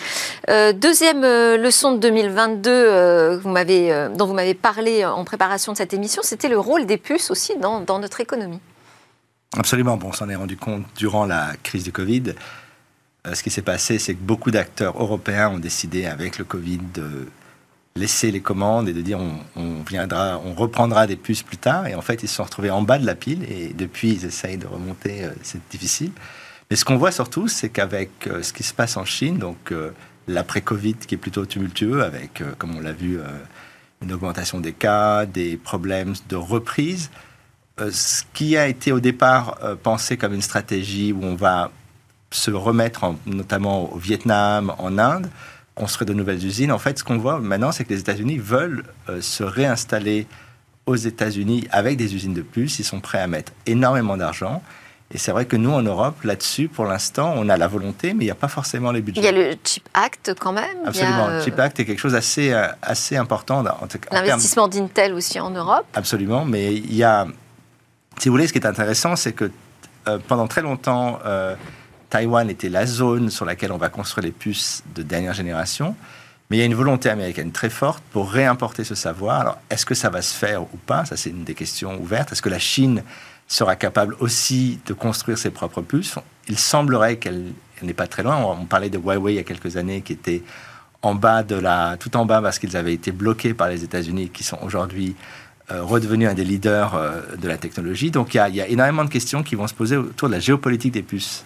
Euh, 0.50 0.73
deuxième 0.73 1.21
leçon 1.21 1.93
de 1.93 2.00
2022 2.00 3.38
vous 3.38 3.54
dont 4.15 4.26
vous 4.26 4.34
m'avez 4.34 4.54
parlé 4.54 5.06
en 5.06 5.23
préparation 5.23 5.71
de 5.71 5.78
cette 5.78 5.93
émission, 5.93 6.21
c'était 6.23 6.50
le 6.50 6.60
rôle 6.60 6.86
des 6.86 6.97
puces 6.97 7.32
aussi 7.32 7.54
dans, 7.58 8.00
notre 8.00 8.21
économie. 8.21 8.60
Absolument. 9.58 9.97
Bon, 9.97 10.10
on 10.10 10.13
s'en 10.13 10.30
est 10.30 10.36
rendu 10.36 10.58
compte 10.58 10.84
durant 10.95 11.26
la 11.26 11.52
crise 11.63 11.84
du 11.84 11.91
Covid. 11.91 12.34
ce 13.34 13.41
qui 13.41 13.50
s'est 13.50 13.62
passé, 13.62 13.97
c'est 13.97 14.13
que 14.13 14.21
beaucoup 14.21 14.52
d'acteurs 14.52 15.02
européens 15.02 15.50
ont 15.50 15.58
décidé, 15.58 16.06
avec 16.06 16.38
le 16.38 16.43
Covid, 16.45 16.80
de 16.93 17.28
laisser 17.95 18.30
les 18.30 18.41
commandes 18.41 18.88
et 18.88 18.93
de 18.93 19.02
dire 19.02 19.19
on, 19.56 19.82
viendra, 19.88 20.39
on 20.45 20.54
reprendra 20.54 21.08
des 21.08 21.15
puces 21.15 21.43
plus 21.43 21.58
tard. 21.58 21.88
Et 21.88 21.95
en 21.95 22.02
fait, 22.02 22.21
ils 22.23 22.28
se 22.28 22.36
sont 22.36 22.43
retrouvés 22.43 22.69
en 22.69 22.84
bas 22.84 23.00
de 23.00 23.06
la 23.06 23.15
pile 23.15 23.43
et 23.50 23.73
depuis, 23.73 24.13
ils 24.13 24.26
essayent 24.26 24.58
de 24.58 24.67
remonter. 24.67 25.28
c'est 25.41 25.62
difficile. 25.69 26.12
Mais 26.69 26.75
ce 26.75 26.84
qu'on 26.84 26.97
voit 26.97 27.12
surtout, 27.12 27.47
c'est 27.47 27.69
qu'avec 27.69 28.27
euh, 28.27 28.43
ce 28.43 28.51
qui 28.51 28.63
se 28.63 28.73
passe 28.73 28.97
en 28.97 29.06
Chine, 29.06 29.38
donc 29.38 29.71
euh, 29.71 29.91
l'après-Covid 30.27 30.95
qui 30.95 31.15
est 31.15 31.17
plutôt 31.17 31.45
tumultueux, 31.45 32.03
avec, 32.03 32.41
euh, 32.41 32.53
comme 32.58 32.75
on 32.75 32.82
l'a 32.82 32.91
vu, 32.91 33.19
une 34.01 34.12
augmentation 34.12 34.60
des 34.60 34.73
cas, 34.73 35.25
des 35.25 35.58
problèmes 35.58 36.13
de 36.30 36.36
reprise, 36.36 37.10
ce 37.80 38.23
qui 38.34 38.58
a 38.58 38.67
été 38.67 38.91
au 38.91 38.99
départ 38.99 39.60
pensé 39.84 40.17
comme 40.17 40.34
une 40.34 40.41
stratégie 40.41 41.13
où 41.13 41.23
on 41.23 41.36
va 41.36 41.71
se 42.32 42.51
remettre, 42.51 43.15
notamment 43.25 43.93
au 43.93 43.97
Vietnam, 43.97 44.73
en 44.80 44.97
Inde, 44.97 45.30
construire 45.75 46.08
de 46.08 46.13
nouvelles 46.13 46.43
usines. 46.43 46.71
En 46.71 46.80
fait, 46.80 46.99
ce 46.99 47.03
qu'on 47.03 47.17
voit 47.17 47.39
maintenant, 47.39 47.71
c'est 47.71 47.86
que 47.86 47.93
les 47.93 47.99
États-Unis 47.99 48.39
veulent 48.39 48.84
se 49.21 49.43
réinstaller 49.43 50.27
aux 50.88 50.95
États-Unis 50.95 51.67
avec 51.71 51.97
des 51.97 52.15
usines 52.15 52.34
de 52.34 52.41
plus. 52.41 52.80
Ils 52.80 52.84
sont 52.84 52.99
prêts 52.99 53.21
à 53.21 53.27
mettre 53.27 53.51
énormément 53.65 54.17
d'argent. 54.17 54.63
Et 55.10 55.17
c'est 55.17 55.32
vrai 55.32 55.46
que 55.46 55.56
nous, 55.56 55.72
en 55.72 55.82
Europe, 55.82 56.22
là-dessus, 56.24 56.67
pour 56.67 56.84
l'instant, 56.84 57.34
on 57.38 57.48
a 57.48 57.56
la 57.56 57.67
volonté, 57.67 58.13
mais 58.13 58.26
il 58.26 58.28
n'y 58.28 58.32
a 58.32 58.36
pas 58.36 58.50
forcément 58.50 58.91
les 58.91 59.02
budgets. 59.02 59.22
Il 59.22 59.24
y 59.24 59.28
a 59.28 59.32
le 59.32 59.56
Chip 59.63 59.88
Act 59.93 60.34
quand 60.38 60.52
même. 60.52 60.78
Absolument. 60.86 61.28
Le 61.30 61.41
Chip 61.41 61.58
Act 61.58 61.80
est 61.80 61.86
quelque 61.86 62.00
chose 62.00 62.12
d'assez 62.12 62.52
euh, 62.52 62.67
assez 62.82 63.15
important. 63.15 63.63
L'investissement 64.12 64.67
d'Intel 64.67 65.13
aussi 65.13 65.39
en 65.39 65.50
Europe. 65.50 65.86
Absolument. 65.93 66.43
Mais 66.43 66.76
il 66.76 66.93
y 66.93 67.04
a, 67.04 67.26
si 68.17 68.28
vous 68.28 68.34
voulez, 68.34 68.48
ce 68.48 68.54
qui 68.54 68.60
est 68.60 68.67
intéressant, 68.67 69.15
c'est 69.15 69.32
que 69.32 69.50
euh, 70.10 70.20
pendant 70.28 70.48
très 70.48 70.62
longtemps, 70.62 71.20
euh, 71.26 71.56
Taïwan 72.10 72.50
était 72.50 72.70
la 72.70 72.86
zone 72.86 73.30
sur 73.30 73.46
laquelle 73.46 73.72
on 73.72 73.78
va 73.78 73.88
construire 73.88 74.26
les 74.26 74.34
puces 74.34 74.84
de 74.93 75.04
dernière 75.04 75.34
génération. 75.34 75.96
Mais 76.50 76.58
il 76.58 76.60
y 76.60 76.63
a 76.63 76.65
une 76.65 76.76
volonté 76.76 77.10
américaine 77.10 77.52
très 77.52 77.70
forte 77.70 78.04
pour 78.12 78.30
réimporter 78.30 78.84
ce 78.84 78.96
savoir. 78.96 79.41
Alors, 79.41 79.58
est-ce 79.70 79.86
que 79.86 79.96
ça 79.96 80.10
va 80.10 80.22
se 80.22 80.34
faire 80.34 80.63
ou 80.63 80.78
pas? 80.86 81.06
Ça, 81.06 81.15
c'est 81.15 81.30
une 81.30 81.43
des 81.43 81.56
questions 81.56 81.98
ouvertes. 82.00 82.32
Est-ce 82.34 82.41
que 82.41 82.50
la 82.50 82.60
Chine 82.60 83.04
sera 83.47 83.75
capable 83.75 84.15
aussi 84.19 84.79
de 84.86 84.93
construire 84.93 85.38
ses 85.38 85.49
propres 85.49 85.81
puces. 85.81 86.15
Il 86.49 86.60
semblerait 86.60 87.17
qu'elle 87.17 87.45
n'est 87.81 87.93
pas 87.93 88.07
très 88.07 88.23
loin. 88.23 88.38
On, 88.38 88.65
parlait 88.65 88.89
de 88.89 88.97
Huawei 88.97 89.33
il 89.33 89.36
y 89.38 89.39
a 89.39 89.43
quelques 89.43 89.77
années 89.77 90.01
qui 90.01 90.13
était 90.13 90.43
en 91.01 91.15
bas 91.15 91.43
de 91.43 91.55
la, 91.55 91.95
tout 91.97 92.15
en 92.17 92.25
bas 92.25 92.41
parce 92.41 92.60
qu'ils 92.60 92.75
avaient 92.75 92.93
été 92.93 93.12
bloqués 93.12 93.53
par 93.53 93.69
les 93.69 93.83
États-Unis, 93.83 94.29
qui 94.29 94.43
sont 94.43 94.57
aujourd'hui 94.63 95.15
euh, 95.71 95.83
redevenus 95.83 96.29
un 96.29 96.33
des 96.33 96.43
leaders 96.43 96.95
euh, 96.95 97.21
de 97.38 97.47
la 97.47 97.57
technologie. 97.57 98.12
Donc 98.12 98.33
il 98.33 98.38
y, 98.38 98.39
a, 98.39 98.49
il 98.49 98.55
y, 98.55 98.62
a, 98.62 98.67
énormément 98.67 99.05
de 99.05 99.10
questions 99.10 99.43
qui 99.43 99.55
vont 99.55 99.67
se 99.67 99.73
poser 99.73 99.95
autour 99.97 100.27
de 100.27 100.33
la 100.33 100.39
géopolitique 100.39 100.93
des 100.93 101.03
puces. 101.03 101.45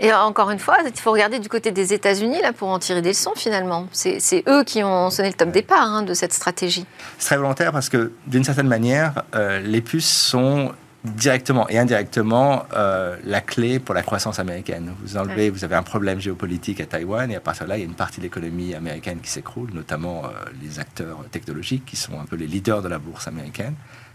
Et 0.00 0.12
encore 0.12 0.50
une 0.50 0.58
fois, 0.58 0.78
il 0.86 0.98
faut 0.98 1.12
regarder 1.12 1.38
du 1.38 1.48
côté 1.48 1.70
des 1.70 1.92
États-Unis 1.92 2.40
là 2.40 2.52
pour 2.52 2.68
en 2.68 2.78
tirer 2.78 3.02
des 3.02 3.10
leçons 3.10 3.34
finalement. 3.36 3.88
C'est 3.92 4.42
eux 4.48 4.64
qui 4.64 4.82
ont 4.82 5.10
sonné 5.10 5.28
le 5.28 5.34
top 5.34 5.50
départ 5.50 5.86
hein, 5.86 6.02
de 6.02 6.14
cette 6.14 6.32
stratégie. 6.32 6.86
C'est 7.18 7.26
très 7.26 7.36
volontaire 7.36 7.72
parce 7.72 7.90
que 7.90 8.12
d'une 8.26 8.42
certaine 8.42 8.68
manière, 8.68 9.22
euh, 9.34 9.60
les 9.60 9.82
puces 9.82 10.08
sont 10.10 10.72
directement 11.04 11.68
et 11.68 11.78
indirectement 11.78 12.64
euh, 12.74 13.16
la 13.24 13.40
clé 13.40 13.80
pour 13.80 13.94
la 13.94 14.02
croissance 14.02 14.38
américaine. 14.38 14.94
Vous 15.02 15.16
enlevez, 15.16 15.50
vous 15.50 15.64
avez 15.64 15.74
un 15.74 15.82
problème 15.82 16.20
géopolitique 16.20 16.80
à 16.80 16.86
Taïwan 16.86 17.30
et 17.30 17.36
à 17.36 17.40
partir 17.40 17.64
de 17.64 17.70
là, 17.70 17.76
il 17.76 17.80
y 17.80 17.82
a 17.82 17.86
une 17.86 17.94
partie 17.94 18.20
de 18.20 18.24
l'économie 18.24 18.74
américaine 18.74 19.18
qui 19.20 19.30
s'écroule, 19.30 19.70
notamment 19.72 20.24
euh, 20.24 20.28
les 20.62 20.78
acteurs 20.78 21.18
technologiques 21.30 21.84
qui 21.84 21.96
sont 21.96 22.20
un 22.20 22.24
peu 22.24 22.36
les 22.36 22.46
leaders 22.46 22.82
de 22.82 22.88
la 22.88 22.98
bourse 22.98 23.26
américaine. 23.26 23.74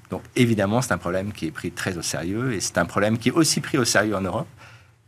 Donc 0.09 0.21
évidemment, 0.37 0.81
c'est 0.81 0.93
un 0.93 0.97
problème 0.97 1.33
qui 1.33 1.47
est 1.47 1.51
pris 1.51 1.71
très 1.71 1.97
au 1.97 2.01
sérieux 2.01 2.53
et 2.53 2.61
c'est 2.61 2.77
un 2.77 2.85
problème 2.85 3.17
qui 3.17 3.29
est 3.29 3.33
aussi 3.33 3.59
pris 3.59 3.77
au 3.77 3.85
sérieux 3.85 4.15
en 4.15 4.21
Europe. 4.21 4.47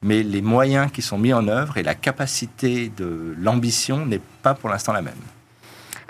Mais 0.01 0.23
les 0.23 0.41
moyens 0.41 0.91
qui 0.91 1.01
sont 1.01 1.17
mis 1.17 1.33
en 1.33 1.47
œuvre 1.47 1.77
et 1.77 1.83
la 1.83 1.95
capacité 1.95 2.89
de 2.95 3.35
l'ambition 3.37 4.05
n'est 4.05 4.21
pas 4.41 4.53
pour 4.53 4.69
l'instant 4.69 4.93
la 4.93 5.01
même. 5.01 5.13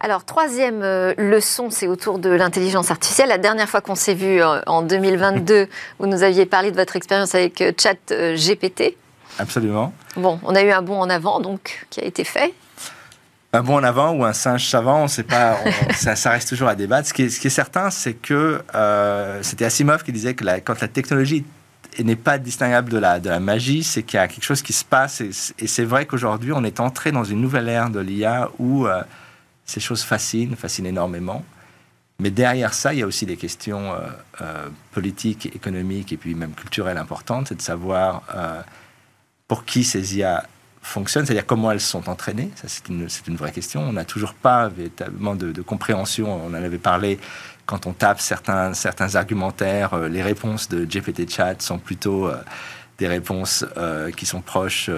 Alors, 0.01 0.23
troisième 0.23 0.81
euh, 0.81 1.13
leçon, 1.17 1.69
c'est 1.69 1.87
autour 1.87 2.19
de 2.19 2.29
l'intelligence 2.29 2.89
artificielle. 2.89 3.27
La 3.29 3.37
dernière 3.37 3.67
fois 3.67 3.81
qu'on 3.81 3.95
s'est 3.95 4.13
vu 4.13 4.41
euh, 4.41 4.61
en 4.65 4.81
2022, 4.81 5.67
vous 5.99 6.07
nous 6.07 6.23
aviez 6.23 6.45
parlé 6.45 6.71
de 6.71 6.77
votre 6.77 6.95
expérience 6.95 7.35
avec 7.35 7.59
euh, 7.61 7.73
Chat 7.77 7.97
GPT. 8.35 8.95
Absolument. 9.39 9.93
Bon, 10.15 10.39
on 10.43 10.55
a 10.55 10.61
eu 10.63 10.71
un 10.71 10.81
bond 10.81 11.01
en 11.01 11.09
avant, 11.09 11.41
donc, 11.41 11.85
qui 11.89 11.99
a 11.99 12.05
été 12.05 12.23
fait. 12.23 12.53
Un 13.51 13.61
bon 13.61 13.75
en 13.77 13.83
avant 13.83 14.11
ou 14.13 14.23
un 14.23 14.31
singe 14.33 14.69
savant, 14.69 15.03
on 15.03 15.07
sait 15.07 15.23
pas, 15.23 15.57
on- 15.65 15.93
ça, 15.93 16.15
ça 16.15 16.29
reste 16.31 16.47
toujours 16.49 16.69
à 16.69 16.75
débattre. 16.75 17.07
Ce 17.09 17.13
qui 17.13 17.23
est, 17.23 17.29
ce 17.29 17.39
qui 17.39 17.47
est 17.47 17.51
certain, 17.51 17.89
c'est 17.89 18.13
que 18.13 18.61
c'était 19.41 19.65
Asimov 19.65 20.03
qui 20.03 20.13
disait 20.13 20.33
que 20.33 20.45
la- 20.45 20.61
quand 20.61 20.79
la 20.79 20.87
technologie 20.87 21.43
n'est 22.01 22.15
pas 22.15 22.37
distinguable 22.37 22.89
de 22.89 22.99
la, 22.99 23.19
de 23.19 23.27
la 23.29 23.39
magie, 23.41 23.83
c'est 23.83 24.03
qu'il 24.03 24.17
y 24.17 24.21
a 24.21 24.27
quelque 24.29 24.43
chose 24.45 24.61
qui 24.61 24.71
se 24.71 24.85
passe. 24.85 25.19
Et, 25.19 25.31
et 25.59 25.67
c'est 25.67 25.83
vrai 25.83 26.05
qu'aujourd'hui, 26.05 26.53
on 26.53 26.63
est 26.63 26.79
entré 26.79 27.11
dans 27.11 27.23
une 27.25 27.41
nouvelle 27.41 27.67
ère 27.67 27.89
de 27.89 27.99
l'IA 27.99 28.49
où 28.59 28.87
ces 29.69 29.79
choses 29.79 30.01
fascinent, 30.01 30.55
fascinent 30.55 30.87
énormément. 30.87 31.45
Mais 32.19 32.31
derrière 32.31 32.73
ça, 32.73 32.91
il 32.93 32.99
y 32.99 33.03
a 33.03 33.05
aussi 33.05 33.25
des 33.27 33.37
questions 33.37 33.93
euh, 33.93 33.99
euh, 34.41 34.67
politiques, 34.91 35.45
économiques 35.45 36.11
et 36.11 36.17
puis 36.17 36.33
même 36.33 36.53
culturelles 36.53 36.97
importantes. 36.97 37.49
C'est 37.49 37.55
de 37.55 37.61
savoir 37.61 38.23
euh, 38.35 38.61
pour 39.47 39.65
qui 39.65 39.83
ces 39.83 40.17
IA 40.17 40.43
fonctionnent, 40.81 41.25
c'est-à-dire 41.25 41.45
comment 41.45 41.71
elles 41.71 41.79
sont 41.79 42.09
entraînées. 42.09 42.49
Ça, 42.55 42.67
c'est 42.67 42.87
une, 42.89 43.35
vraie 43.37 43.51
question. 43.51 43.81
On 43.81 43.93
n'a 43.93 44.05
toujours 44.05 44.33
pas 44.33 44.69
véritablement 44.69 45.35
de, 45.35 45.61
compréhension. 45.61 46.33
On 46.33 46.49
en 46.49 46.53
avait 46.55 46.79
parlé 46.79 47.19
quand 47.67 47.85
on 47.85 47.93
tape 47.93 48.19
certains, 48.19 48.73
certains 48.73 49.15
argumentaires. 49.15 49.95
les 49.97 50.23
réponses 50.23 50.67
de 50.67 50.85
GPT-Chat 50.85 51.61
sont 51.61 51.77
plutôt 51.77 52.31
des 52.97 53.07
réponses 53.07 53.65
qui 54.17 54.25
sont 54.25 54.41
proches 54.41 54.89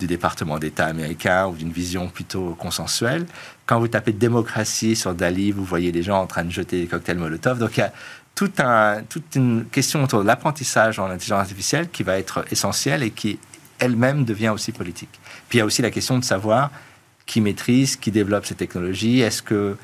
du 0.00 0.06
département 0.06 0.58
d'État 0.58 0.86
américain 0.86 1.46
ou 1.46 1.54
d'une 1.54 1.70
vision 1.70 2.08
plutôt 2.08 2.56
consensuelle. 2.58 3.26
Quand 3.70 3.78
vous 3.78 3.86
tapez 3.86 4.10
démocratie 4.10 4.96
sur 4.96 5.14
Dali, 5.14 5.52
vous 5.52 5.64
voyez 5.64 5.92
des 5.92 6.02
gens 6.02 6.20
en 6.20 6.26
train 6.26 6.42
de 6.42 6.50
jeter 6.50 6.80
des 6.80 6.86
cocktails 6.88 7.18
Molotov. 7.18 7.60
Donc 7.60 7.76
il 7.76 7.80
y 7.80 7.82
a 7.84 7.92
toute 8.34 9.36
une 9.36 9.64
question 9.70 10.02
autour 10.02 10.22
de 10.22 10.26
l'apprentissage 10.26 10.98
en 10.98 11.04
intelligence 11.04 11.42
artificielle 11.42 11.88
qui 11.88 12.02
va 12.02 12.18
être 12.18 12.44
essentielle 12.50 13.04
et 13.04 13.12
qui 13.12 13.38
elle-même 13.78 14.24
devient 14.24 14.48
aussi 14.48 14.72
politique. 14.72 15.20
Puis 15.48 15.58
il 15.58 15.60
y 15.60 15.62
a 15.62 15.64
aussi 15.64 15.82
la 15.82 15.92
question 15.92 16.18
de 16.18 16.24
savoir 16.24 16.72
qui 17.26 17.40
maîtrise, 17.40 17.94
qui 17.94 18.10
développe 18.10 18.44
ces 18.44 18.56
technologies. 18.56 19.20
Est-ce 19.20 19.40
que 19.40 19.76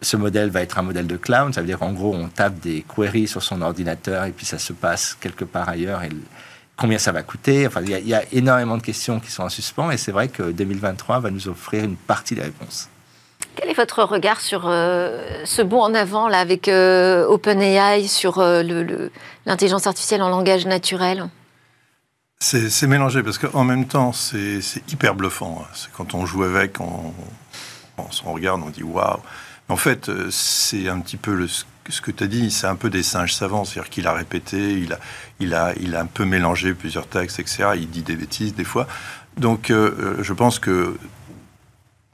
ce 0.00 0.16
modèle 0.16 0.48
va 0.48 0.62
être 0.62 0.78
un 0.78 0.82
modèle 0.82 1.06
de 1.06 1.18
cloud 1.18 1.52
Ça 1.52 1.60
veut 1.60 1.66
dire 1.66 1.78
qu'en 1.78 1.92
gros, 1.92 2.14
on 2.14 2.28
tape 2.28 2.58
des 2.60 2.86
queries 2.88 3.28
sur 3.28 3.42
son 3.42 3.60
ordinateur 3.60 4.24
et 4.24 4.32
puis 4.32 4.46
ça 4.46 4.58
se 4.58 4.72
passe 4.72 5.14
quelque 5.20 5.44
part 5.44 5.68
ailleurs. 5.68 6.00
Combien 6.74 6.96
ça 6.96 7.12
va 7.12 7.22
coûter? 7.22 7.66
Enfin, 7.66 7.82
il 7.82 8.08
y 8.08 8.14
a 8.14 8.22
énormément 8.32 8.78
de 8.78 8.82
questions 8.82 9.20
qui 9.20 9.30
sont 9.30 9.42
en 9.42 9.50
suspens 9.50 9.90
et 9.90 9.98
c'est 9.98 10.12
vrai 10.12 10.28
que 10.28 10.52
2023 10.52 11.20
va 11.20 11.30
nous 11.30 11.48
offrir 11.48 11.84
une 11.84 11.96
partie 11.96 12.34
des 12.34 12.40
réponses. 12.40 12.88
Quel 13.56 13.70
est 13.70 13.74
votre 13.74 14.02
regard 14.04 14.42
sur 14.42 14.66
euh, 14.66 15.42
ce 15.44 15.62
bond 15.62 15.80
en 15.80 15.94
avant 15.94 16.28
là 16.28 16.40
avec 16.40 16.68
euh, 16.68 17.26
OpenAI 17.26 18.06
sur 18.06 18.38
euh, 18.38 18.62
l'intelligence 19.46 19.86
artificielle 19.86 20.22
en 20.22 20.28
langage 20.28 20.66
naturel? 20.66 21.28
C'est 22.38 22.86
mélangé 22.86 23.22
parce 23.22 23.38
qu'en 23.38 23.64
même 23.64 23.86
temps, 23.86 24.12
c'est 24.12 24.60
hyper 24.92 25.14
bluffant. 25.14 25.62
hein. 25.62 25.68
C'est 25.74 25.90
Quand 25.92 26.12
on 26.14 26.26
joue 26.26 26.42
avec, 26.42 26.80
on, 26.80 27.14
on 27.96 28.32
regarde, 28.32 28.60
on 28.62 28.68
dit 28.68 28.82
waouh. 28.82 29.20
En 29.70 29.76
fait, 29.76 30.10
c'est 30.30 30.90
un 30.90 31.00
petit 31.00 31.16
peu 31.16 31.48
ce 31.48 32.00
que 32.02 32.10
tu 32.10 32.24
as 32.24 32.26
dit, 32.26 32.50
c'est 32.50 32.66
un 32.66 32.76
peu 32.76 32.90
des 32.90 33.02
singes 33.02 33.34
savants. 33.34 33.64
C'est-à-dire 33.64 33.88
qu'il 33.90 34.06
a 34.06 34.12
répété, 34.12 34.86
il 35.40 35.54
a, 35.54 35.72
un 35.98 36.06
peu 36.06 36.26
mélangé 36.26 36.74
plusieurs 36.74 37.06
textes, 37.06 37.40
etc. 37.40 37.70
Il 37.76 37.88
dit 37.88 38.02
des 38.02 38.16
bêtises 38.16 38.54
des 38.54 38.64
fois. 38.64 38.86
Donc, 39.38 39.68
je 39.70 40.32
pense 40.34 40.58
que 40.58 40.94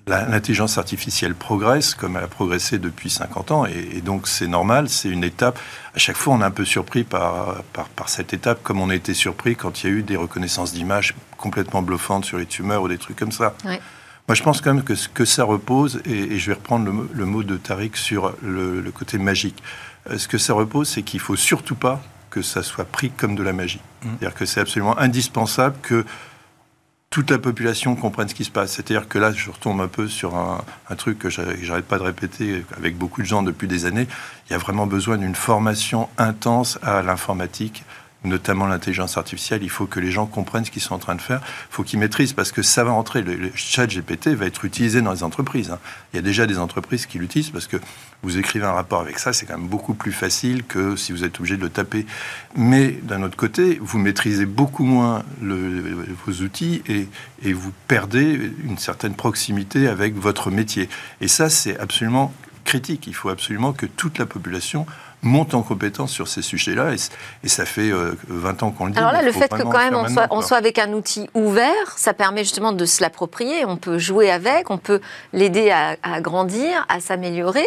l'intelligence 0.09 0.79
artificielle 0.79 1.35
progresse 1.35 1.95
comme 1.95 2.17
elle 2.17 2.25
a 2.25 2.29
progressé 2.29 2.79
depuis 2.79 3.09
50 3.09 3.51
ans 3.53 3.67
et, 3.67 3.97
et 3.99 4.01
donc 4.01 4.27
c'est 4.27 4.49
normal, 4.49 4.89
c'est 4.89 5.09
une 5.09 5.23
étape. 5.25 5.59
À 5.95 5.99
chaque 5.99 6.17
fois, 6.17 6.35
on 6.35 6.41
est 6.41 6.45
un 6.45 6.51
peu 6.51 6.65
surpris 6.65 7.05
par, 7.05 7.63
par, 7.73 7.89
par 7.89 8.09
cette 8.09 8.35
étape, 8.35 8.63
comme 8.63 8.81
on 8.81 8.91
a 8.91 8.95
été 8.95 9.15
surpris 9.15 9.55
quand 9.57 9.83
il 9.83 9.91
y 9.91 9.93
a 9.93 9.97
eu 9.97 10.03
des 10.03 10.17
reconnaissances 10.17 10.73
d'images 10.73 11.15
complètement 11.37 11.83
bluffantes 11.83 12.25
sur 12.25 12.39
les 12.39 12.47
tumeurs 12.47 12.83
ou 12.83 12.89
des 12.89 12.99
trucs 12.99 13.17
comme 13.17 13.33
ça. 13.33 13.55
Ouais. 13.65 13.81
Moi, 14.29 14.35
je 14.35 14.43
pense 14.43 14.61
quand 14.61 14.73
même 14.75 14.85
que 14.85 14.95
ce 14.95 15.09
que 15.09 15.25
ça 15.25 15.45
repose, 15.45 16.01
et, 16.05 16.35
et 16.35 16.39
je 16.39 16.47
vais 16.49 16.55
reprendre 16.55 16.85
le, 16.85 16.93
mot- 16.93 17.09
le 17.13 17.25
mot 17.27 17.43
de 17.43 17.57
Tariq 17.57 17.97
sur 17.97 18.35
le, 18.43 18.81
le 18.81 18.91
côté 18.93 19.19
magique, 19.19 19.63
Euh, 20.11 20.19
ce 20.19 20.27
que 20.27 20.37
ça 20.39 20.53
repose, 20.53 20.89
c'est 20.89 21.03
qu'il 21.05 21.21
faut 21.21 21.37
surtout 21.37 21.77
pas 21.77 22.01
que 22.29 22.43
ça 22.43 22.65
soit 22.65 22.85
pris 22.85 23.11
comme 23.11 23.37
de 23.37 23.43
la 23.45 23.53
magie. 23.53 23.81
C'est-à-dire 24.03 24.35
que 24.35 24.47
c'est 24.47 24.59
absolument 24.61 24.99
indispensable 24.99 25.77
que 25.81 26.05
toute 27.13 27.31
la 27.31 27.39
population 27.39 27.95
comprenne 27.95 28.27
ce 28.27 28.35
qui 28.35 28.45
se 28.45 28.51
passe. 28.51 28.73
C'est-à-dire 28.73 29.07
que 29.07 29.19
là, 29.19 29.33
je 29.33 29.51
retombe 29.51 29.83
un 29.83 29.87
peu 29.87 30.09
sur 30.09 30.35
un, 30.35 30.65
truc 30.97 31.19
que 31.19 31.29
j'arrête 31.29 31.85
pas 31.85 31.99
de 31.99 32.03
répéter 32.03 32.65
avec 32.77 32.97
beaucoup 32.97 33.21
de 33.21 33.27
gens 33.27 33.43
depuis 33.43 33.69
des 33.69 33.85
années. 33.85 34.09
Il 34.49 34.53
y 34.53 34.57
a 34.57 34.59
vraiment 34.59 34.87
besoin 34.87 35.19
d'une 35.19 35.35
formation 35.35 36.09
intense 36.17 36.79
à 36.83 37.03
l'informatique, 37.03 37.85
notamment 38.25 38.67
l'intelligence 38.67 39.17
artificielle. 39.17 39.63
Il 39.63 39.71
faut 39.71 39.87
que 39.87 40.01
les 40.01 40.11
gens 40.11 40.27
comprennent 40.27 40.65
ce 40.65 40.71
qu'ils 40.71 40.83
sont 40.83 40.95
en 40.95 40.99
train 40.99 41.15
de 41.15 41.21
faire. 41.21 41.41
Il 41.71 41.75
faut 41.75 41.83
qu'ils 41.83 41.99
maîtrisent 41.99 42.33
parce 42.33 42.53
que 42.53 42.63
ça 42.63 42.85
va 42.85 42.93
entrer. 42.93 43.23
Le, 43.23 43.35
le 43.35 43.51
chat 43.55 43.87
GPT 43.87 44.29
va 44.29 44.47
être 44.47 44.65
utilisé 44.65 45.03
dans 45.03 45.13
les 45.13 45.23
entreprises. 45.23 45.71
hein. 45.71 45.79
Il 46.13 46.17
y 46.17 46.19
a 46.19 46.23
déjà 46.23 46.47
des 46.47 46.59
entreprises 46.59 47.07
qui 47.07 47.19
l'utilisent 47.19 47.51
parce 47.51 47.67
que 47.67 47.77
vous 48.23 48.39
écrivez 48.39 48.65
un 48.65 48.73
rapport 48.73 49.01
avec 49.01 49.19
ça, 49.19 49.33
c'est 49.33 49.47
quand 49.47 49.59
même 49.59 49.67
beaucoup 49.67 49.95
plus 49.95 50.13
facile 50.13 50.63
que 50.63 50.95
si 50.95 51.11
vous 51.11 51.25
êtes 51.25 51.39
obligé 51.41 51.57
de 51.57 51.63
le 51.63 51.71
taper. 51.71 52.07
Mais 52.55 52.93
d'un 53.03 53.23
autre 53.23 53.37
côté, 53.37 53.79
vous 53.83 53.99
maîtrisez 53.99 54.47
beaucoup 54.47 54.85
moins 54.85 55.25
vos 55.41 56.33
outils 56.45 56.83
et 57.43 57.53
vous 57.53 57.73
perdez 57.89 58.53
une 58.65 58.79
certaine 58.79 59.15
proximité 59.15 59.89
avec 59.89 60.15
votre 60.15 60.51
métier. 60.51 60.89
Et 61.21 61.27
ça, 61.29 61.51
c'est 61.51 61.79
absolument 61.79 62.33
critique. 62.65 63.07
Il 63.09 63.15
faut 63.15 63.29
absolument 63.29 63.73
que 63.73 63.87
toute 63.87 64.19
la 64.19 64.27
population 64.27 64.87
monte 65.23 65.55
en 65.55 65.63
compétence 65.63 66.11
sur 66.11 66.29
ces 66.29 66.43
sujets-là. 66.43 66.95
Et, 67.43 67.49
ça 67.49 67.65
fait 67.65 67.91
euh, 67.91 68.15
20 68.29 68.63
ans 68.63 68.71
qu'on 68.71 68.87
le 68.87 68.93
dit. 68.93 68.99
Alors 68.99 69.13
là, 69.13 69.23
le 69.23 69.33
fait 69.33 69.49
que 69.49 69.63
quand 69.63 69.79
même 69.79 69.95
on 69.95 70.09
soit, 70.09 70.27
on 70.31 70.41
avec 70.53 70.79
un 70.79 70.93
outil 70.93 71.29
ouvert, 71.35 71.97
ça 71.97 72.13
permet 72.13 72.45
justement 72.45 72.73
de 72.73 72.85
se 72.85 73.03
l'approprier. 73.03 73.65
On 73.65 73.77
peut 73.77 73.99
jouer 73.99 74.31
avec, 74.31 74.71
on 74.71 74.79
peut 74.79 75.01
l'aider 75.33 75.71
à, 75.71 75.97
à 76.03 76.21
grandir, 76.21 76.85
à 76.89 77.01
s'améliorer. 77.01 77.67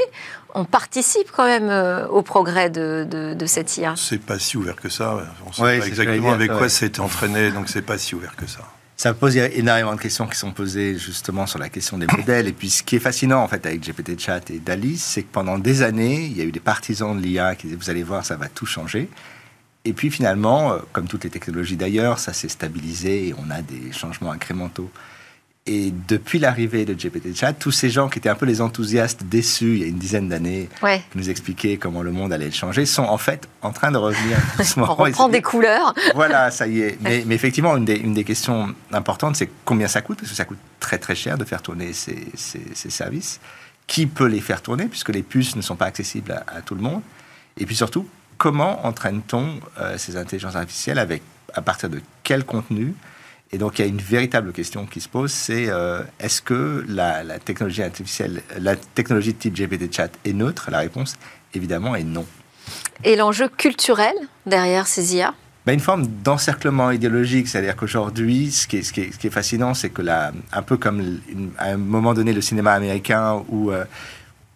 On 0.54 0.64
participe 0.64 1.32
quand 1.32 1.46
même 1.46 1.70
euh, 1.70 2.08
au 2.08 2.22
progrès 2.22 2.70
de, 2.70 3.06
de, 3.10 3.34
de 3.34 3.46
cette 3.46 3.76
IA. 3.78 3.96
C'est 3.98 4.22
pas 4.22 4.40
si 4.40 4.58
ouvert 4.58 4.76
que 4.76 4.90
ça. 4.90 5.18
On 5.46 5.52
sait 5.52 5.62
Ouais, 5.62 5.78
pas 5.78 5.84
c'est 5.84 5.90
exactement 5.90 6.22
dire, 6.22 6.34
avec 6.34 6.52
quoi 6.52 6.68
été 6.68 7.00
entraîné, 7.00 7.52
donc 7.52 7.68
c'est 7.68 7.82
pas 7.82 7.98
si 7.98 8.16
ouvert 8.16 8.36
que 8.36 8.48
ça. 8.48 8.62
Ça 8.98 9.14
pose 9.14 9.36
énormément 9.36 9.94
de 9.94 10.00
questions 10.00 10.26
qui 10.26 10.38
sont 10.38 10.52
posées 10.52 10.98
justement 10.98 11.46
sur 11.46 11.60
la 11.60 11.68
question 11.68 11.98
des 11.98 12.08
modèles. 12.08 12.48
Et 12.48 12.54
puis 12.54 12.70
ce 12.70 12.82
qui 12.82 12.96
est 12.96 13.00
fascinant 13.00 13.42
en 13.42 13.48
fait 13.48 13.66
avec 13.66 13.82
GPT 13.82 14.18
Chat 14.18 14.50
et 14.52 14.60
DALI, 14.60 14.98
c'est 14.98 15.24
que 15.24 15.32
pendant 15.32 15.58
des 15.58 15.82
années, 15.82 16.26
il 16.26 16.38
y 16.38 16.42
a 16.42 16.46
eu 16.46 16.52
des 16.52 16.62
partisans 16.62 17.16
de 17.16 17.22
l'IA 17.22 17.56
qui 17.56 17.68
disaient 17.68 17.78
vous 17.78 17.90
allez 17.90 18.04
voir, 18.04 18.26
ça 18.26 18.38
va 18.38 18.48
tout 18.48 18.66
changer. 18.66 19.10
Et 19.84 19.94
puis 19.94 20.10
finalement, 20.10 20.72
euh, 20.72 20.80
comme 20.94 21.08
toutes 21.08 21.26
les 21.26 21.30
technologies 21.30 21.76
d'ailleurs, 21.76 22.20
ça 22.20 22.32
s'est 22.32 22.50
stabilisé 22.50 23.28
et 23.28 23.36
on 23.38 23.52
a 23.52 23.62
des 23.62 23.92
changements 23.92 24.32
incrémentaux. 24.32 24.90
Et 25.68 25.92
depuis 26.08 26.38
l'arrivée 26.38 26.86
de 26.86 26.94
GPT 26.94 27.36
Chat, 27.36 27.54
tous 27.54 27.72
ces 27.72 27.90
gens 27.90 28.08
qui 28.08 28.20
étaient 28.20 28.30
un 28.30 28.36
peu 28.36 28.46
les 28.46 28.62
enthousiastes 28.62 29.24
déçus 29.24 29.74
il 29.74 29.80
y 29.80 29.84
a 29.84 29.88
une 29.88 29.98
dizaine 29.98 30.30
d'années, 30.30 30.70
Ouais. 30.84 31.02
qui 31.12 31.18
nous 31.18 31.28
expliquaient 31.32 31.78
comment 31.78 32.04
le 32.04 32.12
monde 32.12 32.32
allait 32.32 32.52
changer, 32.52 32.86
sont 32.86 33.02
en 33.02 33.18
fait 33.18 33.48
en 33.64 33.72
train 33.72 33.92
de 33.92 33.98
revenir 33.98 34.38
doucement. 34.60 34.92
On 34.92 34.94
reprend 34.94 35.28
des 35.28 35.42
couleurs. 35.42 35.96
voilà, 36.14 36.52
ça 36.52 36.68
y 36.68 36.82
est. 36.82 37.00
Mais, 37.02 37.24
mais 37.26 37.34
effectivement, 37.34 37.76
une 37.78 37.86
des, 37.86 37.96
une 37.96 38.14
des 38.14 38.24
questions 38.24 38.76
importantes, 38.92 39.38
c'est 39.38 39.50
combien 39.66 39.88
ça 39.88 40.04
coûte, 40.04 40.20
parce 40.20 40.30
que 40.30 40.38
ça 40.38 40.46
coûte 40.46 40.60
très 40.80 41.00
très 41.00 41.16
cher 41.16 41.36
de 41.36 41.46
faire 41.46 41.64
tourner 41.64 41.94
ces, 41.94 42.28
ces- 42.36 42.62
ces 42.76 42.92
services. 42.92 43.40
Qui 43.88 44.06
peut 44.06 44.28
les 44.28 44.42
faire 44.42 44.62
tourner, 44.62 44.86
puisque 44.86 45.10
les 45.10 45.24
puces 45.24 45.56
ne 45.56 45.62
sont 45.64 45.76
pas 45.76 45.86
accessibles 45.86 46.32
à, 46.32 46.58
à 46.58 46.62
tout 46.62 46.76
le 46.76 46.82
monde? 46.82 47.02
Et 47.58 47.66
puis 47.66 47.76
surtout, 47.76 48.08
comment 48.38 48.86
entraîne-t-on 48.86 49.60
euh, 49.80 49.98
ces 49.98 50.16
intelligences 50.16 50.56
artificielles 50.56 51.00
avec, 51.00 51.24
à 51.56 51.62
partir 51.64 51.90
de 51.90 52.02
quel 52.22 52.44
contenu 52.46 52.94
et 53.52 53.58
donc, 53.58 53.80
il 53.80 53.84
y 53.84 53.86
a 53.86 53.88
une 53.88 54.02
véritable 54.02 54.52
question 54.52 54.86
qui 54.86 55.00
se 55.00 55.08
pose, 55.10 55.32
c'est 55.32 55.68
euh, 55.70 56.02
est-ce 56.20 56.42
que 56.42 56.84
la, 56.88 57.24
la 57.24 57.40
technologie 57.40 57.84
artificielle, 57.84 58.42
la 58.60 58.76
technologie 58.76 59.34
de 59.34 59.38
type 59.40 59.56
GPT-chat 59.56 60.10
est 60.26 60.34
neutre? 60.34 60.70
La 60.72 60.80
réponse, 60.80 61.16
évidemment, 61.54 61.96
est 61.96 62.04
non. 62.04 62.26
Et 63.04 63.16
l'enjeu 63.16 63.48
culturel 63.48 64.14
derrière 64.46 64.88
ces 64.88 65.16
IA 65.16 65.34
Ben, 65.66 65.74
une 65.74 65.80
forme 65.80 66.08
d'encerclement 66.24 66.92
idéologique, 66.92 67.48
c'est-à-dire 67.48 67.76
qu'aujourd'hui, 67.76 68.52
ce 68.52 68.68
qui 68.68 68.78
est, 68.78 68.84
ce 68.84 68.92
qui 68.92 69.02
est, 69.02 69.12
ce 69.14 69.18
qui 69.20 69.28
est 69.28 69.32
fascinant, 69.32 69.74
c'est 69.74 69.90
que 69.90 70.02
la, 70.02 70.32
un 70.52 70.62
peu 70.64 70.78
comme 70.78 71.00
une- 71.30 71.52
à 71.58 71.68
un 71.70 71.78
moment 71.78 72.14
donné 72.14 72.34
le 72.34 72.42
cinéma 72.42 72.74
américain 72.74 73.44
où 73.50 73.72
euh, 73.72 73.86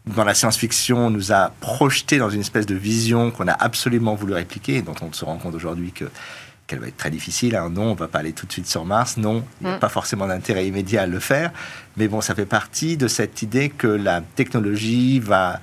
dans 0.08 0.24
la 0.24 0.34
science-fiction, 0.34 0.98
on 1.08 1.10
nous 1.12 1.32
a 1.32 1.52
projeté 1.62 2.18
dans 2.18 2.30
une 2.32 2.42
espèce 2.42 2.66
de 2.66 2.76
vision 2.76 3.30
qu'on 3.32 3.48
a 3.48 3.54
absolument 3.54 4.16
voulu 4.16 4.34
répliquer, 4.34 4.78
et 4.78 4.82
dont 4.82 4.96
on 5.02 5.14
se 5.14 5.24
rend 5.24 5.38
compte 5.38 5.54
aujourd'hui 5.54 5.92
que 5.92 6.06
qu'elle 6.70 6.80
va 6.80 6.88
être 6.88 6.98
très 6.98 7.10
difficile. 7.10 7.56
hein. 7.58 7.70
Non, 7.70 7.92
on 7.92 7.96
va 7.96 8.08
pas 8.08 8.20
aller 8.20 8.32
tout 8.32 8.46
de 8.46 8.52
suite 8.52 8.68
sur 8.68 8.86
Mars. 8.86 9.18
Non, 9.18 9.44
il 9.60 9.68
n'y 9.68 9.74
a 9.74 9.76
Mm. 9.76 9.80
pas 9.80 9.90
forcément 9.90 10.28
d'intérêt 10.28 10.66
immédiat 10.68 11.02
à 11.02 11.08
le 11.08 11.20
faire. 11.20 11.52
Mais 11.98 12.08
bon, 12.08 12.22
ça 12.22 12.36
fait 12.36 12.46
partie 12.46 12.96
de 12.96 13.08
cette 13.08 13.42
idée 13.42 13.70
que 13.70 13.88
la 13.88 14.22
technologie 14.22 15.20
va 15.20 15.60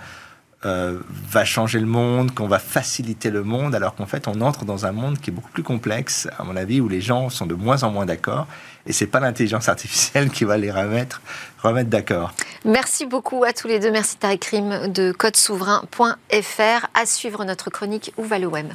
euh, 0.65 0.99
va 1.31 1.45
changer 1.45 1.79
le 1.79 1.87
monde, 1.87 2.35
qu'on 2.35 2.49
va 2.49 2.59
faciliter 2.59 3.31
le 3.31 3.45
monde, 3.45 3.73
alors 3.75 3.95
qu'en 3.95 4.07
fait, 4.07 4.27
on 4.27 4.41
entre 4.41 4.65
dans 4.65 4.85
un 4.85 4.91
monde 4.91 5.21
qui 5.21 5.31
est 5.31 5.33
beaucoup 5.33 5.51
plus 5.53 5.63
complexe, 5.63 6.27
à 6.39 6.43
mon 6.45 6.57
avis, 6.57 6.81
où 6.81 6.89
les 6.89 7.01
gens 7.03 7.29
sont 7.29 7.47
de 7.47 7.55
moins 7.55 7.85
en 7.85 7.91
moins 7.93 8.05
d'accord. 8.07 8.49
Et 8.87 8.93
c'est 8.93 9.07
pas 9.07 9.21
l'intelligence 9.21 9.69
artificielle 9.69 10.29
qui 10.37 10.45
va 10.45 10.57
les 10.57 10.73
remettre, 10.73 11.21
remettre 11.63 11.91
d'accord. 11.91 12.33
Merci 12.65 13.07
beaucoup 13.07 13.45
à 13.45 13.53
tous 13.53 13.69
les 13.69 13.79
deux. 13.79 13.93
Merci 13.93 14.17
Tariq 14.17 14.45
Rim 14.51 14.89
de 14.89 15.13
codesouverain.fr. 15.13 16.87
À 16.95 17.07
suivre 17.07 17.45
notre 17.45 17.71
chronique 17.71 18.13
Où 18.17 18.25
va 18.25 18.39
le 18.41 18.47
web? 18.49 18.67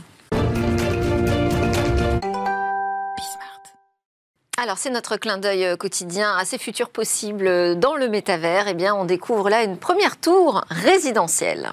Alors, 4.57 4.77
c'est 4.77 4.89
notre 4.89 5.17
clin 5.17 5.37
d'œil 5.37 5.65
euh, 5.65 5.75
quotidien 5.75 6.35
à 6.35 6.45
ces 6.45 6.57
futurs 6.57 6.89
possibles 6.89 7.47
euh, 7.47 7.73
dans 7.73 7.95
le 7.95 8.09
métavers. 8.09 8.67
Eh 8.67 8.73
bien, 8.73 8.93
on 8.93 9.05
découvre 9.05 9.49
là 9.49 9.63
une 9.63 9.77
première 9.77 10.17
tour 10.17 10.63
résidentielle. 10.69 11.71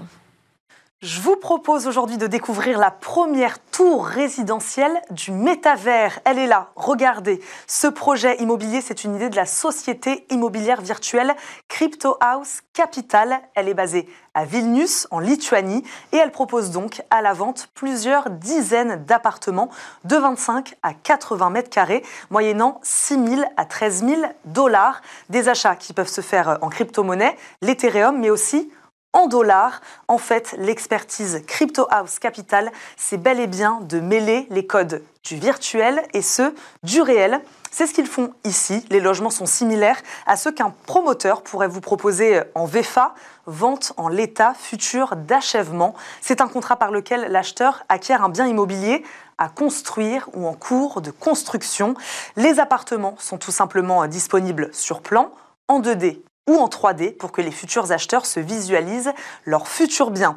Je 1.00 1.20
vous 1.20 1.36
propose 1.36 1.86
aujourd'hui 1.86 2.16
de 2.16 2.26
découvrir 2.26 2.76
la 2.76 2.90
première 2.90 3.60
tour 3.60 4.04
résidentielle 4.04 5.00
du 5.12 5.30
métavers. 5.30 6.18
Elle 6.24 6.40
est 6.40 6.48
là, 6.48 6.72
regardez. 6.74 7.40
Ce 7.68 7.86
projet 7.86 8.36
immobilier, 8.38 8.80
c'est 8.80 9.04
une 9.04 9.14
idée 9.14 9.28
de 9.28 9.36
la 9.36 9.46
société 9.46 10.26
immobilière 10.28 10.80
virtuelle 10.80 11.36
Crypto 11.68 12.16
House 12.20 12.62
Capital. 12.72 13.38
Elle 13.54 13.68
est 13.68 13.74
basée 13.74 14.08
à 14.34 14.44
Vilnius, 14.44 15.06
en 15.12 15.20
Lituanie, 15.20 15.84
et 16.10 16.16
elle 16.16 16.32
propose 16.32 16.72
donc 16.72 17.00
à 17.10 17.22
la 17.22 17.32
vente 17.32 17.68
plusieurs 17.74 18.30
dizaines 18.30 19.04
d'appartements 19.04 19.70
de 20.02 20.16
25 20.16 20.74
à 20.82 20.94
80 20.94 21.50
mètres 21.50 21.70
carrés, 21.70 22.04
moyennant 22.30 22.80
6 22.82 23.24
000 23.36 23.42
à 23.56 23.66
13 23.66 24.04
000 24.04 24.22
dollars. 24.46 25.00
Des 25.28 25.48
achats 25.48 25.76
qui 25.76 25.92
peuvent 25.92 26.08
se 26.08 26.22
faire 26.22 26.58
en 26.60 26.68
crypto-monnaie, 26.68 27.36
l'Ethereum, 27.62 28.18
mais 28.18 28.30
aussi 28.30 28.68
en 29.12 29.26
dollars. 29.26 29.80
En 30.06 30.18
fait, 30.18 30.54
l'expertise 30.58 31.42
Crypto 31.46 31.86
House 31.90 32.18
Capital, 32.18 32.70
c'est 32.96 33.16
bel 33.18 33.40
et 33.40 33.46
bien 33.46 33.80
de 33.82 34.00
mêler 34.00 34.46
les 34.50 34.66
codes 34.66 35.02
du 35.24 35.36
virtuel 35.36 36.02
et 36.14 36.22
ceux 36.22 36.54
du 36.82 37.02
réel. 37.02 37.40
C'est 37.70 37.86
ce 37.86 37.92
qu'ils 37.92 38.06
font 38.06 38.32
ici. 38.44 38.84
Les 38.90 39.00
logements 39.00 39.30
sont 39.30 39.46
similaires 39.46 40.00
à 40.26 40.36
ceux 40.36 40.52
qu'un 40.52 40.72
promoteur 40.86 41.42
pourrait 41.42 41.68
vous 41.68 41.80
proposer 41.80 42.40
en 42.54 42.64
VFA, 42.64 43.14
vente 43.46 43.92
en 43.96 44.08
l'état 44.08 44.54
futur 44.54 45.16
d'achèvement. 45.16 45.94
C'est 46.22 46.40
un 46.40 46.48
contrat 46.48 46.76
par 46.76 46.90
lequel 46.90 47.30
l'acheteur 47.30 47.84
acquiert 47.88 48.24
un 48.24 48.30
bien 48.30 48.46
immobilier 48.46 49.04
à 49.36 49.48
construire 49.48 50.28
ou 50.32 50.46
en 50.46 50.54
cours 50.54 51.02
de 51.02 51.10
construction. 51.10 51.94
Les 52.36 52.58
appartements 52.58 53.16
sont 53.18 53.38
tout 53.38 53.52
simplement 53.52 54.06
disponibles 54.06 54.70
sur 54.72 55.00
plan, 55.02 55.30
en 55.68 55.80
2D 55.80 56.22
ou 56.48 56.56
en 56.56 56.66
3D 56.66 57.16
pour 57.16 57.30
que 57.30 57.40
les 57.40 57.52
futurs 57.52 57.92
acheteurs 57.92 58.26
se 58.26 58.40
visualisent 58.40 59.12
leur 59.44 59.68
futur 59.68 60.10
bien. 60.10 60.36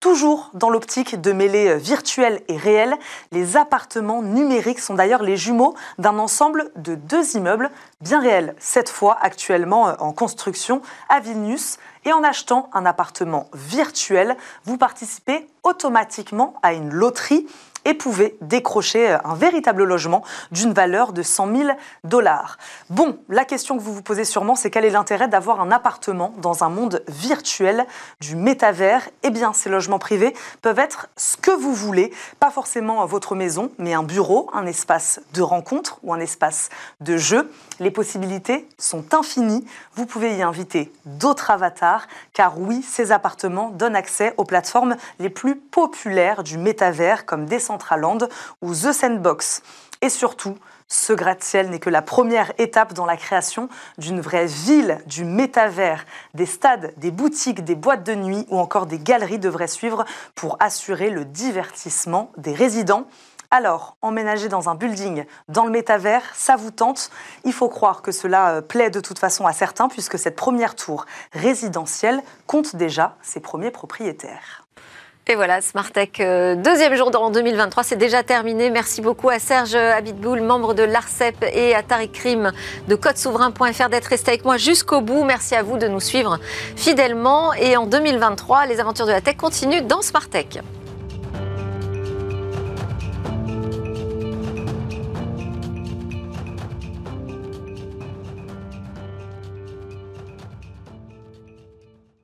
Toujours 0.00 0.50
dans 0.54 0.70
l'optique 0.70 1.20
de 1.20 1.30
mêler 1.30 1.76
virtuel 1.76 2.40
et 2.48 2.56
réel, 2.56 2.96
les 3.32 3.58
appartements 3.58 4.22
numériques 4.22 4.80
sont 4.80 4.94
d'ailleurs 4.94 5.22
les 5.22 5.36
jumeaux 5.36 5.74
d'un 5.98 6.18
ensemble 6.18 6.72
de 6.76 6.94
deux 6.94 7.36
immeubles 7.36 7.70
bien 8.00 8.18
réels, 8.18 8.54
cette 8.58 8.88
fois 8.88 9.18
actuellement 9.20 9.94
en 9.98 10.12
construction 10.14 10.80
à 11.10 11.20
Vilnius. 11.20 11.76
Et 12.06 12.14
en 12.14 12.24
achetant 12.24 12.70
un 12.72 12.86
appartement 12.86 13.50
virtuel, 13.52 14.38
vous 14.64 14.78
participez 14.78 15.46
automatiquement 15.64 16.54
à 16.62 16.72
une 16.72 16.88
loterie 16.88 17.46
et 17.84 17.94
pouvez 17.94 18.36
décrocher 18.40 19.16
un 19.24 19.34
véritable 19.34 19.84
logement 19.84 20.22
d'une 20.50 20.72
valeur 20.72 21.12
de 21.12 21.22
100 21.22 21.56
000 21.56 21.70
dollars. 22.04 22.58
Bon, 22.88 23.18
la 23.28 23.44
question 23.44 23.76
que 23.76 23.82
vous 23.82 23.94
vous 23.94 24.02
posez 24.02 24.24
sûrement, 24.24 24.54
c'est 24.54 24.70
quel 24.70 24.84
est 24.84 24.90
l'intérêt 24.90 25.28
d'avoir 25.28 25.60
un 25.60 25.70
appartement 25.70 26.32
dans 26.38 26.64
un 26.64 26.68
monde 26.68 27.02
virtuel 27.08 27.86
du 28.20 28.36
métavers? 28.36 29.08
Eh 29.22 29.30
bien, 29.30 29.52
ces 29.52 29.70
logements 29.70 29.98
privés 29.98 30.34
peuvent 30.62 30.78
être 30.78 31.08
ce 31.16 31.36
que 31.36 31.50
vous 31.50 31.74
voulez, 31.74 32.12
pas 32.38 32.50
forcément 32.50 33.04
votre 33.06 33.34
maison, 33.34 33.70
mais 33.78 33.94
un 33.94 34.02
bureau, 34.02 34.50
un 34.52 34.66
espace 34.66 35.20
de 35.34 35.42
rencontre 35.42 35.98
ou 36.02 36.12
un 36.12 36.20
espace 36.20 36.70
de 37.00 37.16
jeu. 37.16 37.50
Les 37.78 37.90
possibilités 37.90 38.68
sont 38.78 39.14
infinies. 39.14 39.66
Vous 39.94 40.06
pouvez 40.06 40.36
y 40.36 40.42
inviter 40.42 40.92
d'autres 41.04 41.50
avatars, 41.50 42.06
car 42.32 42.58
oui, 42.58 42.82
ces 42.82 43.12
appartements 43.12 43.70
donnent 43.70 43.96
accès 43.96 44.34
aux 44.36 44.44
plateformes 44.44 44.96
les 45.18 45.30
plus 45.30 45.56
populaires 45.56 46.42
du 46.42 46.58
métavers, 46.58 47.26
comme 47.26 47.46
Decentraland 47.70 48.28
ou 48.62 48.74
The 48.74 48.92
Sandbox. 48.92 49.62
Et 50.02 50.08
surtout, 50.08 50.56
ce 50.88 51.12
gratte-ciel 51.12 51.70
n'est 51.70 51.78
que 51.78 51.90
la 51.90 52.02
première 52.02 52.52
étape 52.58 52.94
dans 52.94 53.06
la 53.06 53.16
création 53.16 53.68
d'une 53.98 54.20
vraie 54.20 54.46
ville 54.46 55.00
du 55.06 55.24
métavers. 55.24 56.04
Des 56.34 56.46
stades, 56.46 56.94
des 56.96 57.10
boutiques, 57.10 57.64
des 57.64 57.76
boîtes 57.76 58.02
de 58.02 58.14
nuit 58.14 58.46
ou 58.48 58.58
encore 58.58 58.86
des 58.86 58.98
galeries 58.98 59.38
devraient 59.38 59.68
suivre 59.68 60.04
pour 60.34 60.56
assurer 60.58 61.10
le 61.10 61.24
divertissement 61.24 62.32
des 62.38 62.54
résidents. 62.54 63.06
Alors, 63.52 63.96
emménager 64.00 64.48
dans 64.48 64.68
un 64.68 64.76
building 64.76 65.24
dans 65.48 65.64
le 65.64 65.70
métavers, 65.70 66.22
ça 66.34 66.54
vous 66.56 66.70
tente? 66.70 67.10
Il 67.44 67.52
faut 67.52 67.68
croire 67.68 68.00
que 68.00 68.12
cela 68.12 68.50
euh, 68.50 68.60
plaît 68.60 68.90
de 68.90 69.00
toute 69.00 69.18
façon 69.18 69.44
à 69.44 69.52
certains 69.52 69.88
puisque 69.88 70.18
cette 70.20 70.36
première 70.36 70.76
tour 70.76 71.04
résidentielle 71.32 72.22
compte 72.46 72.76
déjà 72.76 73.16
ses 73.22 73.40
premiers 73.40 73.72
propriétaires. 73.72 74.59
Et 75.26 75.36
voilà, 75.36 75.60
Smartech, 75.60 76.18
euh, 76.20 76.56
deuxième 76.56 76.94
jour 76.96 77.10
en 77.14 77.30
2023, 77.30 77.84
c'est 77.84 77.96
déjà 77.96 78.22
terminé. 78.22 78.70
Merci 78.70 79.00
beaucoup 79.00 79.28
à 79.28 79.38
Serge 79.38 79.74
Abitboul, 79.74 80.40
membre 80.40 80.74
de 80.74 80.82
l'ARCEP, 80.82 81.44
et 81.52 81.74
à 81.74 81.82
Tariq 81.82 82.10
Krim 82.12 82.52
de 82.88 82.94
codesouverain.fr 82.96 83.88
d'être 83.90 84.06
resté 84.06 84.30
avec 84.30 84.44
moi 84.44 84.56
jusqu'au 84.56 85.00
bout. 85.00 85.22
Merci 85.24 85.54
à 85.54 85.62
vous 85.62 85.76
de 85.76 85.86
nous 85.86 86.00
suivre 86.00 86.40
fidèlement. 86.74 87.52
Et 87.54 87.76
en 87.76 87.86
2023, 87.86 88.66
les 88.66 88.80
aventures 88.80 89.06
de 89.06 89.12
la 89.12 89.20
tech 89.20 89.36
continuent 89.36 89.82
dans 89.82 90.02
Smartech. 90.02 90.58